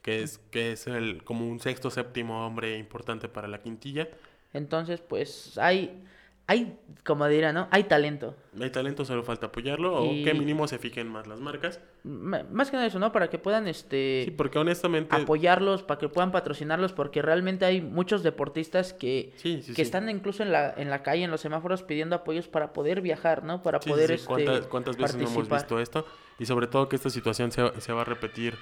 que 0.00 0.22
es, 0.22 0.38
que 0.52 0.72
es 0.72 0.86
el, 0.86 1.24
como 1.24 1.48
un 1.48 1.58
sexto, 1.58 1.90
séptimo 1.90 2.46
hombre 2.46 2.78
importante 2.78 3.28
para 3.28 3.48
la 3.48 3.60
quintilla. 3.60 4.08
entonces 4.52 5.00
pues 5.00 5.58
hay 5.58 6.00
hay 6.46 6.76
como 7.04 7.26
dirá 7.26 7.52
no 7.52 7.66
hay 7.70 7.84
talento 7.84 8.34
Hay 8.60 8.70
talento, 8.70 9.04
solo 9.04 9.22
falta 9.24 9.46
apoyarlo, 9.46 10.04
Y- 10.04 10.22
o 10.22 10.24
que 10.24 10.34
mínimo 10.34 10.68
se 10.68 10.78
fijen 10.78 11.08
más 11.08 11.26
las 11.26 11.40
marcas. 11.40 11.80
M- 12.04 12.44
más 12.50 12.70
que 12.70 12.76
nada 12.76 12.86
eso 12.86 12.98
no 12.98 13.10
para 13.10 13.28
que 13.30 13.38
puedan 13.38 13.66
este 13.66 14.22
Sí, 14.26 14.30
porque 14.30 14.58
honestamente... 14.58 15.14
apoyarlos 15.16 15.82
para 15.82 15.98
que 15.98 16.08
puedan 16.08 16.30
patrocinarlos 16.32 16.92
porque 16.92 17.22
realmente 17.22 17.64
hay 17.64 17.80
muchos 17.80 18.22
deportistas 18.22 18.92
que 18.92 19.32
Sí, 19.36 19.62
sí, 19.62 19.68
que 19.70 19.76
sí. 19.76 19.82
están 19.82 20.08
incluso 20.10 20.42
en 20.42 20.52
la 20.52 20.72
en 20.76 20.90
la 20.90 21.02
calle 21.02 21.24
en 21.24 21.30
los 21.30 21.40
semáforos 21.40 21.82
pidiendo 21.82 22.14
apoyos 22.16 22.46
para 22.48 22.72
poder 22.72 23.00
viajar 23.00 23.42
no 23.42 23.62
para 23.62 23.80
poder 23.80 24.10
este, 24.12 24.26
¿Cuántas, 24.26 24.66
cuántas 24.66 24.96
veces 24.96 25.16
no 25.16 25.22
hemos 25.22 25.48
participar. 25.48 25.60
visto 25.60 25.80
esto? 25.80 26.06
Y 26.38 26.46
sobre 26.46 26.66
todo 26.66 26.88
que 26.88 26.96
esta 26.96 27.10
situación 27.10 27.50
se, 27.52 27.80
se 27.80 27.92
va 27.92 28.02
a 28.02 28.04
repetir. 28.04 28.54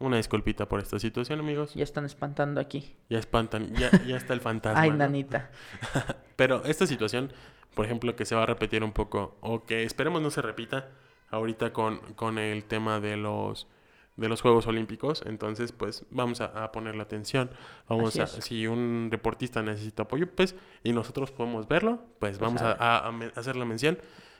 Una 0.00 0.16
disculpita 0.16 0.68
por 0.68 0.78
esta 0.80 0.98
situación, 0.98 1.40
amigos. 1.40 1.74
ya 1.74 1.82
están 1.82 2.04
espantando 2.04 2.60
aquí 2.60 2.94
Ya 3.08 3.18
espantan, 3.18 3.74
ya, 3.74 3.90
ya 4.06 4.16
está 4.16 4.32
el 4.32 4.40
fantasma. 4.40 4.80
ay 4.80 4.90
¿no? 4.90 4.96
nanita 4.98 5.50
Pero 6.36 6.64
esta 6.64 6.86
situación, 6.86 7.32
por 7.74 7.84
ejemplo, 7.84 8.14
que 8.14 8.24
se 8.24 8.34
va 8.36 8.44
a 8.44 8.46
repetir 8.46 8.84
un 8.84 8.92
poco, 8.92 9.36
o 9.40 9.64
que 9.64 9.82
esperemos 9.82 10.22
no 10.22 10.30
se 10.30 10.40
repita 10.42 10.88
ahorita 11.30 11.72
con, 11.72 11.98
con 12.14 12.38
el 12.38 12.64
tema 12.64 13.00
de 13.00 13.16
los 13.16 13.66
de 14.16 14.28
los 14.28 14.40
Juegos 14.42 14.66
Olímpicos, 14.66 15.22
entonces 15.26 15.70
pues 15.70 16.04
vamos 16.10 16.40
a, 16.40 16.46
a 16.64 16.72
ponerle 16.72 17.02
atención, 17.02 17.50
vamos 17.88 18.18
a, 18.18 18.26
si 18.26 18.66
un 18.66 19.10
deportista 19.10 19.62
necesita 19.62 20.02
apoyo, 20.02 20.28
pues, 20.34 20.56
y 20.82 20.92
nosotros 20.92 21.30
podemos 21.30 21.68
verlo, 21.68 22.00
pues 22.18 22.40
vamos 22.40 22.60
a, 22.62 22.72
a- 22.72 23.06
a 23.08 23.12
hacer 23.36 23.54
la 23.54 23.64
mención, 23.64 23.96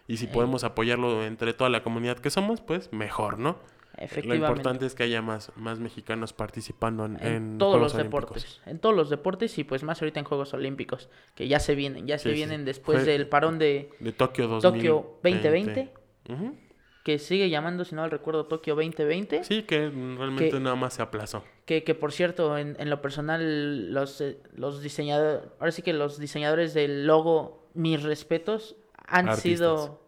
y 0.09 0.17
si 0.17 0.25
Eh. 0.25 0.31
podemos 0.33 0.65
apoyarlo 0.65 1.25
entre 1.25 1.53
toda 1.55 1.71
la 1.71 1.85
comunidad 1.85 2.19
que 2.19 2.29
somos, 2.31 2.61
pues 2.61 2.93
mejor, 2.93 3.39
¿no? 3.39 3.57
Lo 3.99 4.05
efectivamente 4.05 4.47
importante 4.47 4.87
es 4.87 4.95
que 4.95 5.03
haya 5.03 5.23
más, 5.23 5.51
más 5.57 5.81
mexicanos 5.81 6.33
participando 6.33 7.05
en, 7.05 7.17
en, 7.21 7.27
en 7.27 7.59
todos 7.59 7.73
Juegos 7.73 7.93
los 7.93 8.01
Olímpicos. 8.01 8.21
deportes, 8.43 8.61
en 8.67 8.79
todos 8.79 8.95
los 8.95 9.11
deportes 9.11 9.59
y 9.59 9.65
pues 9.65 9.83
más 9.83 10.01
ahorita 10.01 10.21
en 10.21 10.27
Juegos 10.27 10.55
Olímpicos, 10.55 11.09
que 11.35 11.49
ya 11.49 11.59
se 11.59 11.75
vienen, 11.75 12.07
ya 12.07 12.19
se 12.19 12.29
sí. 12.31 12.35
vienen 12.35 12.65
después 12.65 12.99
Fue- 13.03 13.13
del 13.13 13.29
parón 13.29 13.59
de 13.59 13.91
De 14.01 14.13
Tokio 14.13 14.47
2020. 14.49 14.89
Tokio 14.89 15.13
2020, 15.23 15.93
Ujú. 16.31 16.57
que 17.05 17.19
sigue 17.19 17.49
llamando, 17.51 17.85
si 17.85 17.95
no 17.95 18.03
mal 18.03 18.11
recuerdo, 18.11 18.47
Tokio 18.47 18.75
2020, 18.77 19.43
Sí, 19.45 19.63
que 19.63 19.89
realmente 19.91 20.51
Que- 20.51 20.61
nada 20.61 20.77
más 20.77 20.95
se 20.95 21.03
aplazó. 21.03 21.43
que, 21.65 21.83
que 21.83 21.95
por 21.95 22.13
cierto, 22.13 22.57
en, 22.59 22.77
en 22.79 22.91
lo 22.91 23.01
personal, 23.03 23.93
los, 23.93 24.21
eh, 24.21 24.39
los 24.55 24.83
diseñadores, 24.83 25.49
ahora 25.59 25.73
sí 25.73 25.83
que 25.83 25.93
los 25.93 26.19
diseñadores 26.19 26.73
del 26.75 27.07
logo, 27.07 27.69
mis 27.75 28.03
respetos, 28.03 28.77
han 29.07 29.29
Artistas. 29.29 29.43
sido, 29.43 30.01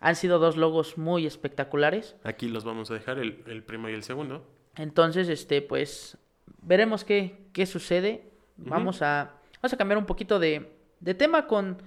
han 0.00 0.16
sido 0.16 0.38
dos 0.38 0.56
logos 0.56 0.98
muy 0.98 1.26
espectaculares. 1.26 2.16
Aquí 2.24 2.48
los 2.48 2.64
vamos 2.64 2.90
a 2.90 2.94
dejar, 2.94 3.18
el, 3.18 3.44
el 3.46 3.62
primero 3.62 3.90
y 3.90 3.94
el 3.94 4.02
segundo. 4.02 4.46
Entonces, 4.76 5.28
este, 5.28 5.60
pues, 5.62 6.16
veremos 6.62 7.04
qué, 7.04 7.36
qué 7.52 7.66
sucede. 7.66 8.24
Vamos 8.56 9.02
a, 9.02 9.34
vamos 9.62 9.72
a 9.72 9.76
cambiar 9.76 9.98
un 9.98 10.06
poquito 10.06 10.38
de, 10.38 10.70
de 11.00 11.14
tema 11.14 11.46
con, 11.46 11.78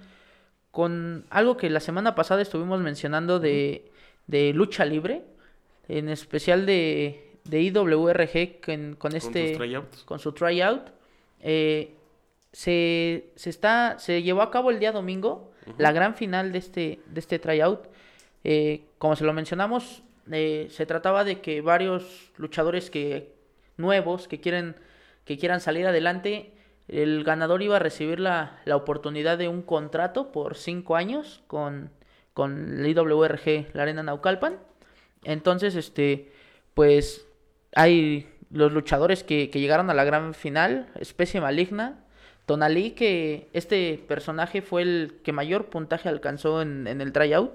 con 0.70 1.24
algo 1.30 1.56
que 1.56 1.70
la 1.70 1.80
semana 1.80 2.14
pasada 2.14 2.42
estuvimos 2.42 2.80
mencionando 2.80 3.40
de, 3.40 3.90
de 4.26 4.52
lucha 4.52 4.84
libre, 4.84 5.22
en 5.88 6.08
especial 6.08 6.66
de, 6.66 7.32
de 7.44 7.62
IWRG 7.62 8.60
con, 8.64 8.96
con 8.96 9.14
este, 9.16 9.58
con 10.04 10.18
su 10.18 10.32
tryout. 10.32 10.90
Eh, 11.40 11.94
se, 12.52 13.32
se 13.34 13.50
está, 13.50 13.98
se 13.98 14.22
llevó 14.22 14.42
a 14.42 14.50
cabo 14.50 14.70
el 14.70 14.78
día 14.78 14.92
domingo 14.92 15.52
la 15.78 15.92
gran 15.92 16.14
final 16.14 16.52
de 16.52 16.58
este, 16.58 17.00
de 17.06 17.20
este 17.20 17.38
tryout. 17.38 17.88
Eh, 18.44 18.84
como 18.98 19.16
se 19.16 19.24
lo 19.24 19.32
mencionamos, 19.32 20.02
eh, 20.30 20.68
se 20.70 20.86
trataba 20.86 21.24
de 21.24 21.40
que 21.40 21.60
varios 21.60 22.32
luchadores 22.36 22.90
que 22.90 23.34
nuevos 23.76 24.28
que 24.28 24.40
quieren 24.40 24.76
que 25.24 25.38
quieran 25.38 25.60
salir 25.60 25.86
adelante, 25.86 26.52
el 26.86 27.24
ganador 27.24 27.62
iba 27.62 27.76
a 27.76 27.78
recibir 27.78 28.20
la, 28.20 28.60
la 28.66 28.76
oportunidad 28.76 29.38
de 29.38 29.48
un 29.48 29.62
contrato 29.62 30.32
por 30.32 30.54
cinco 30.54 30.96
años 30.96 31.42
con, 31.46 31.90
con 32.34 32.80
el 32.80 32.86
IWRG, 32.86 33.74
la 33.74 33.82
Arena 33.82 34.02
Naucalpan. 34.02 34.58
Entonces, 35.24 35.76
este, 35.76 36.30
pues 36.74 37.26
hay 37.74 38.28
los 38.50 38.72
luchadores 38.72 39.24
que, 39.24 39.48
que 39.48 39.60
llegaron 39.60 39.88
a 39.88 39.94
la 39.94 40.04
gran 40.04 40.34
final, 40.34 40.88
Especie 41.00 41.40
Maligna, 41.40 42.04
Tonalí, 42.44 42.90
que 42.90 43.48
este 43.54 44.04
personaje 44.06 44.60
fue 44.60 44.82
el 44.82 45.20
que 45.24 45.32
mayor 45.32 45.70
puntaje 45.70 46.10
alcanzó 46.10 46.60
en, 46.60 46.86
en 46.86 47.00
el 47.00 47.12
tryout. 47.12 47.54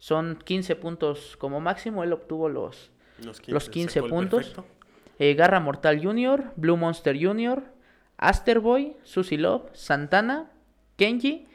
Son 0.00 0.36
15 0.44 0.74
puntos 0.76 1.36
como 1.36 1.60
máximo, 1.60 2.02
él 2.02 2.12
obtuvo 2.12 2.48
los, 2.48 2.90
los 3.46 3.68
15 3.70 3.94
sacó 3.94 4.06
el 4.06 4.10
puntos. 4.10 4.54
eh, 5.18 5.34
Garra 5.34 5.60
Mortal 5.60 6.02
Jr., 6.02 6.52
Blue 6.56 6.76
Monster 6.76 7.16
Jr., 7.22 7.62
Asterboy, 8.16 8.96
Susie 9.04 9.38
Love, 9.38 9.70
Santana, 9.72 10.50
Kenji, 10.96 11.46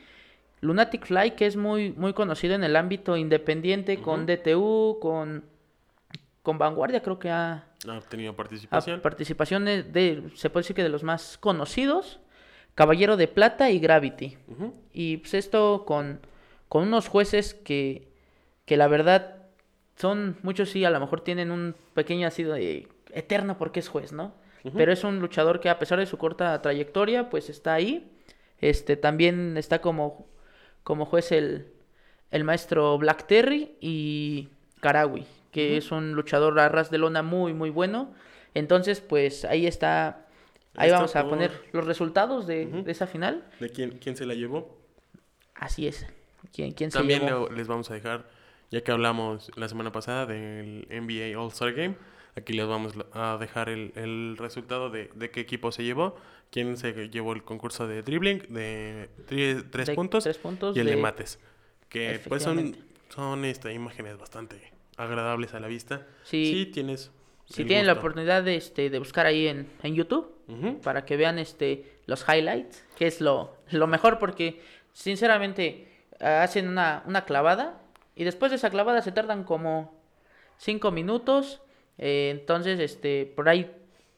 Lunatic 0.61 1.05
Fly, 1.05 1.31
que 1.31 1.45
es 1.45 1.57
muy, 1.57 1.91
muy 1.91 2.13
conocido 2.13 2.55
en 2.55 2.63
el 2.63 2.75
ámbito 2.75 3.17
independiente, 3.17 3.97
con 4.01 4.25
DTU, 4.25 4.97
con, 5.01 5.43
con 6.41 6.57
Vanguardia, 6.57 7.01
creo 7.01 7.19
que 7.19 7.29
ha, 7.29 7.65
Ha 7.87 7.97
obtenido 7.97 8.31
ha 8.31 8.35
participación. 8.35 9.01
participaciones 9.01 9.91
de, 9.93 10.23
se 10.35 10.49
puede 10.49 10.63
decir 10.63 10.75
que 10.75 10.83
de 10.83 10.89
los 10.89 11.03
más 11.03 11.37
conocidos, 11.37 12.19
Caballero 12.73 13.15
de 13.17 13.27
Plata 13.27 13.69
y 13.71 13.79
Gravity. 13.79 14.37
Y 14.91 15.17
pues 15.17 15.33
esto 15.35 15.83
con, 15.85 16.19
con 16.67 16.83
unos 16.83 17.07
jueces 17.07 17.53
que, 17.53 18.07
que 18.65 18.77
la 18.77 18.87
verdad 18.87 19.43
son, 19.95 20.37
muchos 20.43 20.69
sí, 20.69 20.83
a 20.85 20.89
lo 20.89 20.99
mejor 20.99 21.21
tienen 21.21 21.51
un 21.51 21.75
pequeño 21.93 22.27
así 22.27 22.43
de 22.43 22.87
eterno 23.11 23.57
porque 23.57 23.79
es 23.79 23.87
juez, 23.87 24.11
¿no? 24.11 24.33
Pero 24.75 24.91
es 24.91 25.03
un 25.03 25.19
luchador 25.19 25.59
que 25.59 25.69
a 25.69 25.77
pesar 25.77 25.99
de 25.99 26.07
su 26.07 26.17
corta 26.17 26.59
trayectoria, 26.59 27.29
pues 27.29 27.49
está 27.51 27.75
ahí. 27.75 28.11
Este, 28.59 28.97
también 28.97 29.57
está 29.57 29.79
como, 29.79 30.25
como 30.83 31.05
juez 31.05 31.31
el, 31.31 31.67
el 32.31 32.43
maestro 32.43 32.97
Black 32.97 33.27
Terry 33.27 33.75
y 33.79 34.49
Karawi, 34.81 35.27
que 35.51 35.77
es 35.77 35.91
un 35.91 36.13
luchador 36.13 36.59
a 36.59 36.67
ras 36.67 36.89
de 36.89 36.97
lona 36.97 37.21
muy, 37.21 37.53
muy 37.53 37.69
bueno. 37.69 38.11
Entonces, 38.55 39.01
pues 39.01 39.45
ahí 39.45 39.67
está, 39.67 40.25
ahí 40.75 40.89
vamos 40.89 41.15
a 41.15 41.27
poner 41.29 41.51
los 41.71 41.85
resultados 41.85 42.47
de, 42.47 42.65
de 42.65 42.91
esa 42.91 43.05
final. 43.05 43.43
¿De 43.59 43.69
quién, 43.69 43.99
quién 43.99 44.15
se 44.15 44.25
la 44.25 44.33
llevó? 44.33 44.75
Así 45.53 45.87
es. 45.87 46.07
¿Quién, 46.53 46.71
quién 46.71 46.89
se 46.91 46.97
También 46.97 47.21
llevó? 47.25 47.49
les 47.49 47.67
vamos 47.67 47.91
a 47.91 47.93
dejar, 47.93 48.25
ya 48.71 48.81
que 48.83 48.91
hablamos 48.91 49.51
la 49.55 49.67
semana 49.69 49.91
pasada 49.91 50.25
del 50.25 50.87
NBA 50.89 51.39
All-Star 51.39 51.73
Game, 51.73 51.95
aquí 52.35 52.53
les 52.53 52.67
vamos 52.67 52.93
a 53.13 53.37
dejar 53.39 53.69
el, 53.69 53.91
el 53.95 54.35
resultado 54.37 54.89
de, 54.89 55.09
de 55.15 55.31
qué 55.31 55.39
equipo 55.41 55.71
se 55.71 55.83
llevó, 55.83 56.15
quién 56.51 56.77
se 56.77 57.09
llevó 57.09 57.33
el 57.33 57.43
concurso 57.43 57.87
de 57.87 58.01
dribbling, 58.01 58.39
de 58.49 59.09
tri- 59.27 59.65
tres, 59.71 59.87
De 59.87 59.95
puntos, 59.95 60.23
tres 60.23 60.37
puntos 60.37 60.75
y 60.75 60.79
el 60.79 60.85
de, 60.87 60.95
de- 60.95 61.01
mates. 61.01 61.39
Que 61.89 62.19
pues 62.27 62.43
son, 62.43 62.75
son 63.09 63.45
este, 63.45 63.71
imágenes 63.73 64.17
bastante 64.17 64.73
agradables 64.97 65.53
a 65.53 65.59
la 65.59 65.67
vista. 65.67 66.05
Sí. 66.23 66.45
Sí, 66.45 66.65
tienes. 66.65 67.11
Si 67.45 67.63
tienen 67.63 67.85
la 67.85 67.93
gusto. 67.93 67.99
oportunidad 68.07 68.43
de, 68.43 68.55
este, 68.55 68.89
de 68.89 68.97
buscar 68.99 69.27
ahí 69.27 69.47
en, 69.47 69.67
en 69.83 69.93
YouTube, 69.95 70.33
Ujú. 70.47 70.81
para 70.81 71.05
que 71.05 71.15
vean 71.15 71.37
este 71.39 71.99
los 72.07 72.25
highlights, 72.27 72.83
que 72.97 73.05
es 73.07 73.21
lo, 73.21 73.55
lo 73.69 73.85
mejor 73.87 74.17
porque 74.19 74.61
sinceramente 74.93 75.87
hacen 76.19 76.67
una, 76.67 77.03
una 77.05 77.25
clavada 77.25 77.81
y 78.15 78.23
después 78.23 78.51
de 78.51 78.57
esa 78.57 78.69
clavada 78.69 79.01
se 79.01 79.11
tardan 79.11 79.43
como 79.43 79.93
cinco 80.57 80.91
minutos. 80.91 81.61
eh, 81.97 82.29
entonces, 82.31 82.79
este, 82.79 83.25
por 83.35 83.47
ahí 83.49 83.71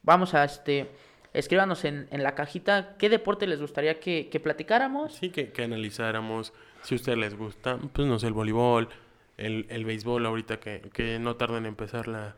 vamos 0.04 0.34
a 0.34 0.44
este 0.44 0.90
escríbanos 1.34 1.86
en, 1.86 2.08
en 2.10 2.24
la 2.24 2.34
cajita 2.34 2.96
qué 2.98 3.10
deporte 3.10 3.46
les 3.46 3.62
gustaría 3.62 4.00
que, 4.00 4.30
que 4.30 4.40
platicáramos. 4.40 5.14
Sí, 5.14 5.30
que, 5.30 5.52
que 5.52 5.64
analizáramos. 5.64 6.52
Si 6.82 6.96
a 6.96 6.98
ustedes 6.98 7.18
les 7.18 7.36
gusta, 7.38 7.78
pues 7.94 8.08
no 8.08 8.18
sé, 8.18 8.28
el 8.28 8.34
voleibol, 8.34 8.90
el, 9.38 9.68
el 9.70 9.86
béisbol, 9.86 10.26
ahorita 10.26 10.60
que, 10.60 10.82
que 10.94 11.20
no 11.20 11.36
tardan 11.36 11.60
en 11.60 11.68
empezar 11.68 12.08
la, 12.08 12.36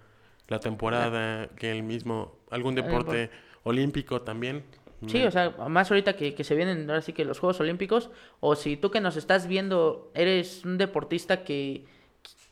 la 0.48 0.60
temporada, 0.60 1.48
que 1.56 1.72
el 1.72 1.84
mismo, 1.84 2.40
algún 2.50 2.76
deporte 2.76 3.30
olímpico 3.64 4.22
también. 4.22 4.64
Sí, 5.08 5.24
o 5.24 5.32
sea, 5.32 5.52
más 5.70 5.90
ahorita 5.92 6.14
que, 6.18 6.34
que 6.36 6.44
se 6.44 6.56
vienen 6.56 6.90
ahora 6.90 7.02
sí 7.02 7.14
que 7.14 7.24
los 7.26 7.40
Juegos 7.40 7.60
Olímpicos, 7.62 8.10
o 8.42 8.56
si 8.56 8.76
tú 8.78 8.92
que 8.92 9.00
nos 9.00 9.16
estás 9.16 9.48
viendo 9.48 10.12
eres 10.14 10.66
un 10.66 10.78
deportista 10.78 11.44
que 11.44 11.86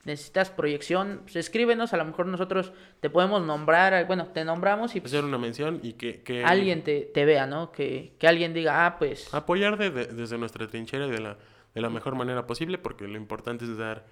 necesitas 0.06 0.50
proyección, 0.50 1.20
pues 1.24 1.36
escríbenos, 1.36 1.92
a 1.94 1.98
lo 1.98 2.06
mejor 2.06 2.28
nosotros 2.28 2.72
te 3.02 3.10
podemos 3.10 3.46
nombrar, 3.46 4.08
bueno, 4.08 4.28
te 4.28 4.46
nombramos 4.46 4.96
y 4.96 5.02
pues, 5.02 5.12
hacer 5.14 5.26
una 5.26 5.38
mención 5.38 5.80
y 5.84 5.94
que, 5.94 6.22
que 6.24 6.46
alguien 6.46 6.84
te, 6.84 7.02
te 7.02 7.26
vea, 7.26 7.46
¿no? 7.46 7.72
Que, 7.74 8.14
que 8.18 8.28
alguien 8.28 8.54
diga, 8.54 8.86
ah, 8.86 8.98
pues, 8.98 9.34
apoyar 9.34 9.78
de- 9.78 9.90
de- 9.90 10.06
desde 10.08 10.38
nuestra 10.38 10.66
trinchera 10.68 11.08
de 11.08 11.20
la, 11.20 11.38
de 11.76 11.82
la 11.82 11.90
mejor 11.90 12.16
manera 12.16 12.48
posible, 12.48 12.78
porque 12.78 13.06
lo 13.08 13.18
importante 13.18 13.66
es 13.66 13.76
dar, 13.78 14.06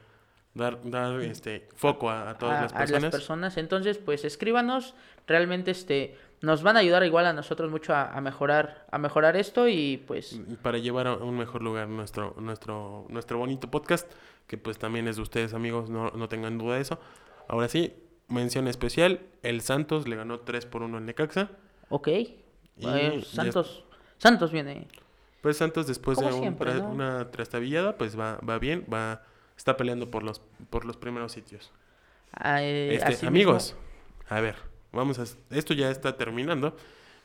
dar, 0.56 0.80
dar 0.90 1.22
este 1.22 1.68
foco 1.76 2.10
a, 2.10 2.32
a 2.32 2.38
todas 2.38 2.58
a, 2.58 2.62
las 2.64 2.74
a 2.74 2.78
personas. 2.78 3.12
personas. 3.12 3.58
Entonces, 3.58 3.98
pues 4.00 4.26
escríbanos, 4.26 4.96
realmente 5.28 5.70
este 5.72 6.18
nos 6.42 6.64
van 6.64 6.76
a 6.78 6.80
ayudar 6.82 7.04
igual 7.06 7.26
a 7.26 7.34
nosotros 7.34 7.72
mucho 7.72 7.94
a, 7.94 8.10
a 8.12 8.22
mejorar, 8.22 8.86
a 8.92 8.98
mejorar 8.98 9.36
esto 9.38 9.68
y 9.68 9.98
pues 10.06 10.40
para 10.62 10.78
llevar 10.78 11.08
a 11.08 11.14
un 11.16 11.38
mejor 11.38 11.62
lugar 11.64 11.88
nuestro, 11.88 12.36
nuestro, 12.40 13.06
nuestro 13.10 13.38
bonito 13.38 13.70
podcast, 13.72 14.12
que 14.48 14.58
pues 14.58 14.78
también 14.78 15.08
es 15.08 15.16
de 15.16 15.22
ustedes 15.24 15.54
amigos, 15.54 15.90
no, 15.90 16.12
no 16.12 16.28
tengan 16.30 16.58
duda 16.58 16.76
de 16.76 16.82
eso. 16.82 17.00
Ahora 17.48 17.68
sí, 17.68 17.94
mención 18.28 18.68
especial, 18.68 19.22
el 19.44 19.62
Santos 19.62 20.08
le 20.08 20.16
ganó 20.18 20.40
3 20.42 20.66
por 20.66 20.84
1 20.84 20.98
al 20.98 21.06
Necaxa. 21.06 21.50
ok. 21.90 22.08
Y 22.10 22.36
Eh, 22.88 23.20
ya 23.22 23.26
Santos, 23.26 23.84
Santos 24.18 24.52
viene. 24.52 24.88
Pues 25.42 25.58
Santos 25.58 25.88
después 25.88 26.18
de 26.18 26.26
Como 26.26 26.36
un 26.38 26.42
siempre, 26.42 26.72
tra- 26.74 26.80
¿no? 26.82 26.90
una 26.90 27.32
trastabillada, 27.32 27.98
pues 27.98 28.20
va, 28.20 28.38
va 28.48 28.60
bien, 28.60 28.86
va, 28.94 29.24
está 29.58 29.78
peleando 29.78 30.10
por 30.12 30.24
los, 30.24 30.42
por 30.70 30.86
los 30.86 30.98
primeros 30.98 31.32
sitios. 31.32 31.72
ah, 32.34 32.62
eh, 32.62 33.00
Este, 33.02 33.26
amigos, 33.28 33.76
a 34.30 34.40
ver, 34.40 34.56
vamos 34.92 35.20
a, 35.20 35.26
esto 35.56 35.74
ya 35.74 35.90
está 35.92 36.18
terminando 36.18 36.76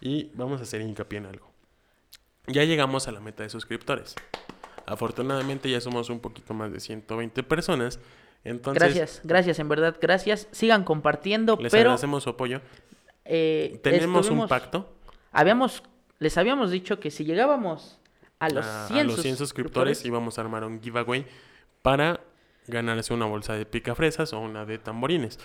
y 0.01 0.31
vamos 0.35 0.61
a 0.61 0.63
hacer 0.65 0.81
hincapié 0.81 1.19
en 1.19 1.27
algo. 1.27 1.51
Ya 2.47 2.65
llegamos 2.65 3.07
a 3.09 3.13
la 3.13 3.21
meta 3.21 3.43
de 3.43 3.51
suscriptores. 3.51 4.15
Afortunadamente 4.87 5.71
ya 5.71 5.81
somos 5.81 6.11
un 6.11 6.21
poquito 6.21 6.53
más 6.55 6.73
de 6.73 6.81
120 6.81 7.43
personas. 7.43 8.01
Entonces, 8.43 8.83
Gracias, 8.83 9.21
gracias, 9.23 9.59
en 9.59 9.69
verdad, 9.69 9.97
gracias. 10.01 10.49
Sigan 10.51 10.83
compartiendo, 10.85 11.59
les 11.61 11.71
pero 11.71 11.91
agradecemos 11.91 12.25
su 12.25 12.31
apoyo. 12.31 12.61
eh, 13.25 13.79
Tenemos 13.83 14.31
un 14.31 14.49
pacto 14.49 14.91
Habíamos, 15.31 15.83
les 16.19 16.37
habíamos 16.39 16.71
dicho 16.71 16.99
que 16.99 17.11
si 17.11 17.25
llegábamos 17.25 17.99
a 18.39 18.49
los 18.49 18.65
a, 18.67 18.89
100, 18.89 18.99
a 18.99 19.05
los 19.05 19.21
100 19.21 19.37
suscriptores 19.37 20.09
vamos 20.11 20.39
a 20.39 20.41
armar 20.41 20.65
un 20.65 20.81
giveaway 20.83 21.27
para 21.83 22.21
ganarse 22.67 23.13
una 23.13 23.27
bolsa 23.27 23.55
de 23.55 23.67
picafresas 23.67 24.33
o 24.33 24.41
una 24.41 24.65
de 24.65 24.79
tamborines. 24.79 25.39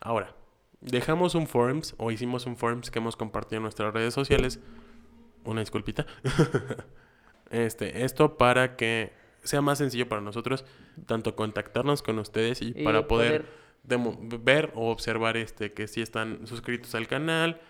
Ahora, 0.00 0.34
dejamos 0.80 1.34
un 1.34 1.46
forms 1.46 1.94
o 1.98 2.10
hicimos 2.10 2.46
un 2.46 2.56
forms 2.56 2.90
que 2.90 2.98
hemos 2.98 3.16
compartido 3.16 3.58
en 3.58 3.64
nuestras 3.64 3.92
redes 3.92 4.14
sociales. 4.14 4.60
Una 5.44 5.60
disculpita. 5.60 6.06
este, 7.50 8.04
esto 8.04 8.36
para 8.36 8.76
que 8.76 9.12
sea 9.42 9.62
más 9.62 9.78
sencillo 9.78 10.08
para 10.08 10.20
nosotros 10.20 10.64
tanto 11.06 11.34
contactarnos 11.34 12.02
con 12.02 12.18
ustedes 12.18 12.60
y, 12.60 12.74
Y 12.76 12.84
para 12.84 13.06
poder, 13.06 13.46
ver 13.84 14.70
o 14.74 14.90
observar 14.90 15.36
este 15.36 15.72
que 15.72 15.88
si 15.88 16.02
están 16.02 16.46
suscritos 16.46 16.94
al 16.94 17.08
canal, 17.08 17.60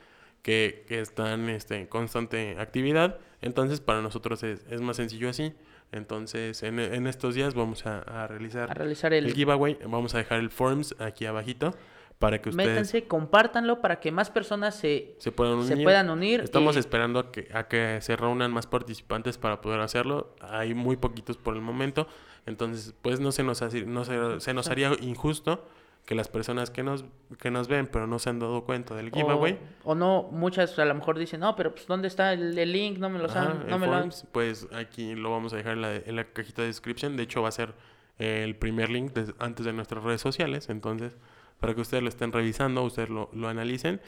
que, 0.42 0.84
que 0.88 1.00
están 1.00 1.48
este, 1.48 1.76
en 1.76 1.86
constante 1.86 2.56
actividad. 2.58 3.18
Entonces, 3.42 3.80
para 3.80 4.02
nosotros 4.02 4.42
es, 4.42 4.64
es 4.70 4.80
más 4.80 4.96
sencillo 4.96 5.28
así. 5.28 5.52
Entonces, 5.92 6.62
en, 6.62 6.78
en 6.78 7.06
estos 7.06 7.34
días 7.34 7.54
vamos 7.54 7.86
a, 7.86 7.98
a 8.00 8.26
realizar 8.26 8.70
a 8.70 8.74
realizar 8.74 9.12
el, 9.12 9.26
el... 9.26 9.34
giveaway. 9.34 9.78
Vamos 9.86 10.14
a 10.14 10.18
dejar 10.18 10.38
el 10.38 10.50
forms 10.50 10.94
aquí 11.00 11.26
abajito 11.26 11.74
para 12.18 12.40
que 12.40 12.50
ustedes 12.50 12.68
Métanse, 12.68 13.04
compártanlo 13.08 13.80
para 13.80 13.98
que 13.98 14.12
más 14.12 14.30
personas 14.30 14.74
se, 14.76 15.14
se 15.18 15.32
puedan 15.32 15.54
unir. 15.54 15.66
se 15.68 15.82
puedan 15.82 16.10
unir. 16.10 16.40
Estamos 16.40 16.76
y- 16.76 16.78
esperando 16.78 17.18
a 17.18 17.32
que, 17.32 17.48
a 17.52 17.66
que 17.66 17.98
se 18.02 18.14
reúnan 18.14 18.52
más 18.52 18.66
participantes 18.66 19.38
para 19.38 19.60
poder 19.60 19.80
hacerlo. 19.80 20.36
Hay 20.40 20.74
muy 20.74 20.96
poquitos 20.96 21.36
por 21.38 21.54
el 21.54 21.62
momento. 21.62 22.06
Entonces, 22.46 22.94
pues 23.02 23.20
no 23.20 23.32
se 23.32 23.42
nos, 23.42 23.62
hace- 23.62 23.84
no 23.86 24.04
se, 24.04 24.40
se 24.40 24.54
nos 24.54 24.68
haría 24.68 24.92
injusto 25.00 25.66
que 26.06 26.14
las 26.16 26.28
personas 26.28 26.70
que 26.70 26.82
nos, 26.82 27.04
que 27.38 27.50
nos 27.52 27.68
ven 27.68 27.86
pero 27.86 28.06
no 28.08 28.18
se 28.18 28.30
han 28.30 28.38
dado 28.40 28.64
cuenta 28.64 28.94
del 28.96 29.10
giveaway. 29.12 29.58
O, 29.84 29.92
o 29.92 29.94
no, 29.94 30.28
muchas 30.32 30.76
a 30.78 30.84
lo 30.84 30.94
mejor 30.94 31.18
dicen, 31.18 31.40
no, 31.40 31.54
pero 31.54 31.72
pues 31.72 31.86
¿dónde 31.86 32.08
está 32.08 32.32
el, 32.32 32.58
el 32.58 32.72
link? 32.72 32.98
No 32.98 33.08
me 33.10 33.18
lo 33.20 33.28
saben, 33.28 33.68
no 33.68 33.78
me 33.78 33.86
lo 33.86 33.92
forms, 33.92 34.26
pues 34.32 34.66
aquí 34.74 35.14
lo 35.14 35.30
vamos 35.30 35.52
a 35.52 35.56
dejar 35.56 35.74
en 35.74 35.82
la, 35.82 35.94
en 35.96 36.16
la 36.16 36.24
cajita 36.24 36.62
de 36.62 36.68
descripción. 36.68 37.16
De 37.16 37.22
hecho, 37.22 37.42
va 37.42 37.48
a 37.48 37.52
ser 37.52 37.74
el 38.18 38.56
primer 38.56 38.90
link 38.90 39.12
des- 39.12 39.34
antes 39.38 39.64
de 39.64 39.72
nuestras 39.72 40.02
redes 40.02 40.20
sociales. 40.20 40.68
Entonces, 40.68 41.16
para 41.60 41.74
que 41.74 41.80
ustedes 41.80 42.02
lo 42.02 42.08
estén 42.08 42.32
revisando, 42.32 42.82
ustedes 42.82 43.08
lo, 43.08 43.30
lo 43.32 43.48
analicen 43.48 44.00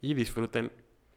y 0.00 0.14
disfruten 0.14 0.70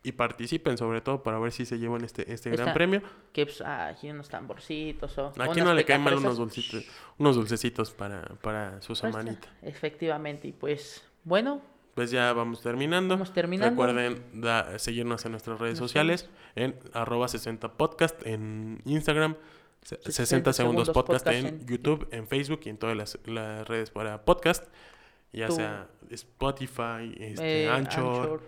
y 0.04 0.14
participen, 0.14 0.78
sobre 0.78 1.02
todo 1.02 1.22
para 1.22 1.38
ver 1.40 1.52
si 1.52 1.66
se 1.66 1.78
llevan 1.78 2.04
este, 2.04 2.32
este 2.34 2.50
gran 2.50 2.74
premio. 2.74 3.02
Que 3.34 3.46
pues, 3.46 3.62
ah, 3.62 3.88
aquí 3.88 4.10
unos 4.10 4.30
tamborcitos 4.30 5.16
o... 5.20 5.32
Aquí 5.40 5.62
no 5.62 5.74
le 5.74 5.86
caen 5.86 6.02
mal 6.02 6.16
unos 6.16 6.38
dulcitos, 6.38 6.86
unos 7.20 7.36
dulcecitos 7.36 7.92
para, 7.92 8.24
para 8.42 8.82
su 8.82 8.88
Pues, 8.90 9.00
semanita. 9.00 9.48
Efectivamente, 9.62 10.48
y 10.48 10.52
pues, 10.54 11.04
bueno, 11.24 11.62
Pues 11.94 12.10
ya 12.10 12.34
vamos 12.34 12.62
terminando. 12.62 13.14
Vamos 13.16 13.32
terminando. 13.34 13.70
Recuerden 13.84 14.42
da- 14.42 14.80
seguirnos 14.80 15.24
en 15.26 15.32
nuestras 15.34 15.60
redes 15.60 15.80
Nos 15.80 15.90
sociales 15.92 16.30
en 16.56 16.76
arroba 16.94 17.28
60 17.28 17.74
podcast 17.74 18.26
en 18.26 18.82
Instagram, 18.86 19.36
se- 19.84 19.96
60, 19.98 20.12
60 20.12 20.54
segundos 20.54 20.88
segundos 20.88 20.90
podcast, 20.90 21.26
podcast 21.26 21.46
en 21.46 21.46
en 21.62 21.68
YouTube, 21.68 22.08
en 22.12 22.28
Facebook 22.28 22.62
y 22.66 22.70
en 22.70 22.78
todas 22.78 22.96
las, 22.98 23.20
las 23.26 23.68
redes 23.68 23.92
para 23.92 24.24
podcast, 24.26 24.66
ya 25.34 25.48
Tú- 25.48 25.56
sea 25.58 25.88
Spotify, 26.10 27.14
este, 27.20 27.66
eh, 27.66 27.70
Anchor, 27.70 28.04
Anchor, 28.24 28.42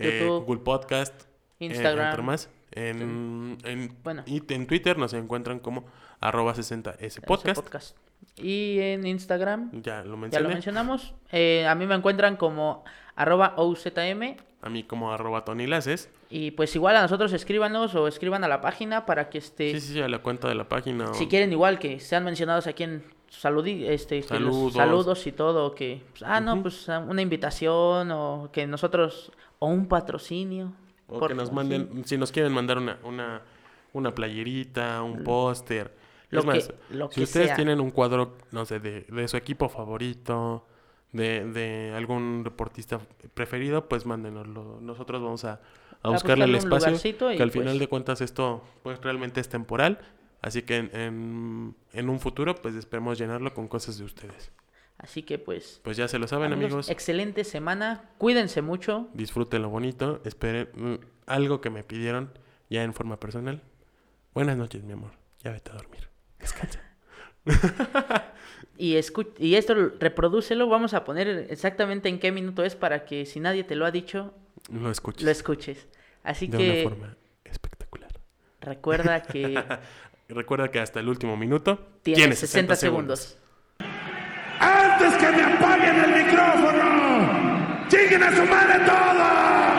eh, 0.00 0.20
YouTube, 0.20 0.44
Google 0.46 0.62
Podcast, 0.62 1.22
eh, 1.60 1.66
Instagram. 1.66 2.06
entre 2.10 2.22
más. 2.22 2.50
En, 2.72 3.58
en, 3.64 3.96
Bueno. 4.04 4.22
y 4.26 4.42
en 4.52 4.66
Twitter 4.66 4.96
nos 4.96 5.12
encuentran 5.12 5.58
como 5.58 5.84
arroba 6.20 6.54
60S 6.54 6.96
ese 7.00 7.20
podcast. 7.20 7.96
Y 8.36 8.78
en 8.80 9.06
Instagram, 9.06 9.70
Ya 9.82 10.02
lo 10.04 10.10
ya 10.14 10.16
mencioné. 10.16 10.42
lo 10.44 10.48
mencionamos. 10.50 11.14
eh, 11.32 11.66
a 11.66 11.74
mí 11.74 11.86
me 11.86 11.94
encuentran 11.94 12.36
como 12.36 12.84
arroba 13.16 13.54
OZM. 13.56 14.36
A 14.62 14.68
mí 14.68 14.84
como 14.84 15.12
arroba 15.12 15.44
Tony 15.44 15.66
Laces. 15.66 16.10
Y 16.28 16.50
pues 16.52 16.74
igual 16.76 16.96
a 16.96 17.02
nosotros 17.02 17.32
escríbanos 17.32 17.94
o 17.94 18.06
escriban 18.06 18.44
a 18.44 18.48
la 18.48 18.60
página 18.60 19.04
para 19.06 19.30
que 19.30 19.38
este... 19.38 19.72
Sí, 19.72 19.80
sí, 19.80 19.92
sí, 19.94 20.00
a 20.00 20.08
la 20.08 20.18
cuenta 20.20 20.48
de 20.48 20.54
la 20.54 20.68
página. 20.68 21.06
o- 21.10 21.14
Si 21.14 21.26
quieren 21.28 21.50
igual 21.50 21.78
que 21.78 21.98
sean 21.98 22.24
mencionados 22.24 22.66
aquí 22.66 22.82
en 22.84 23.02
saludi 23.30 23.86
este, 23.86 24.16
los 24.18 24.26
Saludos. 24.26 24.72
saludos 24.74 25.26
y 25.26 25.32
todo, 25.32 25.74
que, 25.74 26.02
pues, 26.10 26.22
ah, 26.24 26.40
no, 26.40 26.60
pues 26.62 26.88
ah, 26.88 26.98
una 26.98 27.22
invitación 27.22 28.10
o 28.10 28.50
que 28.52 28.66
nosotros, 28.66 29.32
o 29.58 29.66
un 29.68 29.86
patrocinio. 29.86 30.72
O 31.08 31.18
por- 31.18 31.28
que 31.28 31.34
nos 31.34 31.48
sí. 31.48 31.54
manden, 31.54 32.02
si 32.04 32.18
nos 32.18 32.30
quieren 32.32 32.52
mandar 32.52 32.78
una, 32.78 32.98
una, 33.04 33.42
una 33.92 34.14
playerita, 34.14 35.02
un 35.02 35.24
póster. 35.24 35.94
Lo 36.30 36.40
es 36.40 36.46
más, 36.46 36.72
lo 36.90 37.10
si 37.10 37.22
ustedes 37.24 37.46
sea. 37.48 37.56
tienen 37.56 37.80
un 37.80 37.90
cuadro, 37.90 38.36
no 38.52 38.64
sé, 38.64 38.78
de, 38.78 39.02
de 39.02 39.26
su 39.28 39.36
equipo 39.36 39.68
favorito, 39.68 40.64
de, 41.12 41.44
de 41.46 41.92
algún 41.96 42.42
reportista 42.44 43.00
preferido, 43.34 43.88
pues 43.88 44.06
mándenoslo. 44.06 44.78
Nosotros 44.80 45.20
vamos 45.20 45.44
a, 45.44 45.54
a 45.54 46.08
A 46.08 46.10
buscarle 46.10 46.44
el 46.44 46.54
espacio. 46.54 46.92
y, 46.92 47.12
Que 47.14 47.24
al 47.42 47.50
pues- 47.50 47.52
final 47.52 47.78
de 47.80 47.88
cuentas 47.88 48.20
esto 48.20 48.62
pues 48.84 49.00
realmente 49.00 49.40
es 49.40 49.48
temporal. 49.48 49.98
Así 50.42 50.62
que 50.62 50.76
en, 50.76 50.90
en, 50.94 51.76
en 51.92 52.08
un 52.08 52.18
futuro 52.20 52.54
pues 52.54 52.74
esperemos 52.74 53.18
llenarlo 53.18 53.52
con 53.54 53.68
cosas 53.68 53.98
de 53.98 54.04
ustedes. 54.04 54.52
Así 54.98 55.22
que 55.22 55.38
pues, 55.38 55.80
Pues 55.82 55.96
ya 55.96 56.08
se 56.08 56.18
lo 56.18 56.26
saben 56.28 56.52
amigos, 56.52 56.72
amigos. 56.72 56.90
excelente 56.90 57.44
semana. 57.44 58.10
Cuídense 58.18 58.60
mucho. 58.62 59.08
Disfruten 59.14 59.62
lo 59.62 59.68
bonito. 59.70 60.20
Esperen 60.24 60.68
mm, 60.74 60.94
algo 61.26 61.60
que 61.60 61.70
me 61.70 61.82
pidieron 61.84 62.32
ya 62.68 62.82
en 62.82 62.92
forma 62.94 63.18
personal. 63.18 63.62
Buenas 64.34 64.56
noches 64.58 64.82
mi 64.84 64.92
amor. 64.92 65.12
Ya 65.42 65.52
vete 65.52 65.70
a 65.70 65.74
dormir. 65.74 66.08
Descansa. 66.38 66.80
Y, 68.76 68.94
escu- 68.94 69.34
y 69.38 69.56
esto 69.56 69.74
reprodúcelo. 69.74 70.66
Vamos 70.68 70.94
a 70.94 71.04
poner 71.04 71.46
exactamente 71.50 72.08
en 72.08 72.18
qué 72.18 72.32
minuto 72.32 72.64
es 72.64 72.76
para 72.76 73.04
que 73.04 73.26
si 73.26 73.38
nadie 73.38 73.62
te 73.62 73.76
lo 73.76 73.84
ha 73.84 73.90
dicho, 73.90 74.32
Lo 74.72 74.90
escuches. 74.90 75.22
lo 75.22 75.30
escuches. 75.30 75.86
Así 76.22 76.46
de 76.46 76.56
que 76.58 76.86
una 76.86 76.90
forma 76.96 77.16
espectacular. 77.44 78.10
recuerda 78.62 79.22
que 79.22 79.62
Recuerda 80.30 80.70
que 80.70 80.78
hasta 80.78 81.00
el 81.00 81.08
último 81.08 81.36
minuto 81.36 81.78
tienes 82.02 82.38
60, 82.38 82.76
segundos. 82.76 83.36
¡Antes 84.60 85.14
que 85.14 85.28
me 85.32 85.42
apaguen 85.42 85.96
el 86.04 86.24
micrófono! 86.24 87.88
¡Chinguen 87.88 88.22
a 88.22 88.36
su 88.36 88.44
madre 88.44 88.78
todos! 88.86 89.69